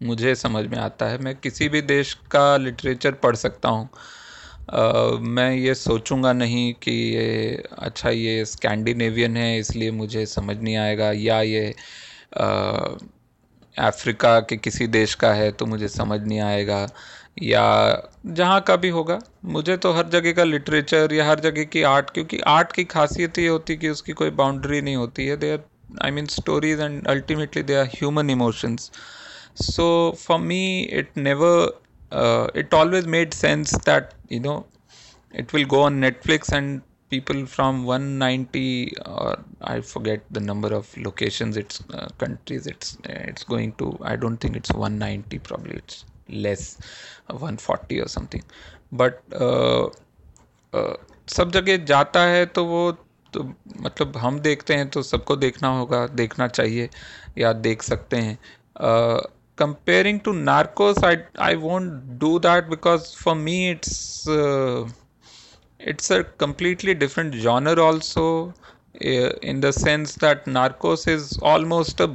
मुझे 0.02 0.34
समझ 0.34 0.64
में 0.66 0.78
आता 0.78 1.06
है। 1.06 1.18
मैं 1.18 1.34
किसी 1.36 1.68
भी 1.68 1.82
देश 1.82 2.14
का 2.30 2.56
लिटरेचर 2.56 3.12
पढ़ 3.22 3.36
सकता 3.36 3.68
हूँ। 3.68 3.88
मैं 5.20 5.50
ये 5.52 5.74
सोचूँगा 5.74 6.32
नहीं 6.32 6.72
कि 6.82 6.90
ये 6.90 7.62
अच्छा 7.78 8.10
ये 8.10 8.44
स्कैंडिनेवियन 8.46 9.36
है, 9.36 9.58
इसलिए 9.58 9.90
मुझे 9.92 10.24
समझ 10.28 10.56
नहीं 10.56 10.76
आएगा, 10.76 11.10
या 11.12 11.40
ये 11.42 11.74
अफ्रीका 13.76 14.38
के 14.40 14.56
किसी 14.56 14.86
देश 14.88 15.14
का 15.14 15.32
है 15.34 15.50
तो 15.52 15.66
मुझे 15.66 15.88
समझ 15.88 16.20
नहीं 16.20 16.40
आएगा, 16.40 16.86
या 17.42 17.62
जहाँ 18.28 18.60
का 18.60 18.76
भी 18.76 18.88
होगा। 18.88 19.18
मुझे 19.46 19.76
तो 19.76 19.92
हर 19.92 20.08
जगह 20.08 20.32
का 20.32 20.44
लिटरेचर 20.44 21.12
या 21.12 21.28
हर 21.28 21.40
जगह 21.40 21.64
की 21.64 21.82
आर्ट 21.84 22.10
क्योंकि 22.10 22.38
आर्ट 22.48 22.72
की 22.72 22.84
खासियत 22.86 23.38
ये 23.38 23.48
होती 23.48 23.76
कि 23.76 23.88
उसकी 23.88 24.12
कोई 24.12 24.30
बाउंड्री 24.42 24.80
नहीं 24.80 24.96
होती 24.96 25.26
है। 25.26 25.36
They 25.36 25.52
are 25.52 25.64
I 26.02 26.10
mean 26.10 26.26
stories 26.34 26.80
and 26.80 27.06
ultimately 27.08 27.62
they 27.62 27.74
are 27.76 27.86
human 27.94 28.30
emotions 28.30 28.90
so 29.62 29.88
for 30.20 30.38
me 30.40 30.62
it 30.92 31.18
never 31.18 32.58
it 32.58 32.74
always 32.74 33.06
made 33.16 33.32
sense 33.34 33.74
that 33.74 34.08
you 34.32 34.40
know 34.40 34.64
it 35.34 35.52
will 35.54 35.64
go 35.70 35.78
on 35.84 35.94
netflix 36.02 36.52
and 36.56 36.82
people 37.14 37.46
from 37.54 37.84
190 37.84 38.92
or 39.06 39.36
i 39.74 39.80
forget 39.92 40.24
the 40.30 40.42
number 40.50 40.70
of 40.80 40.96
locations 41.06 41.56
it's 41.62 41.82
uh, 41.98 42.08
countries 42.18 42.66
it's 42.66 42.96
it's 43.04 43.44
going 43.54 43.72
to 43.82 43.88
i 44.12 44.16
don't 44.24 44.38
think 44.38 44.56
it's 44.60 44.72
190 44.72 45.38
probably 45.50 45.76
it's 45.82 46.04
less 46.46 46.78
140 47.28 48.00
or 48.00 48.08
something 48.08 48.44
but 48.92 49.22
uh, 49.46 49.84
uh, 50.72 50.94
सब 51.28 51.50
जगह 51.50 51.76
जाता 51.90 52.22
है 52.26 52.44
तो 52.56 52.64
वो 52.64 52.80
तो 53.34 53.42
मतलब 53.80 54.16
हम 54.16 54.38
देखते 54.40 54.74
हैं 54.74 54.88
तो 54.96 55.02
सबको 55.02 55.36
देखना 55.36 55.68
होगा 55.76 56.06
देखना 56.20 56.48
चाहिए 56.48 56.88
या 57.38 57.52
देख 57.68 57.82
सकते 57.82 58.16
हैं 58.16 58.38
comparing 59.60 60.18
to 60.26 60.32
narcos 60.48 60.96
i 61.08 61.14
i 61.48 61.54
won't 61.64 61.90
do 62.22 62.30
that 62.46 62.68
because 62.70 63.04
for 63.14 63.34
me 63.40 63.56
it's 63.70 64.28
uh, 64.36 64.80
it's 65.92 66.10
a 66.10 66.24
completely 66.44 66.94
different 66.94 67.34
genre 67.34 67.76
also 67.82 68.26
uh, 69.04 69.30
in 69.52 69.60
the 69.60 69.72
sense 69.72 70.16
that 70.16 70.46
narcos 70.46 71.06
is 71.08 71.38
almost 71.42 72.00
a 72.00 72.08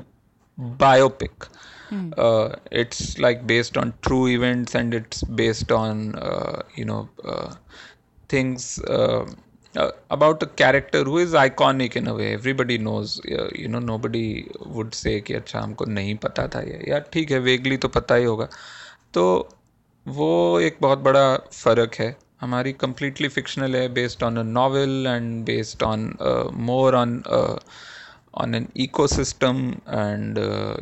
biopic 0.83 1.49
Hmm. 1.89 2.13
uh, 2.17 2.55
it's 2.71 3.17
like 3.19 3.47
based 3.47 3.77
on 3.77 3.93
true 4.01 4.27
events 4.27 4.75
and 4.75 4.93
it's 4.93 5.23
based 5.23 5.71
on 5.71 6.15
uh, 6.15 6.61
you 6.75 6.85
know 6.85 7.09
uh, 7.25 7.53
things 8.29 8.79
uh, 8.87 9.25
uh, 9.75 9.91
about 10.11 10.43
a 10.43 10.47
character 10.47 11.03
who 11.03 11.17
is 11.19 11.33
iconic 11.33 11.95
in 11.95 12.07
a 12.07 12.15
way 12.15 12.33
everybody 12.33 12.77
knows 12.77 13.19
uh, 13.39 13.49
you 13.55 13.67
know 13.67 13.79
nobody 13.79 14.49
would 14.77 14.93
say 15.01 15.19
कि 15.21 15.33
अच्छा 15.41 15.59
हमको 15.61 15.85
नहीं 15.97 16.15
पता 16.25 16.47
था 16.55 16.61
ये 16.69 16.83
यार 16.89 17.09
ठीक 17.13 17.31
है 17.31 17.39
वेगली 17.49 17.77
तो 17.85 17.87
पता 17.99 18.15
ही 18.15 18.25
होगा 18.25 18.49
तो 19.13 19.25
वो 20.07 20.59
एक 20.59 20.77
बहुत 20.81 20.99
बड़ा 21.09 21.25
फ़र्क 21.53 21.95
है 21.99 22.15
हमारी 22.41 22.71
कम्प्लीटली 22.73 23.27
फिक्शनल 23.27 23.75
है 23.75 23.87
based 23.93 24.23
on 24.23 24.37
a 24.37 24.43
novel 24.43 25.07
and 25.07 25.43
based 25.45 25.83
on 25.83 26.13
more 26.59 26.95
on 26.95 27.21
on 28.33 28.55
an 28.55 28.67
ecosystem 29.07 29.59
and 29.89 30.37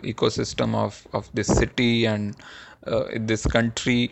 ecosystem 0.29 0.75
of 0.75 1.01
of 1.15 1.29
this 1.35 1.47
city 1.57 2.01
and 2.01 2.33
this 3.27 3.45
country 3.47 4.09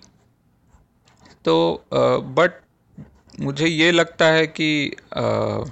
तो 1.45 1.55
uh, 1.85 2.19
बट 2.37 2.61
मुझे 3.41 3.67
ये 3.67 3.91
लगता 3.91 4.25
है 4.25 4.47
कि 4.47 4.69
uh, 5.17 5.65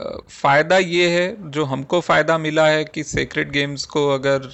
uh, 0.00 0.22
फ़ायदा 0.30 0.78
ये 0.78 1.08
है 1.10 1.50
जो 1.50 1.64
हमको 1.64 2.00
फ़ायदा 2.00 2.38
मिला 2.38 2.66
है 2.68 2.84
कि 2.84 3.04
सेक्रेट 3.04 3.50
गेम्स 3.50 3.84
को 3.86 4.08
अगर 4.10 4.48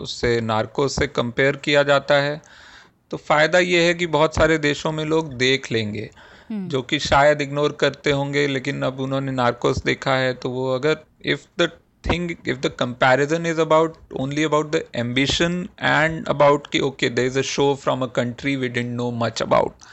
उससे 0.00 0.40
नार्को 0.40 0.88
से 0.88 1.06
कंपेयर 1.06 1.56
किया 1.56 1.82
जाता 1.82 2.14
है 2.14 2.40
uh, 2.40 2.63
तो 3.10 3.16
फ़ायदा 3.18 3.58
ये 3.58 3.82
है 3.86 3.94
कि 3.94 4.06
बहुत 4.08 4.34
सारे 4.34 4.58
देशों 4.60 4.92
में 4.92 5.04
लोग 5.04 5.32
देख 5.36 5.70
लेंगे 5.72 6.10
हम्म। 6.50 6.68
जो 6.68 6.82
कि 6.82 6.98
शायद 7.00 7.40
इग्नोर 7.40 7.72
करते 7.80 8.10
होंगे 8.10 8.46
लेकिन 8.46 8.82
अब 8.82 9.00
उन्होंने 9.00 9.32
नार्कोस 9.32 9.82
देखा 9.84 10.16
है 10.16 10.32
तो 10.34 10.50
वो 10.50 10.68
अगर 10.74 10.96
if 11.26 11.46
the 11.58 11.70
thing 12.04 12.30
if 12.30 12.58
the 12.58 12.70
comparison 12.78 13.46
is 13.46 13.60
about 13.60 13.96
only 14.20 14.44
about 14.44 14.70
the 14.70 14.82
ambition 14.94 15.68
and 15.82 16.26
about 16.28 16.66
कि 16.66 16.80
okay 16.80 17.08
the 17.10 17.18
is 17.20 17.38
a 17.38 17.42
show 17.50 17.74
from 17.74 18.02
a 18.02 18.06
country 18.16 18.56
we 18.56 18.68
don't 18.68 18.90
know 18.92 19.10
much 19.16 19.42
about 19.42 19.84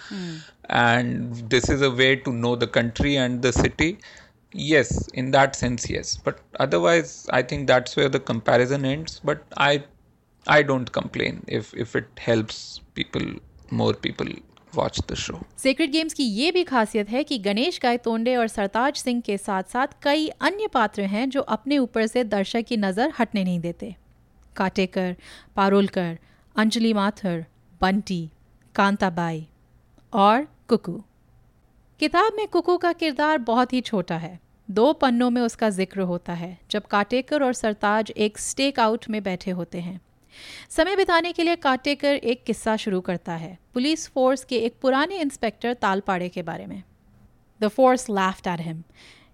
and 0.72 1.44
this 1.50 1.70
is 1.70 1.84
a 1.84 1.88
way 1.94 2.16
to 2.16 2.32
know 2.34 2.56
the 2.56 2.70
country 2.74 3.14
and 3.14 3.40
the 3.42 3.52
city 3.52 3.96
yes 4.56 4.90
in 5.16 5.32
that 5.32 5.56
sense 5.56 5.90
yes 5.92 6.18
but 6.28 6.36
otherwise 6.60 7.16
I 7.34 7.44
think 7.44 7.68
that's 7.68 7.98
where 7.98 8.10
the 8.10 8.22
comparison 8.28 8.86
and 8.86 9.08
but 9.26 9.42
I 9.58 9.78
i 10.46 10.62
don't 10.64 10.92
complain 10.92 11.44
if 11.48 11.74
if 11.74 11.96
it 11.96 12.08
helps 12.18 12.82
people, 12.96 13.28
more 13.72 13.94
people 13.94 14.30
watch 14.74 15.00
the 15.08 15.16
show. 15.16 15.40
Sacred 15.58 15.90
Games 15.90 16.14
की 16.14 16.24
ये 16.24 16.52
भी 16.52 16.64
खासियत 16.64 17.10
है 17.10 17.24
कि 17.24 17.38
गणेश 17.38 17.80
गायतोंडे 17.84 18.36
और 18.36 18.48
सरताज 18.48 18.98
सिंह 18.98 19.22
के 19.22 19.38
साथ 19.38 19.64
साथ 19.64 19.88
कई 20.04 20.28
अन्य 20.28 20.68
पात्र 20.68 21.02
हैं 21.02 21.30
जो 21.30 21.42
अपने 21.42 21.78
ऊपर 21.78 22.08
से 22.08 22.24
दर्शक 22.24 22.66
की 22.68 22.78
नज़र 22.78 23.14
हटने 23.20 23.44
नहीं 23.44 23.60
देते। 23.60 23.96
काटेकर, 24.56 25.16
पारोलकर, 25.56 26.18
अंजलि 26.56 26.94
माथुर, 26.94 27.46
बंटी, 27.82 28.30
कांताबाई 28.76 29.48
और 30.14 30.48
कुकू। 30.68 31.02
किताब 32.00 32.34
में 32.34 32.48
कुकू 32.48 32.78
का 32.78 32.94
किरदार 32.94 33.38
बहुत 33.38 33.74
ही 33.74 33.82
छोटा 33.82 34.18
है। 34.18 34.40
दो 34.70 34.94
पन्नों 34.94 35.30
में 35.30 35.42
उसका 35.42 35.70
ज़िक्र 35.70 36.02
होता 36.02 36.34
है, 36.34 36.58
जब 36.72 36.86
काटेकर 36.86 37.44
और 37.44 37.54
सरताज 37.54 38.12
एक 38.18 38.38
स्टेक 38.38 38.80
आउट 38.80 39.10
में 39.10 39.24
बैठे 39.24 39.52
होते 39.52 39.80
हैं। 39.80 40.02
समय 40.71 40.97
बिताने 40.97 41.33
के 41.33 41.43
लिए 41.43 41.57
काटेकर 41.57 42.15
एक 42.33 42.45
किस्सा 42.45 42.77
शुरू 42.77 43.01
करता 43.01 43.35
है 43.43 43.59
पुलिस 43.75 44.09
फोर्स 44.09 44.45
के 44.45 44.57
एक 44.67 44.79
पुराने 44.83 45.19
इंस्पेक्टर 45.21 45.75
तालपाड़े 45.85 46.29
के 46.29 46.43
बारे 46.43 46.67
में 46.67 46.83
the 47.61 47.69
force 47.69 48.09
laughed 48.11 48.47
at 48.47 48.61
him. 48.61 48.85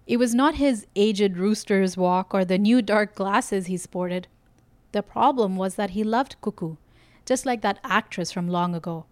It 0.05 0.17
was 0.17 0.33
not 0.35 0.55
his 0.55 0.85
aged 0.95 1.37
rooster's 1.37 1.97
walk 1.97 2.33
or 2.33 2.43
the 2.45 2.57
new 2.57 2.81
dark 2.81 3.15
glasses 3.15 3.67
he 3.67 3.77
sported. 3.77 4.27
The 4.91 5.01
problem 5.01 5.55
was 5.55 5.75
that 5.75 5.91
he 5.91 6.03
loved 6.03 6.35
Cuckoo, 6.41 6.75
just 7.25 7.45
like 7.45 7.61
that 7.61 7.79
actress 7.83 8.31
from 8.31 8.49
long 8.49 8.75
ago. 8.75 9.05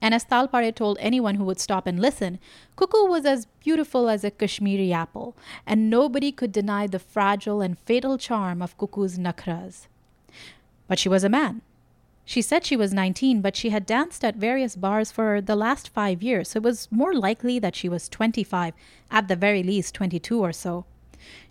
And 0.00 0.14
as 0.14 0.24
Talpare 0.24 0.74
told 0.74 0.98
anyone 1.00 1.34
who 1.34 1.44
would 1.44 1.58
stop 1.58 1.86
and 1.86 2.00
listen, 2.00 2.38
Cuckoo 2.76 3.04
was 3.06 3.24
as 3.24 3.46
beautiful 3.64 4.08
as 4.08 4.24
a 4.24 4.30
Kashmiri 4.30 4.92
apple, 4.92 5.36
and 5.66 5.90
nobody 5.90 6.30
could 6.32 6.52
deny 6.52 6.86
the 6.86 6.98
fragile 6.98 7.60
and 7.60 7.78
fatal 7.78 8.16
charm 8.18 8.62
of 8.62 8.76
Cuckoo's 8.78 9.18
nakhras. 9.18 9.86
But 10.91 10.99
she 10.99 11.07
was 11.07 11.23
a 11.23 11.29
man. 11.29 11.61
She 12.25 12.41
said 12.41 12.65
she 12.65 12.75
was 12.75 12.93
19, 12.93 13.39
but 13.39 13.55
she 13.55 13.69
had 13.69 13.85
danced 13.85 14.25
at 14.25 14.35
various 14.35 14.75
bars 14.75 15.09
for 15.09 15.39
the 15.39 15.55
last 15.55 15.87
five 15.87 16.21
years, 16.21 16.49
so 16.49 16.57
it 16.57 16.63
was 16.63 16.91
more 16.91 17.13
likely 17.13 17.59
that 17.59 17.77
she 17.77 17.87
was 17.87 18.09
25, 18.09 18.73
at 19.09 19.29
the 19.29 19.37
very 19.37 19.63
least 19.63 19.95
22 19.95 20.37
or 20.37 20.51
so. 20.51 20.83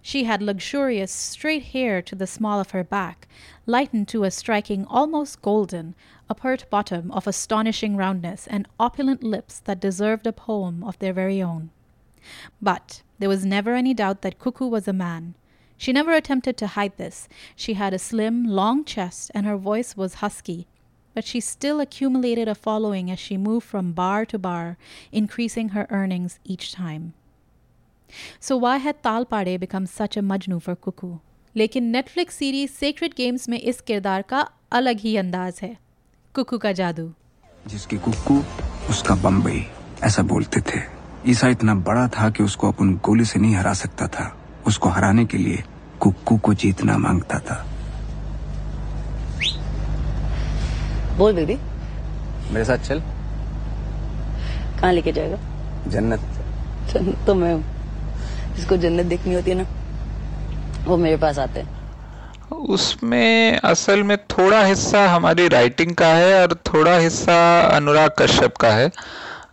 She 0.02 0.24
had 0.24 0.42
luxurious 0.42 1.10
straight 1.10 1.62
hair 1.72 2.02
to 2.02 2.14
the 2.14 2.26
small 2.26 2.60
of 2.60 2.72
her 2.72 2.84
back, 2.84 3.28
lightened 3.64 4.08
to 4.08 4.24
a 4.24 4.30
striking 4.30 4.84
almost 4.84 5.40
golden, 5.40 5.94
a 6.28 6.34
pert 6.34 6.66
bottom 6.68 7.10
of 7.10 7.26
astonishing 7.26 7.96
roundness, 7.96 8.46
and 8.46 8.68
opulent 8.78 9.22
lips 9.22 9.58
that 9.60 9.80
deserved 9.80 10.26
a 10.26 10.34
poem 10.34 10.84
of 10.84 10.98
their 10.98 11.14
very 11.14 11.40
own. 11.40 11.70
But 12.60 13.00
there 13.18 13.30
was 13.30 13.46
never 13.46 13.74
any 13.74 13.94
doubt 13.94 14.20
that 14.20 14.38
Cuckoo 14.38 14.66
was 14.66 14.86
a 14.86 14.92
man. 14.92 15.34
She 15.79 15.93
never 15.93 16.13
attempted 16.13 16.57
to 16.57 16.67
hide 16.67 16.97
this. 16.97 17.27
She 17.55 17.73
had 17.73 17.93
a 17.93 17.99
slim, 17.99 18.45
long 18.45 18.85
chest, 18.85 19.31
and 19.35 19.45
her 19.45 19.57
voice 19.57 19.97
was 19.97 20.15
husky. 20.15 20.67
But 21.15 21.25
she 21.25 21.39
still 21.39 21.79
accumulated 21.79 22.47
a 22.47 22.55
following 22.55 23.11
as 23.11 23.19
she 23.19 23.37
moved 23.37 23.65
from 23.65 23.91
bar 23.93 24.25
to 24.25 24.39
bar, 24.39 24.77
increasing 25.11 25.69
her 25.69 25.87
earnings 25.89 26.39
each 26.43 26.73
time. 26.73 27.13
So 28.39 28.57
why 28.57 28.77
had 28.77 29.01
Talpade 29.01 29.59
become 29.59 29.85
such 29.85 30.17
a 30.17 30.21
majnu 30.21 30.61
for 30.61 30.75
Cuckoo? 30.75 31.17
लेकिन 31.57 31.83
Netflix 31.91 32.35
series 32.35 32.69
Sacred 32.69 33.13
games 33.17 33.47
में 33.49 33.57
इस 33.59 33.79
किरदार 33.81 34.21
का 34.29 34.39
अलग 34.71 34.99
ही 34.99 35.15
अंदाज 35.17 35.59
है 35.63 35.77
कुकू 36.35 36.57
का 36.57 36.71
जादू 36.79 37.07
जिसकी 37.67 37.97
कुक्कू 38.07 38.37
उसका 38.89 39.15
बम्बई 39.23 39.65
ऐसा 40.03 40.23
बोलते 40.31 40.61
थे 40.69 40.79
ईसा 41.31 41.47
इतना 41.55 41.75
बड़ा 41.87 42.07
था 42.17 42.29
कि 42.29 42.43
उसको 42.43 42.71
अपन 42.71 42.93
गोली 43.05 43.25
से 43.25 43.39
नहीं 43.39 43.55
हरा 43.55 43.73
सकता 43.83 44.07
था 44.15 44.25
उसको 44.66 44.88
हराने 44.88 45.24
के 45.24 45.38
लिए 45.38 45.62
कुक्कू 46.00 46.36
को 46.36 46.54
जीतना 46.54 46.98
माँगता 46.98 47.38
था। 47.38 47.64
बोल 51.18 51.32
बेबी 51.32 51.56
मेरे 52.52 52.64
साथ 52.64 52.78
चल। 52.78 53.00
कहाँ 54.80 54.92
लेके 54.92 55.12
जाएगा? 55.12 55.36
जन्नत। 55.88 56.20
जन्नत 56.92 57.26
तो 57.26 57.34
मैं 57.34 57.52
हूँ। 57.54 58.54
जिसको 58.56 58.76
जन्नत 58.76 59.06
देखनी 59.06 59.34
होती 59.34 59.50
है 59.50 59.56
ना 59.56 59.66
वो 60.86 60.96
मेरे 60.96 61.16
पास 61.16 61.38
आते 61.38 61.60
हैं। 61.60 61.78
उसमें 62.50 63.58
असल 63.58 64.02
में 64.02 64.16
थोड़ा 64.18 64.64
हिस्सा 64.64 65.06
हमारी 65.08 65.48
राइटिंग 65.48 65.94
का 65.94 66.06
है 66.06 66.42
और 66.42 66.54
थोड़ा 66.66 66.96
हिस्सा 66.98 67.36
अनुराग 67.76 68.10
कश्यप 68.18 68.56
का 68.56 68.68
है। 68.68 68.90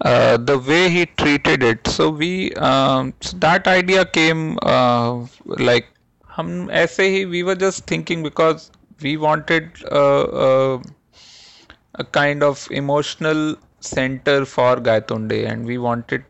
Uh, 0.02 0.38
the 0.38 0.58
way 0.60 0.90
he 0.90 1.06
treated 1.06 1.64
it. 1.64 1.88
So 1.88 2.10
we 2.10 2.54
um, 2.56 3.14
so 3.22 3.38
that 3.38 3.68
idea 3.68 4.06
came 4.06 4.58
uh, 4.62 5.26
like 5.46 5.88
hum 6.38 6.70
aise 6.82 6.98
hi 6.98 7.26
we 7.34 7.42
were 7.44 7.56
just 7.56 7.86
thinking 7.88 8.22
because 8.24 8.70
we 9.02 9.18
wanted 9.18 9.72
uh, 9.92 10.22
uh, 10.46 10.82
a 11.96 12.04
kind 12.04 12.44
of 12.44 12.68
emotional 12.72 13.56
center 13.80 14.46
for 14.46 14.76
Gaitonde 14.78 15.46
and 15.48 15.66
we 15.66 15.78
wanted 15.78 16.26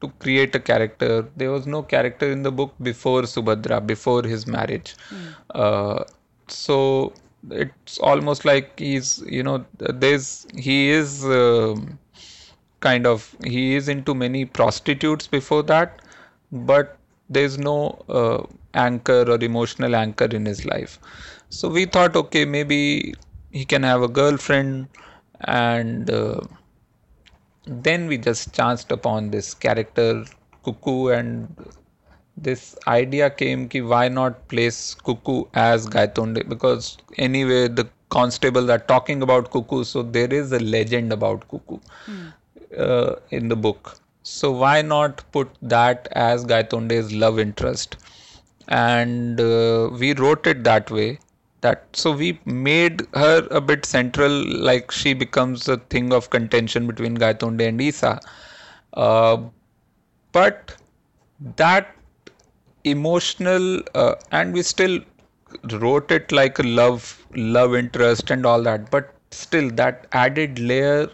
to 0.00 0.08
create 0.18 0.54
a 0.54 0.60
character. 0.60 1.28
There 1.36 1.50
was 1.50 1.66
no 1.66 1.82
character 1.82 2.30
in 2.30 2.42
the 2.42 2.50
book 2.50 2.74
before 2.82 3.22
Subhadra 3.22 3.84
before 3.86 4.22
his 4.24 4.46
marriage. 4.46 4.96
Mm. 5.10 6.06
so 6.48 7.12
it's 7.50 7.98
almost 7.98 8.44
like 8.44 8.78
he's 8.78 9.22
you 9.26 9.42
know 9.42 9.64
there's 9.78 10.46
he 10.56 10.90
is 10.90 11.24
um, 11.24 11.98
kind 12.86 13.06
of 13.06 13.34
he 13.44 13.74
is 13.74 13.88
into 13.88 14.14
many 14.14 14.44
prostitutes 14.44 15.26
before 15.26 15.62
that 15.64 16.02
but 16.52 16.96
there's 17.28 17.58
no 17.58 17.76
uh, 18.08 18.42
anchor 18.74 19.22
or 19.28 19.42
emotional 19.42 19.96
anchor 19.96 20.26
in 20.26 20.44
his 20.46 20.64
life. 20.66 20.98
So 21.50 21.68
we 21.68 21.86
thought 21.86 22.16
okay 22.16 22.44
maybe 22.44 23.14
he 23.50 23.64
can 23.64 23.82
have 23.82 24.02
a 24.02 24.08
girlfriend 24.08 24.88
and 25.40 26.10
uh, 26.10 26.40
then 27.66 28.06
we 28.06 28.18
just 28.18 28.54
chanced 28.54 28.92
upon 28.92 29.30
this 29.30 29.54
character 29.54 30.24
cuckoo 30.64 31.08
and 31.08 31.54
this 32.36 32.76
idea 32.88 33.30
came 33.30 33.68
ki 33.68 33.80
why 33.82 34.08
not 34.08 34.48
place 34.48 34.94
cuckoo 34.94 35.44
as 35.54 35.86
gaitonde? 35.88 36.48
Because 36.48 36.96
anyway 37.18 37.68
the 37.68 37.88
constables 38.10 38.68
are 38.70 38.78
talking 38.78 39.22
about 39.22 39.50
cuckoo 39.50 39.84
so 39.84 40.02
there 40.02 40.32
is 40.32 40.52
a 40.52 40.60
legend 40.60 41.12
about 41.12 41.48
cuckoo 41.48 41.78
uh, 42.76 43.16
in 43.30 43.48
the 43.48 43.56
book. 43.56 43.98
So 44.22 44.52
why 44.52 44.82
not 44.82 45.24
put 45.32 45.50
that 45.62 46.08
as 46.12 46.44
gaitonde's 46.44 47.12
love 47.12 47.38
interest? 47.38 47.96
And 48.68 49.40
uh, 49.40 49.90
we 49.92 50.14
wrote 50.14 50.46
it 50.46 50.64
that 50.64 50.90
way 50.90 51.18
that 51.60 51.86
so 51.92 52.12
we 52.12 52.40
made 52.44 53.02
her 53.14 53.46
a 53.50 53.60
bit 53.60 53.84
central 53.86 54.30
like 54.30 54.90
she 54.90 55.14
becomes 55.14 55.68
a 55.68 55.76
thing 55.76 56.12
of 56.12 56.30
contention 56.30 56.86
between 56.86 57.16
gaitonde 57.16 57.66
and 57.68 57.80
isa. 57.80 58.20
Uh, 58.94 59.38
but 60.32 60.76
that 61.56 61.94
emotional 62.84 63.80
uh, 63.94 64.14
and 64.32 64.52
we 64.52 64.62
still 64.62 64.98
wrote 65.72 66.10
it 66.10 66.32
like 66.32 66.58
a 66.58 66.62
love 66.62 67.26
love 67.34 67.74
interest 67.74 68.30
and 68.30 68.44
all 68.46 68.62
that 68.62 68.90
but 68.90 69.14
still 69.30 69.70
that 69.70 70.06
added 70.12 70.58
layer 70.58 71.08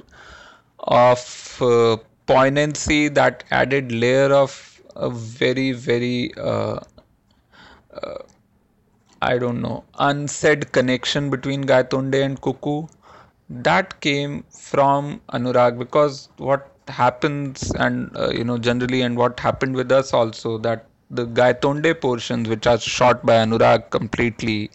of 0.89 1.59
uh, 1.63 1.97
poignancy 2.27 3.09
that 3.09 3.45
added 3.51 3.93
layer 3.93 4.33
of 4.33 4.83
a 4.97 5.11
very 5.11 5.73
very 5.73 6.33
uh, 6.37 6.81
uh, 7.95 8.19
I 9.23 9.39
don't 9.39 9.61
know, 9.63 9.85
unsaid 9.99 10.73
connection 10.73 11.31
between 11.31 11.65
Gaitonde 11.65 12.25
and 12.25 12.41
Kuku, 12.41 12.89
That 13.51 14.01
came 14.01 14.45
from 14.51 15.21
Anurag 15.33 15.79
because 15.79 16.29
what 16.39 16.71
happens 16.89 17.73
and 17.73 18.17
uh, 18.17 18.31
you 18.31 18.45
know 18.45 18.59
generally 18.59 19.03
and 19.03 19.17
what 19.17 19.41
happened 19.41 19.77
with 19.77 19.93
us 19.93 20.13
also 20.15 20.59
that 20.59 20.87
the 21.11 21.27
Gaitonde 21.27 22.01
portions 22.01 22.49
which 22.49 22.67
are 22.67 22.79
shot 22.79 23.25
by 23.27 23.35
Anurag 23.37 23.91
completely. 23.91 24.71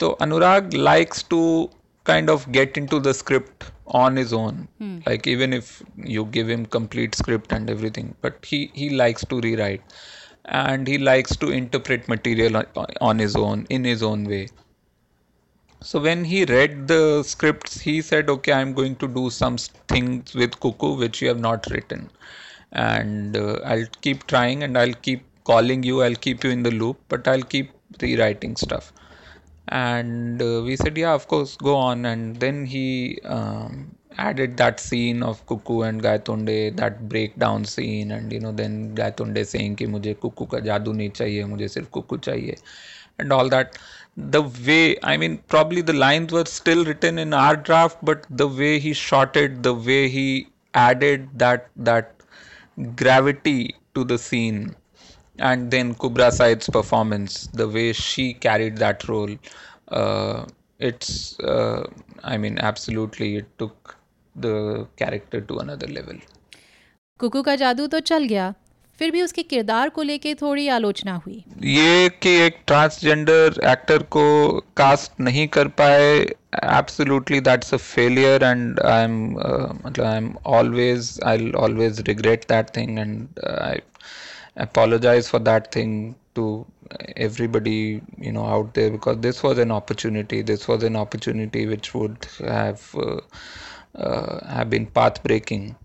So 0.00 0.16
Anurag 0.20 0.74
likes 0.76 1.22
to 1.24 1.70
kind 2.10 2.30
of 2.34 2.50
get 2.52 2.78
into 2.80 2.98
the 3.06 3.12
script 3.14 3.70
on 3.86 4.16
his 4.16 4.32
own. 4.32 4.68
Hmm. 4.78 4.98
like 5.06 5.26
even 5.26 5.52
if 5.58 5.82
you 6.14 6.24
give 6.36 6.48
him 6.54 6.64
complete 6.76 7.14
script 7.20 7.52
and 7.56 7.70
everything 7.74 8.14
but 8.26 8.44
he 8.52 8.60
he 8.80 8.90
likes 9.02 9.24
to 9.32 9.40
rewrite. 9.46 9.98
And 10.58 10.88
he 10.90 10.96
likes 11.06 11.36
to 11.40 11.50
interpret 11.54 12.08
material 12.08 12.56
on, 12.56 12.86
on 13.08 13.18
his 13.18 13.36
own 13.36 13.66
in 13.76 13.84
his 13.84 14.02
own 14.02 14.24
way. 14.24 14.48
So 15.88 16.00
when 16.06 16.24
he 16.24 16.44
read 16.52 16.88
the 16.92 17.02
scripts 17.32 17.80
he 17.88 17.96
said 18.10 18.30
okay 18.36 18.54
i'm 18.60 18.72
going 18.78 18.96
to 19.02 19.08
do 19.18 19.24
some 19.30 19.58
things 19.94 20.34
with 20.42 20.58
cuckoo 20.66 20.94
which 21.02 21.22
you 21.22 21.28
have 21.28 21.42
not 21.48 21.70
written. 21.74 22.10
And 22.72 23.36
uh, 23.36 23.58
i'll 23.72 23.90
keep 24.06 24.26
trying 24.34 24.62
and 24.68 24.78
i'll 24.84 25.00
keep 25.08 25.24
calling 25.50 25.82
you. 25.82 26.02
I'll 26.06 26.22
keep 26.28 26.44
you 26.44 26.50
in 26.50 26.62
the 26.62 26.74
loop 26.80 26.98
but 27.08 27.28
i'll 27.34 27.48
keep 27.56 27.70
rewriting 28.02 28.56
stuff 28.64 28.92
and 29.68 30.40
uh, 30.42 30.62
we 30.64 30.76
said 30.76 30.96
yeah 30.98 31.14
of 31.14 31.28
course 31.28 31.56
go 31.56 31.76
on. 31.76 32.04
And 32.06 32.36
then 32.40 32.66
he 32.66 33.20
um, 33.24 33.96
added 34.16 34.56
that 34.56 34.80
scene 34.80 35.22
of 35.22 35.44
Kuku 35.46 35.88
and 35.88 36.02
Gaitonde 36.02 36.76
that 36.76 37.08
breakdown 37.08 37.64
scene 37.64 38.10
and 38.12 38.32
you 38.32 38.40
know 38.40 38.52
then 38.52 38.94
Gaitonde 38.94 39.46
saying 39.46 39.76
ki 39.76 39.86
mujhe 39.86 40.16
Kuku 40.16 40.48
ka 40.50 40.58
jadoo 40.58 40.94
nahi 41.00 41.12
chahiye 41.12 41.44
mujhe 41.52 41.68
sirf 41.76 41.88
Kuku 41.88 42.18
chahiye. 42.18 42.60
And 43.18 43.32
all 43.32 43.48
that. 43.48 43.78
The 44.16 44.42
way 44.42 44.96
i 45.04 45.16
mean 45.16 45.38
probably 45.46 45.80
the 45.80 45.92
lines 45.92 46.32
were 46.32 46.44
still 46.44 46.84
written 46.84 47.18
in 47.18 47.32
our 47.32 47.56
draft 47.56 47.98
but 48.02 48.26
the 48.28 48.48
way 48.48 48.80
he 48.80 48.92
shot 48.92 49.36
it 49.36 49.62
the 49.62 49.72
way 49.74 50.08
he 50.08 50.48
added 50.74 51.28
that 51.38 51.68
that 51.76 52.14
gravity 52.96 53.74
to 53.94 54.04
the 54.04 54.18
scene 54.18 54.74
and 55.38 55.70
then 55.70 55.94
Kubra 55.94 56.30
Said's 56.32 56.68
performance, 56.68 57.48
the 57.48 57.68
way 57.68 57.92
she 57.92 58.34
carried 58.34 58.76
that 58.78 59.08
role, 59.08 59.34
uh, 59.88 60.46
it's, 60.80 61.38
uh, 61.40 61.86
I 62.22 62.38
mean, 62.38 62.58
absolutely, 62.58 63.36
it 63.36 63.58
took 63.58 63.96
the 64.36 64.86
character 64.96 65.40
to 65.40 65.58
another 65.58 65.86
level. 65.88 66.16
Kuku 67.20 67.42
का 67.42 67.54
जादू 67.56 67.86
तो 67.92 68.00
चल 68.00 68.24
गया 68.28 68.54
फिर 68.98 69.10
भी 69.10 69.22
उसके 69.22 69.42
किरदार 69.42 69.88
को 69.96 70.02
लेके 70.02 70.34
थोड़ी 70.34 70.66
आलोचना 70.76 71.14
हुई 71.24 71.44
ये 71.64 72.08
कि 72.22 72.30
एक 72.44 72.56
ट्रांसजेंडर 72.66 73.60
एक्टर 73.70 74.02
को 74.16 74.24
कास्ट 74.76 75.20
नहीं 75.20 75.46
कर 75.56 75.68
पाए 75.80 76.08
absolutely 76.64 77.40
that's 77.48 77.74
a 77.74 77.76
failure 77.76 78.44
and 78.44 78.80
I 78.80 79.04
am 79.04 79.18
मतलब 79.84 80.04
I 80.04 80.16
am 80.16 80.32
always 80.58 81.18
I 81.26 81.50
always 81.64 82.00
regret 82.08 82.44
that 82.48 82.76
thing 82.76 82.98
and 82.98 83.40
I 83.50 83.80
apologize 84.57 85.29
for 85.29 85.39
that 85.39 85.71
thing 85.71 86.15
to 86.35 86.65
everybody 87.15 88.01
you 88.17 88.31
know 88.31 88.45
out 88.45 88.73
there 88.73 88.89
because 88.91 89.17
this 89.19 89.43
was 89.43 89.57
an 89.57 89.71
opportunity 89.71 90.41
this 90.41 90.67
was 90.67 90.83
an 90.83 90.95
opportunity 90.95 91.65
which 91.67 91.93
would 91.93 92.27
have 92.39 92.95
uh, 92.95 93.19
uh, 93.95 94.45
have 94.47 94.69
been 94.69 94.85
path 94.87 95.21
breaking 95.23 95.75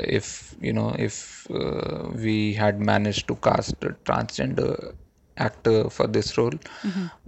if 0.00 0.54
you 0.60 0.72
know 0.72 0.94
if 0.98 1.46
uh, 1.50 2.08
we 2.14 2.52
had 2.54 2.80
managed 2.80 3.26
to 3.28 3.36
cast 3.36 3.82
a 3.82 3.90
transgender 4.04 4.94
actor 5.38 5.88
for 5.90 6.06
this 6.06 6.36
role 6.38 6.58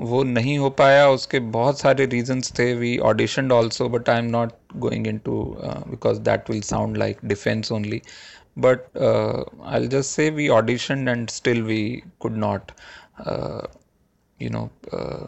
वो 0.01 0.23
नहीं 0.25 0.57
हो 0.59 0.71
पाया 0.79 1.09
उसके 1.09 1.41
बहुत 1.53 1.79
सारे 1.81 2.07
reasons 2.13 2.53
थे 2.59 2.67
we 2.81 2.99
auditioned 3.11 3.53
also 3.53 3.89
but 3.89 4.09
I'm 4.09 4.31
not 4.31 4.55
going 4.81 5.07
into 5.07 5.57
uh, 5.63 5.81
because 5.91 6.21
that 6.23 6.49
will 6.49 6.63
sound 6.63 6.99
like 6.99 7.21
defense 7.27 7.71
only 7.71 8.03
but 8.59 8.91
uh, 8.97 9.45
I'll 9.63 9.89
just 9.89 10.13
say 10.13 10.31
we 10.31 10.49
auditioned 10.49 11.11
and 11.13 11.31
still 11.31 11.63
we 11.63 12.05
could 12.21 12.37
not 12.37 12.73
uh, 13.25 13.63
you 14.39 14.51
know 14.51 14.71
uh, 14.93 15.27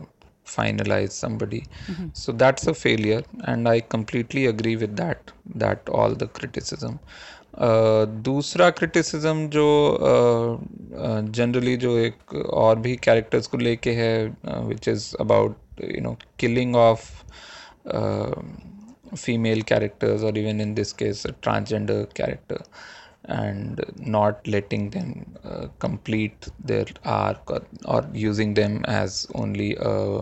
finalize 0.57 1.13
somebody 1.25 1.63
Mhm. 1.91 2.11
so 2.13 2.33
that's 2.33 2.67
a 2.67 2.75
failure 2.75 3.23
and 3.45 3.69
I 3.69 3.81
completely 3.81 4.47
agree 4.47 4.77
with 4.77 4.97
that 4.97 5.33
that 5.65 5.89
all 5.89 6.15
the 6.23 6.29
criticism 6.39 6.99
uh, 7.67 8.07
दूसरा 8.29 8.69
criticism 8.79 9.49
जो 9.57 9.67
generally 11.39 11.77
जो 11.85 11.97
एक 11.99 12.35
और 12.65 12.79
भी 12.87 12.97
characters 13.05 13.47
को 13.47 13.59
लेके 13.59 13.93
है 14.01 14.13
which 14.69 14.89
is 14.89 15.15
about 15.21 15.83
you 15.85 16.01
know 16.03 16.17
killing 16.41 16.77
of 16.77 17.25
female 19.15 19.63
characters 19.63 20.23
or 20.23 20.31
even 20.37 20.61
in 20.61 20.75
this 20.75 20.93
case 20.93 21.25
a 21.25 21.33
transgender 21.47 21.99
character 22.15 22.59
and 23.26 23.84
not 23.98 24.46
letting 24.48 24.90
them 24.90 25.38
uh, 25.44 25.68
complete 25.80 26.48
their 26.64 26.86
arc 27.06 27.50
or, 27.52 27.62
or 27.86 28.08
using 28.14 28.54
them 28.54 28.84
as 28.86 29.28
only 29.36 29.76
a 29.80 30.22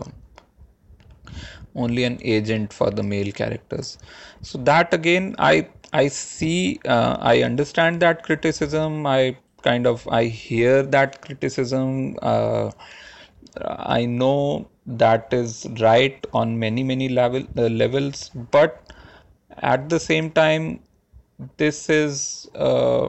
only 1.74 2.04
an 2.04 2.18
agent 2.22 2.72
for 2.72 2.90
the 2.90 3.02
male 3.02 3.32
characters. 3.32 3.98
So 4.42 4.58
that 4.70 4.92
again 4.92 5.34
i 5.38 5.68
i 5.92 6.08
see 6.08 6.80
uh, 6.86 7.16
i 7.20 7.42
understand 7.42 8.00
that 8.00 8.22
criticism. 8.24 9.06
I 9.06 9.36
kind 9.62 9.86
of 9.86 10.06
i 10.08 10.24
hear 10.24 10.82
that 10.82 11.20
criticism. 11.22 12.16
Uh, 12.22 12.70
i 13.98 14.04
know 14.04 14.68
that 14.86 15.32
is 15.32 15.66
right 15.80 16.26
on 16.32 16.58
many 16.58 16.82
many 16.84 17.08
level 17.08 17.42
uh, 17.58 17.62
levels 17.82 18.30
but 18.52 18.92
at 19.58 19.88
the 19.88 19.98
same 19.98 20.30
time 20.30 20.80
this 21.56 21.88
is 21.88 22.48
uh, 22.54 23.08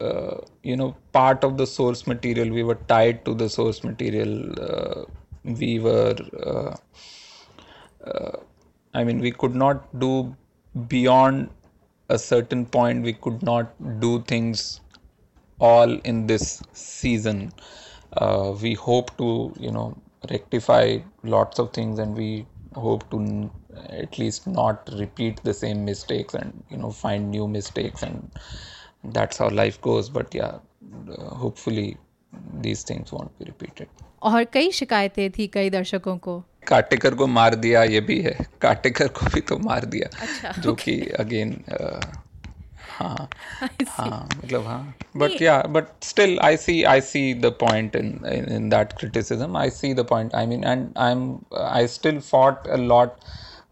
uh, 0.00 0.38
you 0.62 0.76
know 0.76 0.94
part 1.12 1.44
of 1.44 1.56
the 1.56 1.66
source 1.66 2.06
material. 2.06 2.50
We 2.50 2.62
were 2.62 2.78
tied 2.94 3.24
to 3.24 3.34
the 3.34 3.48
source 3.48 3.82
material. 3.84 4.32
Uh, 4.60 5.04
we 5.44 5.78
were 5.78 6.16
uh, 6.44 6.76
uh, 8.04 8.36
i 8.94 9.04
mean 9.04 9.18
we 9.20 9.30
could 9.30 9.54
not 9.54 9.82
do 9.98 10.34
beyond 10.88 11.50
a 12.08 12.18
certain 12.18 12.64
point. 12.66 13.02
We 13.02 13.14
could 13.14 13.42
not 13.42 13.72
do 14.00 14.22
things 14.22 14.80
all 15.58 15.92
in 16.10 16.26
this 16.28 16.62
season. 16.72 17.52
We 18.62 18.74
hope 18.74 19.16
to 19.18 19.52
you 19.58 19.70
know 19.70 19.96
rectify 20.30 20.98
lots 21.22 21.58
of 21.58 21.72
things 21.72 21.98
and 21.98 22.14
we 22.16 22.46
hope 22.74 23.08
to 23.10 23.50
at 23.89 24.17
least 24.19 24.47
not 24.47 24.89
repeat 24.99 25.41
the 25.43 25.53
same 25.53 25.83
mistakes 25.85 26.33
and 26.33 26.63
you 26.69 26.77
know 26.77 26.91
find 26.91 27.29
new 27.31 27.47
mistakes 27.47 28.03
and 28.03 28.31
that's 29.15 29.37
how 29.37 29.49
life 29.49 29.81
goes 29.81 30.09
but 30.09 30.33
yeah 30.33 30.57
uh, 31.17 31.35
hopefully 31.43 31.97
these 32.61 32.83
things 32.83 33.11
won't 33.11 33.37
be 33.39 33.45
repeated. 33.45 33.87
और 34.23 34.43
कई 34.53 34.71
शिकायतें 34.71 35.29
थी 35.37 35.47
कई 35.53 35.69
दर्शकों 35.69 36.17
को 36.25 36.37
काटेकर 36.67 37.15
को 37.15 37.27
मार 37.27 37.55
दिया 37.55 37.83
ये 37.83 38.01
भी 38.09 38.19
है 38.21 38.35
काटेकर 38.61 39.07
को 39.17 39.25
भी 39.33 39.41
तो 39.41 39.57
मार 39.59 39.85
दिया 39.93 40.09
अच्छा, 40.21 40.51
जो 40.61 40.73
कि 40.83 40.99
अगेन 41.19 41.55
हाँ 42.91 43.29
हाँ 43.89 44.27
मतलब 44.37 44.65
हाँ 44.65 44.95
बट 45.17 45.41
या 45.41 45.61
but 45.75 45.87
still 46.03 46.37
I 46.43 46.57
see 46.57 46.81
I 46.91 47.01
see 47.01 47.33
the 47.41 47.51
point 47.61 47.95
in 47.95 48.19
in 48.55 48.69
that 48.69 48.93
criticism 48.99 49.57
I 49.57 49.69
see 49.69 49.93
the 49.93 50.05
point 50.09 50.35
I 50.35 50.45
mean 50.47 50.63
and 50.63 50.87
I 50.97 51.11
am 51.11 51.23
I 51.59 51.87
still 51.87 52.19
fought 52.19 52.67
a 52.67 52.77
lot 52.77 53.15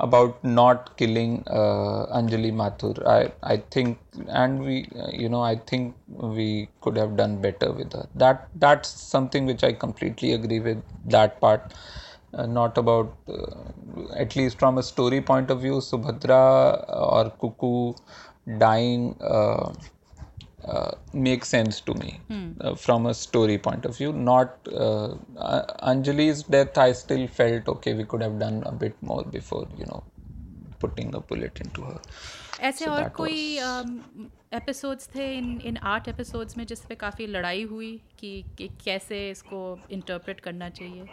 about 0.01 0.42
not 0.45 0.97
killing 0.97 1.42
uh, 1.47 2.07
Anjali 2.18 2.53
Mathur. 2.53 2.95
I 3.07 3.32
I 3.42 3.57
think, 3.70 3.99
and 4.28 4.61
we, 4.64 4.88
uh, 4.99 5.09
you 5.12 5.28
know, 5.28 5.40
I 5.42 5.57
think 5.57 5.95
we 6.09 6.68
could 6.80 6.97
have 6.97 7.16
done 7.16 7.40
better 7.40 7.72
with 7.72 7.92
her. 7.92 8.07
That 8.14 8.49
that's 8.55 8.88
something 8.88 9.47
which 9.47 9.62
I 9.64 9.72
completely 9.72 10.32
agree 10.32 10.61
with. 10.61 10.82
That 11.07 11.40
part, 11.40 11.72
uh, 12.34 12.47
not 12.47 12.76
about, 12.78 13.16
uh, 13.28 14.14
at 14.16 14.34
least 14.36 14.59
from 14.59 14.78
a 14.78 14.82
story 14.82 15.20
point 15.20 15.51
of 15.51 15.61
view, 15.61 15.74
Subhadra 15.90 16.84
or 16.88 17.30
Kuku 17.42 17.97
dying. 18.59 19.16
Make 21.14 21.44
sense 21.44 21.82
to 21.86 21.94
me 21.94 22.12
from 22.74 23.08
a 23.08 23.12
story 23.12 23.56
point 23.66 23.86
of 23.86 23.98
view 23.98 24.12
not 24.12 24.68
Anjali 24.68 26.32
death 26.50 26.78
I 26.78 26.94
still 26.94 27.26
felt 27.26 27.68
okay 27.68 27.92
we 27.92 28.04
could 28.04 28.22
have 28.22 28.38
done 28.38 28.60
a 28.62 28.70
bit 28.78 29.04
more 29.04 29.26
before 29.28 29.76
you 29.80 29.86
know 29.86 30.02
putting 30.80 31.14
a 31.14 31.18
bullet 31.28 31.60
into 31.60 31.82
her 31.82 32.00
ऐसे 32.60 32.86
और 32.86 33.08
कोई 33.08 33.58
episodes 34.54 35.06
um, 35.06 35.14
थे 35.14 35.32
इन 35.38 35.60
इन 35.64 35.76
आठ 35.92 36.08
episodes 36.08 36.56
में 36.56 36.66
जिस 36.66 36.84
काफ़ी 37.00 37.26
लड़ाई 37.26 37.62
हुई 37.62 37.92
कि 38.18 38.68
कैसे 38.84 39.28
इसको 39.30 39.62
इंटरप्रेट 39.90 40.40
करना 40.40 40.68
चाहिए? 40.70 41.06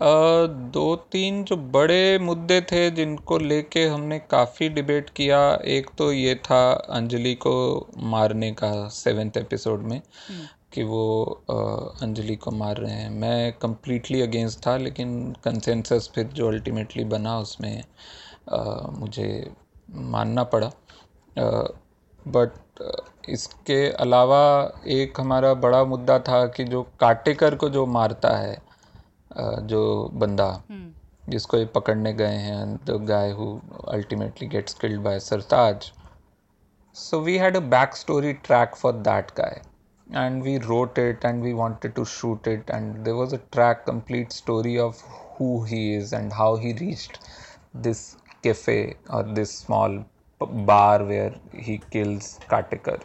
दो 0.00 0.94
तीन 1.12 1.42
जो 1.44 1.56
बड़े 1.72 2.18
मुद्दे 2.18 2.60
थे 2.70 2.90
जिनको 2.90 3.38
लेके 3.38 3.84
हमने 3.86 4.18
काफ़ी 4.30 4.68
डिबेट 4.68 5.10
किया। 5.16 5.40
एक 5.68 5.90
तो 5.98 6.10
ये 6.12 6.34
था 6.44 6.60
अंजलि 6.90 7.34
को 7.46 7.52
मारने 8.12 8.50
का 8.52 8.70
सेवेंथ 8.88 9.36
एपिसोड 9.36 9.82
में 9.82 10.00
कि 10.72 10.82
वो 10.82 11.02
अंजलि 12.02 12.36
को 12.36 12.50
मार 12.50 12.76
रहे 12.76 12.92
हैं। 12.92 13.10
मैं 13.10 13.52
कम्प्लीटली 13.62 14.20
अगेंस्ट 14.22 14.66
था 14.66 14.76
लेकिन 14.76 15.32
कंसेंसस 15.44 16.10
फिर 16.14 16.26
जो 16.34 16.48
अल्टीमेटली 16.48 17.04
बना 17.06 17.38
उसमें 17.38 17.82
अ, 18.48 18.58
मुझे 18.90 19.50
मानना 20.12 20.44
पड़ा। 20.54 20.70
बट 22.26 22.52
इसके 23.28 23.86
अलावा 23.92 24.42
एक 24.88 25.20
हमारा 25.20 25.54
बड़ा 25.64 25.84
मुद्दा 25.84 26.18
था 26.20 26.46
कि 26.46 26.64
जो 26.64 26.82
काटेकर 27.00 27.54
को 27.54 27.68
जो 27.70 27.86
मारता 27.88 28.36
है 28.38 28.56
जो 29.32 30.10
बंदा 30.14 30.48
हम्म। 30.70 31.30
जिसको 31.30 31.56
ये 31.56 31.64
पकड़ने 31.74 32.12
गए 32.12 32.36
हैं 32.38 32.76
the 32.86 32.96
guy 33.08 33.30
who 33.30 33.48
ultimately 33.88 34.48
gets 34.48 34.74
killed 34.74 35.00
by 35.00 35.18
Sartaj 35.20 35.90
so 36.96 37.20
we 37.20 37.36
had 37.38 37.56
a 37.56 37.60
back 37.70 37.96
story 37.96 38.32
track 38.44 38.74
for 38.76 38.92
that 38.92 39.30
guy 39.36 39.60
and 40.06 40.42
we 40.42 40.56
wrote 40.58 40.98
it 40.98 41.24
and 41.24 41.42
we 41.42 41.52
wanted 41.52 41.92
to 41.94 42.04
shoot 42.10 42.48
it 42.48 42.70
and 42.70 42.94
there 42.94 43.14
was 43.14 43.34
a 43.34 43.38
track 43.52 43.84
complete 43.86 44.32
story 44.32 44.76
of 44.78 45.04
who 45.34 45.62
he 45.64 45.82
is 45.96 46.14
and 46.14 46.32
how 46.32 46.56
he 46.56 46.72
reached 46.72 47.18
this 47.82 48.06
cafe 48.44 48.78
और 49.10 49.32
this 49.32 49.58
small 49.60 50.04
bar 50.40 51.02
where 51.02 51.40
he 51.56 51.76
kills 51.92 52.38
Katekar 52.50 53.00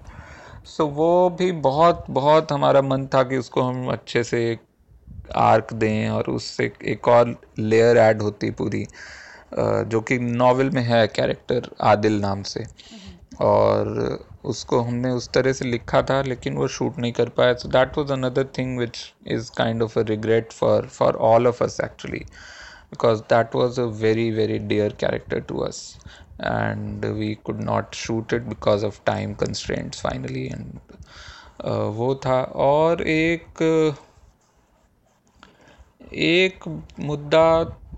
so 0.66 0.86
वो 0.90 1.30
भी 1.30 1.52
बहुत 1.64 2.06
बहुत 2.10 2.52
हमारा 2.52 2.82
मन 2.82 3.06
था 3.08 3.24
कि 3.24 3.38
उसको 3.38 3.62
हम 3.62 3.88
अच्छे 3.88 4.24
से 4.24 4.58
आर्क 5.36 5.74
दें 5.74 6.10
और 6.10 6.30
उससे 6.30 6.72
एक 6.92 7.08
और 7.08 7.36
लेयर 7.60 7.98
ऐड 7.98 8.22
होती 8.22 8.52
पूरी 8.62 8.86
जो 9.90 10.02
कि 10.02 10.18
नॉवेल 10.20 10.70
में 10.70 10.82
है 10.84 11.06
कैरेक्टर 11.08 11.70
आदिल 11.84 12.20
नाम 12.22 12.42
से। 12.44 12.66
और 13.42 14.20
उसको 14.46 14.80
हमने 14.82 15.12
उस 15.12 15.30
तरह 15.34 15.54
से 15.54 15.66
लिखा 15.66 16.02
था 16.10 16.22
लेकिन 16.22 16.56
वो 16.58 16.68
शूट 16.68 16.98
नहीं 17.00 17.12
कर 17.14 17.30
पाया। 17.38 17.54
So 17.54 17.70
that 17.70 17.98
was 17.98 18.12
another 18.12 18.48
thing 18.58 18.78
which 18.80 18.98
is 19.28 19.50
kind 19.58 19.84
of 19.84 19.98
a 20.00 20.04
regret 20.10 20.52
for 20.54 20.88
for 20.88 21.16
all 21.30 21.48
of 21.48 21.64
us 21.64 21.80
actually 21.84 22.20
because 22.92 23.22
that 23.34 23.56
was 23.56 23.80
a 23.80 23.84
very 24.04 24.30
very 24.32 24.60
dear 24.68 24.96
character 25.00 25.40
to 25.50 25.60
us 25.60 25.82
and 26.42 27.06
we 27.06 27.34
could 27.46 27.62
not 27.64 27.96
shoot 27.96 28.34
it 28.34 28.42
because 28.44 28.86
of 28.86 29.00
time 29.06 29.34
constraints 29.44 30.02
finally 30.02 30.46
and 30.46 30.80
वो 31.98 32.14
था। 32.26 32.42
और 32.44 33.02
एक 33.02 33.64
एक 36.16 36.68
मुद्दा 37.00 37.48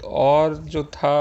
और 0.06 0.56
जो 0.56 0.84
था 0.94 1.18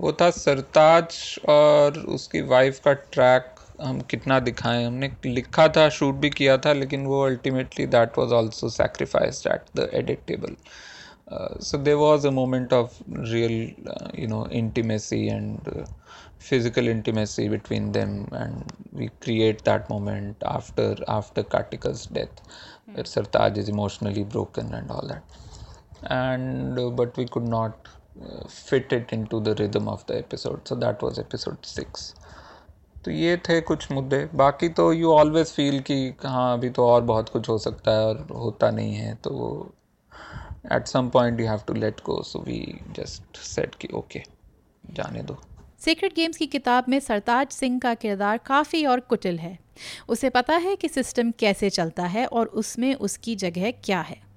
वो 0.00 0.12
था 0.20 0.30
सरताज 0.30 1.14
और 1.48 1.98
उसकी 2.08 2.40
वाइफ 2.48 2.80
का 2.84 2.92
ट्रैक 2.92 3.54
हम 3.80 4.00
कितना 4.10 4.38
दिखाएँ। 4.40 4.84
हमने 4.84 5.10
लिखा 5.26 5.66
था 5.76 5.88
शूट 5.88 6.14
भी 6.14 6.30
किया 6.30 6.56
था, 6.58 6.72
लेकिन 6.72 7.06
वो 7.06 7.22
ultimately 7.26 7.86
that 7.86 8.18
was 8.18 8.32
also 8.32 8.68
sacrifice 8.68 9.46
at 9.46 9.64
the 9.76 9.88
edit 9.94 10.22
table 10.26 10.56
so 11.62 11.78
they 11.78 11.94
was 11.94 12.26
a 12.26 12.30
moment 12.30 12.72
of 12.72 12.98
real 13.08 13.52
you 14.18 14.28
know 14.28 14.46
intimacy 14.52 15.26
and 15.26 15.70
physical 16.40 16.88
intimacy 16.88 17.48
between 17.48 17.90
them 17.92 18.18
and 18.34 18.62
we 18.94 19.06
create 19.22 19.60
that 19.64 19.90
moment 19.90 20.44
after 20.46 21.04
after 21.08 21.42
Katekar's 21.52 22.08
death 22.12 23.04
Sartaj 23.06 23.58
is 23.58 23.70
emotionally 23.70 24.24
broken 24.24 24.74
and 24.74 24.90
all 24.90 25.08
that 25.08 25.37
and 26.04 26.78
uh, 26.78 26.90
but 26.90 27.16
we 27.16 27.26
could 27.26 27.48
not 27.48 27.88
uh, 28.22 28.46
fit 28.48 28.92
it 28.92 29.12
into 29.12 29.40
the 29.40 29.54
rhythm 29.54 29.88
of 29.88 30.06
the 30.06 30.18
episode. 30.18 30.60
So 30.64 30.74
that 30.76 31.02
was 31.02 31.18
episode 31.18 31.64
6 31.64 32.14
तो 33.04 33.10
ये 33.10 33.36
थे 33.36 33.60
कुछ 33.60 33.92
मुद्दे। 33.92 34.28
बाकी 34.34 34.68
तो 34.68 34.92
you 34.92 35.12
always 35.12 35.46
feel 35.46 35.80
कि 35.80 36.14
हाँ 36.24 36.52
अभी 36.54 36.70
तो 36.70 36.86
और 36.86 37.02
बहुत 37.02 37.28
कुछ 37.28 37.48
हो 37.48 37.58
सकता 37.58 37.90
है 37.90 38.06
और 38.06 38.26
होता 38.32 38.70
नहीं 38.70 38.94
है। 38.94 39.14
तो 39.14 39.74
at 40.72 40.86
some 40.86 41.08
point 41.08 41.40
you 41.40 41.46
have 41.46 41.60
to 41.66 41.74
let 41.74 42.00
go 42.00 42.22
so 42.22 42.38
we 42.38 42.80
just 42.90 43.36
said 43.36 43.74
कि 43.74 43.88
ओके 43.94 44.22
जाने 44.90 45.22
दो। 45.22 45.38
सीक्रेट 45.78 46.14
गेम्स 46.14 46.36
की 46.36 46.46
किताब 46.46 46.84
में 46.88 47.00
सरताज 47.00 47.48
सिंह 47.48 47.80
का 47.80 47.94
किरदार 47.94 48.38
काफ़ी 48.38 48.84
और 48.86 49.00
कुटिल 49.00 49.38
है। 49.38 49.58
उसे 50.08 50.30
पता 50.30 50.56
है 50.56 50.76
कि 50.76 50.88
सिस्टम 50.88 51.30
कैसे 51.30 51.70
चलता 51.70 52.06
है 52.06 52.26
और 52.26 52.46
उसमें 52.46 52.94
उसकी 52.94 53.36
जगह 53.36 53.70
क्या 53.70 54.00
है। 54.00 54.27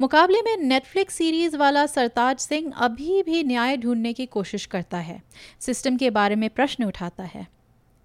मुकाबले 0.00 0.40
में 0.42 0.56
नेटफ्लिक्स 0.56 1.14
सीरीज़ 1.14 1.56
वाला 1.56 1.84
सरताज 1.86 2.38
सिंह 2.38 2.72
अभी 2.76 3.22
भी 3.22 3.42
न्याय 3.44 3.76
ढूँढने 3.76 4.12
की 4.12 4.26
कोशिश 4.26 4.66
करता 4.66 4.98
है। 4.98 5.22
सिस्टम 5.60 5.96
के 5.96 6.10
बारे 6.10 6.36
में 6.36 6.48
प्रश्न 6.50 6.84
उठाता 6.84 7.24
है। 7.24 7.46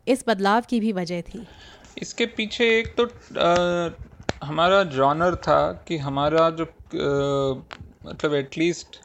इस 0.07 0.23
बदलाव 0.27 0.63
की 0.69 0.79
भी 0.79 0.91
वजह 0.91 1.21
थी। 1.21 1.47
इसके 2.01 2.25
पीछे 2.25 2.67
एक 2.79 2.93
तो 2.99 3.05
अ, 3.05 3.95
हमारा 4.43 4.83
जॉनर 4.83 5.35
था 5.35 5.61
कि 5.87 5.97
हमारा 5.97 6.49
जो 6.49 6.65
मतलब 8.05 8.33
at least 8.33 8.99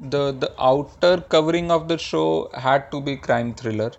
the 0.00 0.16
the 0.42 0.54
outer 0.60 1.20
covering 1.32 1.70
of 1.70 1.82
the 1.82 1.96
show 1.96 2.50
had 2.56 2.90
to 2.90 3.00
be 3.00 3.16
crime 3.28 3.52
thriller 3.62 3.98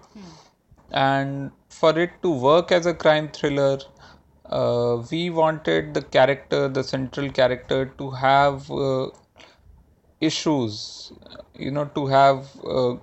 and 1.00 1.52
for 1.74 1.90
it 2.04 2.16
to 2.24 2.30
work 2.46 2.72
as 2.78 2.88
a 2.90 2.94
crime 3.02 3.28
thriller 3.36 3.76
uh, 4.51 5.03
we 5.11 5.31
wanted 5.31 5.95
the 5.95 6.03
character 6.03 6.69
the 6.69 6.83
central 6.83 7.31
character 7.31 7.87
to 7.99 8.11
have 8.11 8.71
uh, 8.71 9.09
issues 10.21 11.13
you 11.59 11.71
know 11.71 11.85
to 11.85 12.07
have 12.07 12.47
uh, 12.65 12.95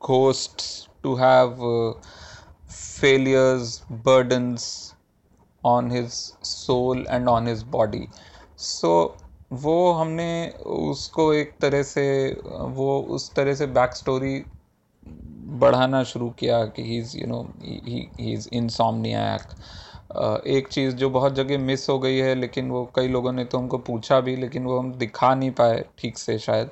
ghosts 0.00 0.88
to 1.02 1.16
have 1.16 1.62
uh, 1.62 1.92
failures 2.66 3.82
burdens 4.04 4.94
on 5.64 5.90
his 5.90 6.34
soul 6.42 7.06
and 7.08 7.28
on 7.28 7.46
his 7.46 7.62
body 7.62 8.08
so 8.56 9.16
वो 9.52 9.92
हमने 9.92 10.32
उसको 10.64 11.32
एक 11.34 11.52
तरह 11.60 11.82
से 11.82 12.06
वो 12.74 13.00
उस 13.14 13.32
तरह 13.34 13.54
से 13.54 13.66
बैक 13.78 13.94
स्टोरी 13.96 14.34
बढ़ाना 15.62 16.02
शुरू 16.10 16.28
किया 16.38 16.64
कि 16.76 16.82
he 16.82 16.98
is 16.98 17.16
you 17.18 17.26
know 17.26 17.40
he 17.62 18.08
is 18.32 18.48
insomniac 18.52 19.54
एक 20.47 20.67
चीज़ 20.67 20.95
जो 20.95 21.09
बहुत 21.09 21.35
जगह 21.35 21.57
मिस 21.57 21.87
हो 21.89 21.97
गई 21.99 22.17
है 22.17 22.33
लेकिन 22.35 22.69
वो 22.71 22.83
कई 22.95 23.07
लोगों 23.07 23.31
ने 23.33 23.45
तो 23.45 23.57
हमको 23.57 23.77
पूछा 23.77 24.19
भी 24.19 24.35
लेकिन 24.35 24.65
वो 24.65 24.77
हम 24.79 24.93
दिखा 24.93 25.33
नहीं 25.35 25.51
पाए 25.51 25.83
ठीक 25.99 26.17
से 26.17 26.37
शायद। 26.39 26.69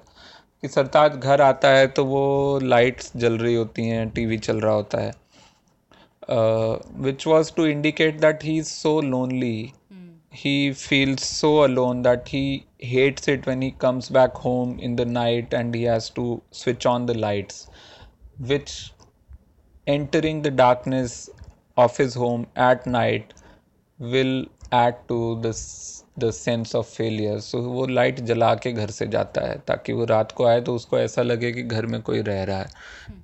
कि 0.64 0.68
सरताज 0.68 1.16
घर 1.16 1.42
आता 1.42 1.70
है 1.70 1.88
तो 1.88 2.06
वो 2.06 2.60
लाइट्स 2.64 3.12
जल 3.18 3.38
रही 3.38 3.56
होती 3.56 3.88
हैं 3.88 4.10
टीवी 4.10 4.38
चल 4.38 4.60
रहा 4.62 4.74
होता 4.74 4.98
है। 4.98 5.12
Which 7.04 7.28
was 7.28 7.54
to 7.56 7.66
indicate 7.66 8.20
that 8.22 8.44
he 8.44 8.58
is 8.58 8.68
so 8.68 9.00
lonely 9.02 9.74
he 10.36 10.72
feels 10.72 11.24
so 11.40 11.58
alone 11.60 12.02
that 12.02 12.28
he 12.28 12.46
hates 12.84 13.30
it 13.30 13.48
when 13.48 13.62
he 13.62 13.72
comes 13.82 14.12
back 14.12 14.38
home 14.46 14.80
in 14.80 14.96
the 14.96 15.02
night 15.10 15.54
and 15.54 15.76
he 15.76 15.84
has 15.84 16.12
to 16.16 16.42
switch 16.54 16.88
on 16.88 17.06
the 17.06 17.12
lights 17.18 17.68
which 18.42 18.72
entering 19.88 20.44
the 20.44 20.48
darkness 20.56 21.26
of 21.78 21.98
his 21.98 22.16
home 22.16 22.46
at 22.64 22.88
night 22.88 23.34
will 24.00 24.48
add 24.74 24.94
to 25.08 25.36
this 25.36 25.58
the 26.20 26.32
sense 26.32 26.76
of 26.76 26.86
failure 26.96 27.40
so 27.40 27.58
वो 27.58 27.86
light 27.88 28.20
जला 28.20 28.54
के 28.56 28.72
घर 28.72 28.90
से 28.92 29.08
जाता 29.08 29.42
है 29.42 29.58
ताकि 29.68 29.94
वो 29.94 30.06
रात 30.06 30.32
को 30.32 30.46
आए 30.46 30.62
तो 30.62 30.76
उसको 30.76 31.00
ऐसा 31.00 31.22
लगे 31.22 31.52
कि 31.52 31.64
घर 31.64 31.86
में 31.86 32.02
कोई 32.02 32.22
रह 32.22 32.44
रहा 32.44 32.58
है। 32.58 32.68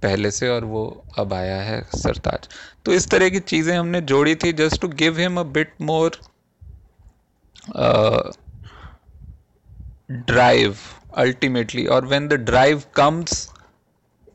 पहले 0.03 0.31
से 0.31 0.49
और 0.49 0.65
वो 0.65 1.03
अब 1.19 1.33
आया 1.33 1.61
है 1.61 1.81
सरताज। 1.95 2.47
तो 2.85 2.93
इस 2.93 3.09
तरह 3.11 3.29
की 3.29 3.39
चीज़ें 3.39 3.77
हमने 3.77 4.01
जोड़ी 4.01 4.35
थी 4.35 4.53
just 4.53 4.81
to 4.81 4.87
give 4.87 5.19
him 5.19 5.39
a 5.39 5.43
bit 5.43 5.73
more 5.81 6.19
drive 10.29 10.77
ultimately 11.17 11.83
or 11.87 12.01
when 12.11 12.27
the 12.29 12.37
drive 12.45 12.85
comes 12.99 13.33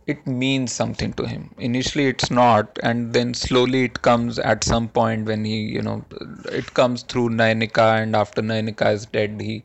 it 0.07 0.27
means 0.27 0.73
something 0.73 1.13
to 1.15 1.27
him. 1.27 1.55
Initially 1.59 2.07
it's 2.07 2.31
not 2.31 2.79
and 2.83 3.13
then 3.13 3.35
slowly 3.35 3.85
it 3.85 4.03
comes 4.03 4.39
at 4.39 4.65
some 4.65 4.89
point 4.89 5.27
when 5.27 5.45
he 5.45 5.59
you 5.77 5.83
know 5.83 6.05
it 6.53 6.75
comes 6.75 7.03
through 7.03 7.31
nainika 7.31 8.03
and 8.03 8.15
after 8.15 8.43
nainika 8.43 8.93
is 8.93 9.07
dead 9.07 9.41
he 9.41 9.63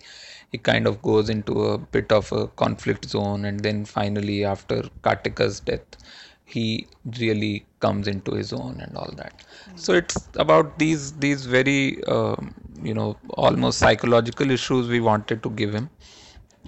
he 0.52 0.58
kind 0.58 0.88
of 0.88 1.02
goes 1.02 1.30
into 1.30 1.64
a 1.66 1.78
bit 1.78 2.12
of 2.12 2.32
a 2.32 2.48
conflict 2.48 3.06
zone 3.06 3.46
and 3.46 3.60
then 3.62 3.86
finally 3.86 4.44
after 4.46 4.82
kartika's 5.04 5.60
death 5.60 5.98
he 6.46 6.88
really 7.20 7.66
comes 7.80 8.08
into 8.08 8.32
his 8.34 8.52
own 8.52 8.80
and 8.82 8.98
all 8.98 9.12
that. 9.18 9.44
So 9.76 9.94
it's 9.94 10.28
about 10.36 10.80
these 10.80 11.14
these 11.20 11.46
very 11.46 12.04
um, 12.06 12.56
you 12.82 12.94
know 12.94 13.18
almost 13.30 13.80
psychological 13.80 14.50
issues 14.50 14.88
we 14.88 15.00
wanted 15.00 15.44
to 15.44 15.50
give 15.52 15.74
him 15.76 15.90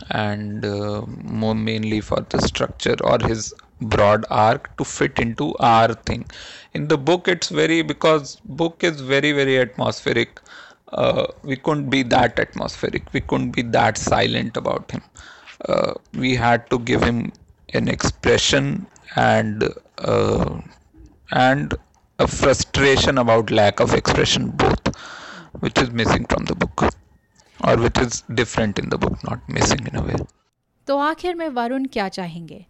and 0.10 0.66
uh, 0.66 1.02
more 1.08 1.56
mainly 1.56 2.02
for 2.02 2.22
the 2.30 2.42
structure 2.42 2.96
or 3.04 3.18
his 3.20 3.54
broad 3.82 4.26
arc 4.30 4.76
to 4.78 4.84
fit 4.86 5.20
into 5.20 5.56
our 5.60 5.94
thing. 5.94 6.26
In 6.74 6.88
the 6.88 6.98
book 6.98 7.28
it's 7.28 7.50
very 7.50 7.82
because 7.82 8.38
book 8.46 8.84
is 8.84 9.02
very 9.02 9.32
very 9.32 9.60
atmospheric 9.60 10.40
uh, 10.92 11.28
we 11.44 11.56
couldn't 11.56 11.90
be 11.90 12.04
that 12.04 12.38
atmospheric. 12.38 13.14
We 13.14 13.22
couldn't 13.22 13.52
be 13.52 13.62
that 13.64 13.98
silent 13.98 14.58
about 14.58 14.92
him. 14.92 15.02
Uh, 15.68 15.94
we 16.14 16.36
had 16.36 16.70
to 16.70 16.80
give 16.80 17.02
him 17.04 17.32
an 17.74 17.88
expression 17.88 18.88
and 19.16 19.64
uh, 20.00 20.60
and 21.32 21.74
a 22.20 22.28
frustration 22.28 23.18
about 23.18 23.52
lack 23.52 23.80
of 23.80 23.94
expression 23.94 24.50
both 24.52 24.96
which 25.60 25.78
is 25.78 25.92
missing 25.92 26.26
from 26.26 26.46
the 26.46 26.56
book 26.56 26.94
or 27.64 27.76
which 27.78 28.00
is 28.02 28.24
different 28.34 28.80
in 28.80 28.90
the 28.90 28.98
book 28.98 29.24
not 29.24 29.50
missing 29.50 29.88
in 29.88 30.00
a 30.02 30.06
way. 30.08 30.22
तो 30.88 30.98
आखिर 30.98 31.36
में 31.36 31.48
वरुण 31.50 31.86
क्या 31.86 32.08
चाहेंगे? 32.10 32.66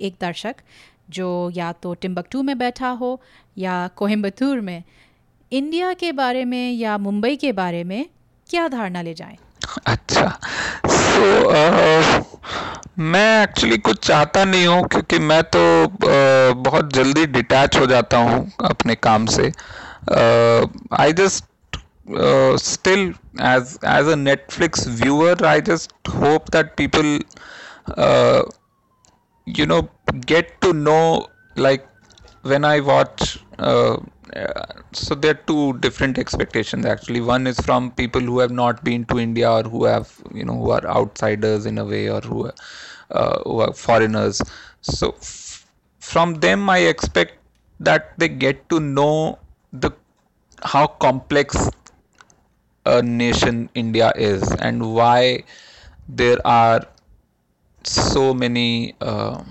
एक 0.00 0.16
दर्शक 0.20 0.56
जो 1.10 1.50
या 1.54 1.72
तो 1.72 1.94
टिम्बकटू 1.94 2.42
में 2.42 2.58
बैठा 2.58 2.88
हो 2.88 3.20
या 3.58 3.88
कोहिम्बतूर 3.96 4.60
में 4.60 4.82
इंडिया 5.52 5.92
के 5.92 6.12
बारे 6.12 6.44
में 6.44 6.72
या 6.72 6.98
मुंबई 6.98 7.36
के 7.36 7.52
बारे 7.52 7.82
में 7.84 8.06
क्या 8.50 8.68
धारणा 8.68 9.02
ले 9.02 9.14
जाएँ? 9.14 9.36
अच्छा 9.86 10.28
सो 10.86 11.20
so, 11.20 11.54
uh, 11.54 12.24
मैं 12.98 13.42
एक्चुअली 13.42 13.78
कुछ 13.78 13.98
चाहता 14.06 14.44
नहीं 14.44 14.66
हूँ 14.66 14.86
क्योंकि 14.88 15.18
मैं 15.18 15.42
तो 15.56 15.84
uh, 15.84 16.56
बहुत 16.64 16.92
जल्दी 16.92 17.26
डिटैच 17.26 17.76
हो 17.78 17.86
जाता 17.86 18.18
हूँ 18.18 18.50
अपने 18.64 18.94
काम 18.94 19.26
से। 19.26 19.52
I 21.00 21.12
just 21.12 21.44
uh, 22.14 22.56
still 22.56 23.12
as 23.38 23.78
as 23.82 24.06
a 24.08 24.14
netflix 24.14 24.86
viewer 24.86 25.34
i 25.44 25.60
just 25.60 25.92
hope 26.08 26.50
that 26.50 26.76
people 26.76 27.18
uh, 27.96 28.42
you 29.44 29.66
know 29.66 29.88
get 30.26 30.60
to 30.60 30.72
know 30.72 31.26
like 31.56 31.86
when 32.42 32.64
i 32.64 32.80
watch 32.80 33.38
uh, 33.58 33.96
so 34.92 35.14
there 35.14 35.32
are 35.32 35.42
two 35.50 35.72
different 35.78 36.18
expectations 36.18 36.84
actually. 36.84 37.20
One 37.20 37.46
is 37.46 37.58
from 37.60 37.92
people 37.92 38.20
who 38.20 38.40
have 38.40 38.50
not 38.50 38.82
been 38.84 39.04
to 39.06 39.18
india 39.18 39.50
or 39.50 39.62
who 39.62 39.84
have 39.84 40.12
you 40.34 40.44
know 40.44 40.54
who 40.54 40.70
are 40.70 40.86
outsiders 40.86 41.66
in 41.66 41.78
a 41.78 41.84
way 41.84 42.10
or 42.10 42.20
who 42.20 42.50
uh, 43.10 43.38
who 43.44 43.60
are 43.60 43.72
foreigners. 43.72 44.42
So 44.82 45.10
f- 45.20 45.66
from 46.00 46.34
them 46.36 46.68
i 46.70 46.78
expect 46.78 47.38
that 47.80 48.18
they 48.18 48.28
get 48.28 48.68
to 48.70 48.80
know 48.80 49.38
the 49.72 49.90
how 50.62 50.86
complex 50.86 51.70
a 52.86 53.02
nation 53.02 53.68
india 53.74 54.12
is 54.16 54.42
and 54.68 54.94
why 54.94 55.42
there 56.08 56.38
are 56.46 56.80
so 57.84 58.34
many 58.34 58.94
uh, 59.00 59.42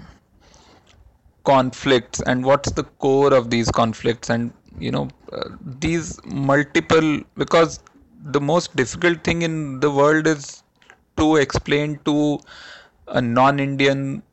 conflicts 1.44 2.22
and 2.22 2.44
what's 2.44 2.72
the 2.72 2.84
core 3.06 3.34
of 3.34 3.50
these 3.50 3.70
conflicts 3.70 4.30
and 4.30 4.52
you 4.80 4.92
know 4.92 5.08
uh, 5.32 5.50
these 5.80 6.20
multiple 6.26 7.22
because 7.38 7.80
the 8.32 8.42
most 8.42 8.76
difficult 8.76 9.24
thing 9.24 9.42
in 9.44 9.80
the 9.80 9.92
world 9.92 10.28
is 10.28 10.64
to 11.18 11.36
explain 11.38 12.00
to 12.06 12.40
a 13.08 13.22
non-indian 13.22 14.24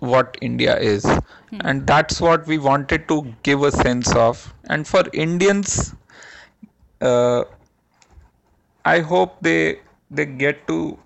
what 0.00 0.36
india 0.40 0.76
is 0.78 1.04
hmm. 1.04 1.60
and 1.64 1.86
that's 1.86 2.20
what 2.20 2.46
we 2.46 2.58
wanted 2.58 3.06
to 3.08 3.16
give 3.42 3.62
a 3.62 3.72
sense 3.72 4.14
of 4.14 4.52
and 4.70 4.86
for 4.86 5.02
indians 5.12 5.94
uh, 7.00 7.44
i 8.84 8.98
hope 9.00 9.40
they 9.40 9.80
they 10.10 10.26
get 10.26 10.66
to 10.66 10.98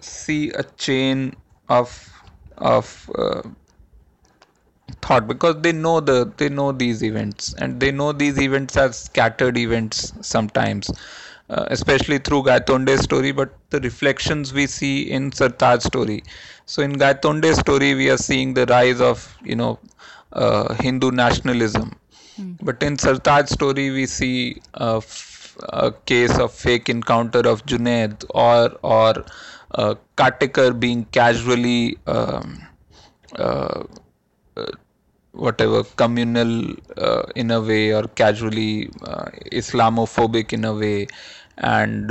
see 0.00 0.50
a 0.50 0.62
chain 0.86 1.34
of 1.68 1.90
of 2.58 3.10
uh, 3.16 3.42
thought 5.02 5.26
because 5.26 5.60
they 5.62 5.72
know 5.72 6.00
the 6.00 6.32
they 6.36 6.48
know 6.48 6.72
these 6.72 7.02
events 7.02 7.54
and 7.54 7.80
they 7.80 7.90
know 7.90 8.12
these 8.12 8.40
events 8.40 8.76
are 8.76 8.92
scattered 8.92 9.56
events 9.56 10.12
sometimes 10.20 10.90
uh, 11.50 11.64
especially 11.68 12.18
through 12.18 12.42
Gaitonde's 12.42 13.02
story 13.02 13.32
but 13.32 13.54
the 13.70 13.80
reflections 13.80 14.52
we 14.52 14.66
see 14.66 15.10
in 15.10 15.30
Sartaj's 15.30 15.84
story 15.84 16.22
so 16.66 16.82
in 16.82 16.94
Gaitonde's 16.94 17.58
story 17.58 17.94
we 17.94 18.10
are 18.10 18.18
seeing 18.18 18.54
the 18.54 18.66
rise 18.66 19.00
of 19.00 19.36
you 19.44 19.56
know 19.56 19.78
uh, 20.32 20.74
Hindu 20.74 21.10
nationalism 21.10 21.96
mm. 22.38 22.56
but 22.62 22.82
in 22.82 22.96
Sartaj's 22.96 23.50
story 23.50 23.90
we 23.90 24.06
see 24.06 24.60
a, 24.74 25.02
a 25.62 25.92
case 25.92 26.38
of 26.38 26.52
fake 26.52 26.88
encounter 26.88 27.40
of 27.40 27.64
Junaid 27.66 28.24
or 28.30 28.70
or 28.82 29.24
uh, 29.72 29.94
being 30.78 31.04
casually 31.06 31.98
um, 32.06 32.60
uh, 33.38 33.84
uh, 34.56 34.66
whatever 35.32 35.84
communal 35.84 36.74
uh, 36.96 37.22
in 37.36 37.50
a 37.50 37.60
way 37.60 37.94
or 37.94 38.04
casually 38.04 38.90
uh, 39.04 39.26
Islamophobic 39.52 40.52
in 40.52 40.64
a 40.64 40.74
way, 40.74 41.06
and 41.58 42.10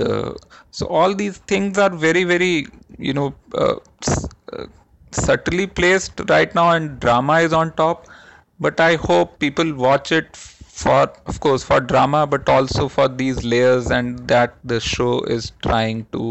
so 0.71 0.87
all 0.87 1.13
these 1.15 1.37
things 1.39 1.77
are 1.77 1.89
very 1.89 2.23
very 2.23 2.67
you 2.97 3.13
know 3.13 3.33
subtly 5.11 5.67
placed 5.67 6.21
right 6.29 6.53
now, 6.55 6.71
and 6.71 6.99
drama 6.99 7.39
is 7.39 7.53
on 7.53 7.71
top. 7.73 8.07
But 8.59 8.79
I 8.79 8.95
hope 8.95 9.39
people 9.39 9.73
watch 9.75 10.11
it 10.11 10.35
for 10.81 10.99
of 11.31 11.39
course 11.39 11.63
for 11.63 11.79
drama 11.79 12.25
but 12.27 12.47
also 12.49 12.87
for 12.87 13.07
these 13.07 13.43
layers 13.43 13.89
and 13.91 14.27
that 14.27 14.57
the 14.63 14.79
show 14.79 15.21
is 15.37 15.51
trying 15.63 16.05
to 16.11 16.23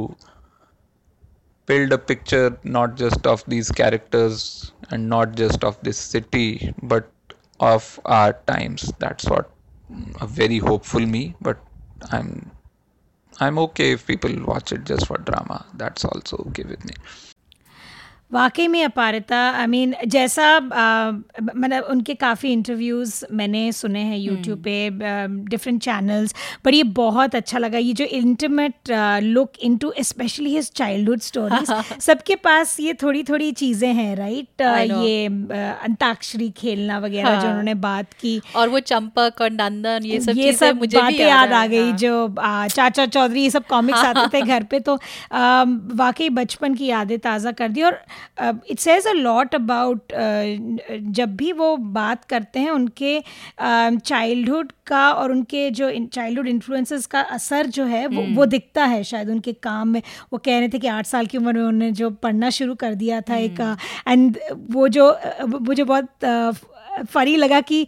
build 1.67 1.93
a 1.93 1.99
picture 1.99 2.59
not 2.63 2.97
just 2.97 3.27
of 3.27 3.45
these 3.47 3.71
characters 3.71 4.73
and 4.91 5.09
not 5.09 5.35
just 5.37 5.65
of 5.65 5.79
this 5.83 5.99
city 5.99 6.73
but 6.83 7.11
of 7.61 7.99
our 8.05 8.35
times. 8.47 8.93
That's 8.99 9.25
what 9.25 9.51
a 10.21 10.27
very 10.27 10.59
hopeful 10.59 11.07
me 11.07 11.37
but 11.41 11.59
i'm 12.11 12.51
i'm 13.41 13.59
okay 13.59 13.93
if 13.93 14.07
people 14.07 14.33
watch 14.45 14.73
it 14.73 14.85
just 14.85 15.07
for 15.07 15.19
drama. 15.19 15.65
That's 15.75 16.05
also 16.05 16.37
okay 16.49 16.65
with 16.65 16.85
me 16.85 16.95
वाकई 18.33 18.67
में 18.69 18.83
अपारिता 18.85 19.39
I 19.51 19.65
I 19.65 19.69
mean 19.69 19.93
mean, 19.93 20.07
जैसा 20.11 20.61
मतलब 20.61 21.85
उनके 21.91 22.15
काफ़ी 22.15 22.53
interviews 22.53 23.25
मैंने 23.33 23.61
सुने 23.73 24.01
हैं 24.01 24.17
यूट्यूब 24.19 24.63
पे 24.63 24.89
डिफरेंट 25.51 25.81
चैनल्स 25.83 26.35
पर 26.65 26.75
ये 26.75 26.83
बहुत 26.97 27.35
अच्छा 27.35 27.59
लगा। 27.59 27.79
ये 27.79 27.93
जो 27.93 28.05
intimate 28.05 28.91
look 29.23 29.53
into 29.65 29.93
specially 30.01 30.55
his 30.55 30.71
childhood 30.77 31.21
stories 31.21 31.71
सबके 32.03 32.35
पास 32.45 32.77
ये 32.81 32.95
थोड़ी 33.03 33.23
थोड़ी 33.25 33.51
चीज़ें 33.53 33.93
हैं 33.95 34.17
राइट 34.17 34.63
ये 34.63 35.27
अंताक्षरी 35.27 36.51
खेलना 36.57 36.99
वगैरह 36.99 37.29
हाँ. 37.29 37.41
जो 37.41 37.49
उन्होंने 37.49 37.75
बात 37.87 38.13
की। 38.21 38.41
और 38.57 38.69
वो 38.69 38.81
चंपक 38.83 39.41
और 39.41 39.51
नंदन 39.53 40.05
ये 40.05 40.21
सब 40.21 40.39
ये 40.39 40.53
सब 40.55 40.79
मुझे 40.79 40.99
बातें 40.99 41.27
याद 41.27 41.53
आ 41.53 41.67
गई 41.67 41.89
हाँ. 41.91 41.97
जो 41.97 42.35
चाचा 42.41 43.07
चौधरी 43.07 43.43
ये 43.43 43.51
सब 43.51 43.67
कॉमिक्स 43.71 44.05
आते 44.05 44.27
थे 44.35 44.43
घर 44.43 44.63
पे 44.71 44.81
तो 44.81 44.99
वाकई 45.97 46.29
बचपन 46.33 46.75
की 46.75 46.87
यादें 46.87 47.19
ताज़ा 47.21 47.53
कर 47.53 47.69
दी। 47.69 47.83
और 47.83 47.99
it 48.43 48.79
says 48.79 49.07
a 49.07 49.13
lot 49.13 49.55
about 49.55 50.03
जब 51.01 51.37
भी 51.37 51.53
वो 51.53 51.77
बात 51.77 52.25
करते 52.25 52.61
हैं 52.61 52.71
उनके 52.71 53.23
चाइल्डहुड 53.99 54.67
uh, 54.67 54.73
का 54.87 55.13
और 55.13 55.31
उनके 55.31 55.71
जो 55.71 56.07
चाइल्डहुड 56.07 56.49
इन्फ्लुएंसेस 56.49 57.07
का 57.07 57.21
असर 57.21 57.67
जो 57.67 57.85
है 57.85 58.07
वो 58.07 58.35
वो 58.35 58.47
दिखता 58.47 58.85
है 58.85 59.05
शायद 59.05 59.31
उनके 59.31 59.53
काम 59.53 59.89
में। 59.89 60.03
वो 60.33 60.39
कह 60.39 60.59
रहे 60.59 60.69
थे 60.69 60.79
कि 60.79 60.87
आठ 60.87 61.07
साल 61.07 61.27
की 61.27 61.39
उम्र 61.39 61.53
में 61.53 61.61
उन्होंने 61.61 61.93
जो 61.93 62.11
पढ़ना 62.11 62.51
शुरू 62.51 62.75
कर 62.75 62.95
दिया 62.95 63.21
था 63.21 63.37
एक 63.37 63.77
एंड 64.09 64.39
वो 64.71 64.89
जो 64.89 65.19
वो 65.45 65.75
जो 65.75 65.85
बहुत 65.85 66.09
फरी 67.11 67.37
लगा 67.37 67.61
कि 67.61 67.87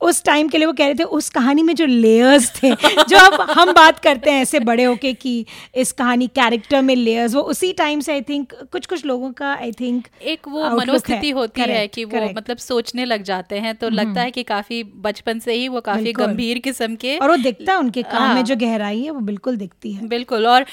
उस 0.00 0.22
टाइम 0.24 0.48
के 0.48 0.58
लिए 0.58 0.66
वो 0.66 0.72
कह 0.72 0.84
रहे 0.84 0.94
थे 0.94 1.04
उस 1.18 1.28
कहानी 1.30 1.62
में 1.62 1.74
जो 1.74 1.86
लेयर्स 1.86 2.50
थे 2.54 2.70
जो 3.02 3.18
अब 3.18 3.50
हम 3.50 3.72
बात 3.72 3.98
करते 3.98 4.30
हैं 4.30 4.42
ऐसे 4.42 4.60
बड़े 4.60 4.84
होके 4.84 5.12
कि 5.14 5.44
इस 5.74 5.92
कहानी 5.92 6.26
कैरेक्टर 6.26 6.82
में 6.82 6.94
लेयर्स 6.96 7.34
वो 7.34 7.42
उसी 7.52 7.72
टाइम 7.72 8.00
से 8.00 8.12
आई 8.12 8.20
थिंक 8.20 8.52
कुछ 8.72 8.86
कुछ 8.86 9.04
लोगों 9.06 9.30
का 9.32 9.52
आई 9.52 9.72
थिंक 9.72 10.08
एक 10.22 10.48
वो 10.48 10.68
मनोस्थिति 10.70 11.30
होती 11.30 11.60
correct, 11.60 11.78
है 11.78 11.86
कि 11.88 12.04
वो 12.04 12.16
correct. 12.18 12.36
मतलब 12.36 12.56
सोचने 12.56 13.04
लग 13.04 13.22
जाते 13.22 13.58
हैं 13.58 13.74
तो 13.74 13.88
लगता 13.90 14.20
है 14.20 14.30
कि 14.30 14.42
काफ़ी 14.42 14.82
बचपन 15.00 15.38
से 15.38 15.52
ही 15.52 15.68
वो 15.68 15.80
काफ़ी 15.80 16.12
गंभीर 16.12 16.58
किस्म 16.58 16.96
के 16.96 17.16
और 17.18 17.30
वो 17.30 17.36
दिखता 17.36 17.72
है 17.72 17.78
उनके 17.78 18.02
काम 18.04 18.22
में 18.22 18.34
हाँ। 18.34 18.42
जो 18.42 18.56
गहराई 18.56 19.02
है 19.02 19.10
वो 19.10 19.20
बिल्कुल 19.22 19.56
दिखती 19.56 19.92
है। 19.92 20.06
बिल्कुल 20.08 20.46
और 20.46 20.66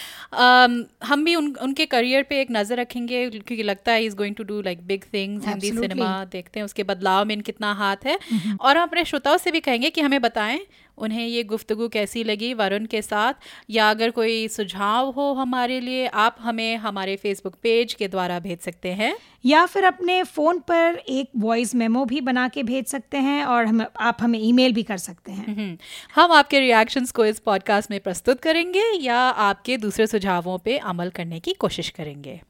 हम 1.05 1.23
भी 1.25 1.35
उनके 1.35 1.85
करियर 1.85 2.23
पे 2.29 2.41
एक 2.41 2.51
नज़र 2.51 2.79
रखेंगे 2.79 3.29
क्योंकि 3.29 3.63
लगता 3.63 3.91
है 3.91 4.05
is 4.05 4.15
going 4.15 4.35
to 4.35 4.43
do 4.43 4.61
like 4.61 4.85
big 4.87 5.03
things 5.13 5.47
Hindi 5.47 5.71
cinema 5.71 6.13
देखते 6.31 6.59
हैं 6.59 6.65
उसके 6.65 6.83
बदलाव 6.83 7.25
में 7.25 7.41
कितना 7.41 7.73
हाथ 7.73 8.05
है। 8.05 8.17
और 8.61 8.77
हम 8.77 8.83
अपने 8.83 9.03
श्रोताओं 9.13 9.37
से 9.37 9.51
भी 9.51 9.59
कहेंगे 9.59 9.89
कि 9.89 10.01
हमें 10.01 10.21
बताएँ 10.21 10.59
उन्हें 10.97 11.27
ये 11.27 11.43
गुफ्तगु 11.43 11.87
कैसी 11.87 12.23
लगी 12.23 12.53
वरुण 12.53 12.85
के 12.85 13.01
साथ? 13.01 13.33
या 13.69 13.89
अगर 13.89 14.11
कोई 14.11 14.47
सुझाव 14.47 15.09
हो 15.09 15.33
हमारे 15.33 15.79
लिए 15.79 16.07
आप 16.07 16.35
हमें 16.39 16.77
हमारे 16.77 17.15
फेसबुक 17.15 17.55
पेज 17.63 17.93
के 17.93 18.07
द्वारा 18.07 18.39
भेज 18.39 18.59
सकते 18.59 18.89
हैं। 18.89 19.17
या 19.45 19.65
फिर 19.65 19.83
अपने 19.83 20.23
फ़ोन 20.23 20.59
पर 20.59 21.03
एक 21.09 21.29
वॉइस 21.37 21.75
मेमो 21.75 22.05
भी 22.05 22.21
बना 22.21 22.47
के 22.47 22.63
भेज 22.63 22.85
सकते 22.85 23.17
हैं 23.17 23.43
और 23.45 23.65
हम 23.65 23.85
आप 23.99 24.17
हमें 24.21 24.39
ईमेल 24.39 24.73
भी 24.73 24.83
कर 24.83 24.97
सकते 24.97 25.31
हैं। 25.31 25.55
हम्म, 25.55 25.77
हम 26.15 26.31
आपके 26.31 26.59
रिएक्शंस 26.59 27.11
को 27.11 27.25
इस 27.25 27.39
पॉडकास्ट 27.39 27.91
में 27.91 27.99
प्रस्तुत 27.99 28.39
करेंगे 28.39 28.91
या 28.99 29.17
आपके 29.17 29.77
दूसरे 29.77 30.07
सुझावों 30.07 30.57
पे 30.57 30.77
अमल 30.77 31.09
करने 31.09 31.39
की 31.39 31.53
कोशिश 31.53 31.89
करेंगे। 31.89 32.41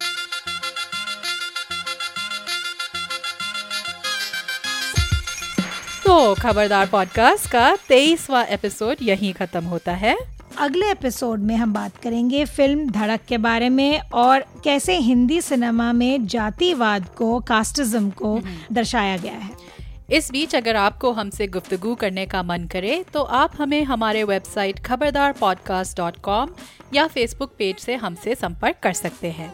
तो 6.14 6.36
खबरदार 6.36 6.88
पॉडकास्ट 6.88 7.50
का 7.52 7.76
तेईसवा 7.76 8.44
एपिसोड 8.44 8.98
यहीं 9.02 9.34
खत्म 9.34 9.64
होता 9.64 9.92
है। 9.92 10.16
अगले 10.58 10.92
एपिसोड 10.92 11.40
में 11.40 11.56
हम 11.56 11.74
बात 11.74 11.98
करेंगे 11.98 12.46
फ़िल्म 12.46 12.90
धड़क 12.90 13.22
के 13.28 13.38
बारे 13.38 13.70
में 13.70 14.00
और 14.00 14.40
कैसे 14.64 14.98
हिंदी 14.98 15.42
सिनेमा 15.42 15.94
में 15.94 16.28
जातिवाद 16.28 17.06
को 17.18 17.40
कास्टिज्म 17.40 18.10
को 18.10 18.36
हम्म। 18.36 18.76
दर्शाया 18.76 19.18
गया 19.18 19.34
है। 19.34 19.50
इस 20.12 20.32
बीच 20.32 20.56
अगर 20.56 20.76
आपको 20.76 21.12
हमसे 21.12 21.48
गुफ्तगू 21.48 21.96
करने 21.96 22.26
का 22.26 22.44
मन 22.44 22.64
करे 22.64 23.06
तो 23.14 23.22
आप 23.22 23.54
हमें 23.58 23.84
हमारे 23.84 24.24
website 24.24 24.80
Khabardar 24.80 25.32
podcast 25.32 25.98
dot 25.98 26.18
com 26.18 26.50
या 26.94 27.08
फेसबुक 27.08 27.54
पेज 27.58 27.78
से 27.78 27.96
हमसे 27.96 28.36
संपर्क 28.36 28.76
कर 28.84 28.94
सकते 28.94 29.32
हैं। 29.32 29.54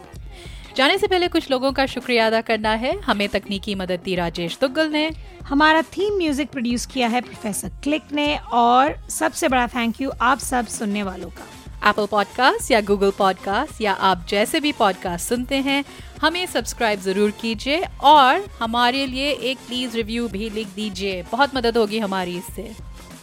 जाने 0.80 0.98
से 0.98 1.08
पहले 1.08 1.28
कुछ 1.28 1.50
लोगों 1.52 1.72
का 1.72 1.86
शुक्रिया 1.86 2.26
अदा 2.28 2.40
करना 2.42 2.74
है। 2.74 2.94
हमें 3.02 3.28
तकनीकी 3.30 3.74
मदद 3.76 4.00
दी 4.04 4.14
राजेश 4.16 4.58
तुगल 4.58 4.90
ने। 4.90 5.10
हमारा 5.46 5.82
थीम 5.96 6.18
म्यूज़िक 6.18 6.50
प्रोड्यूस 6.52 6.86
किया 6.86 7.08
है 7.08 7.22
प्रोफेसर 7.22 7.72
क्लिक 7.84 8.12
ने 8.14 8.28
और 8.54 8.96
सबसे 9.10 9.48
बड़ा 9.48 9.66
थैंक 9.68 10.00
यू 10.02 10.12
आप 10.22 10.40
सब 10.40 10.68
सुनने 10.68 11.04
वालों 11.04 11.30
का। 11.30 11.90
एप्पल 11.90 12.06
पॉडकास्ट 12.06 12.72
या 12.72 12.82
गूगल 12.82 13.12
पॉडकास्ट 13.18 13.82
या 13.82 13.94
आप 14.10 14.26
जैसे 14.30 14.60
भी 14.60 14.72
पॉडकास्ट 14.72 15.30
सुनते 15.30 15.56
हैं 15.58 15.84
हमें 16.22 16.46
सब्सक्राइब 16.46 17.02
ज़रूर 17.02 17.32
कीजिए 17.42 17.84
और 18.04 18.46
हमारे 18.60 19.06
लिए 19.06 19.32
एक 19.52 19.58
प्लीज़ 19.68 19.98
रिव्यू 19.98 20.28
भी 20.28 20.50
लिख 20.50 20.68
दीजिए। 20.76 21.22
बहुत 21.32 21.56
मदद 21.56 21.78
होगी 21.78 22.00
हमारी 22.00 22.38
इससे। 22.38 22.72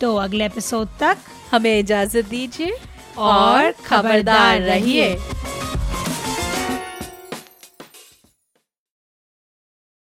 तो 0.00 0.14
अगले 0.18 0.46
एपिसोड 0.46 0.88
तक 1.00 1.16
हमें 1.52 1.78
इजाज़त 1.78 2.28
दीजिए 2.28 2.76
और 3.30 3.72
खबरदार 3.86 4.60
रहिए। 4.62 5.14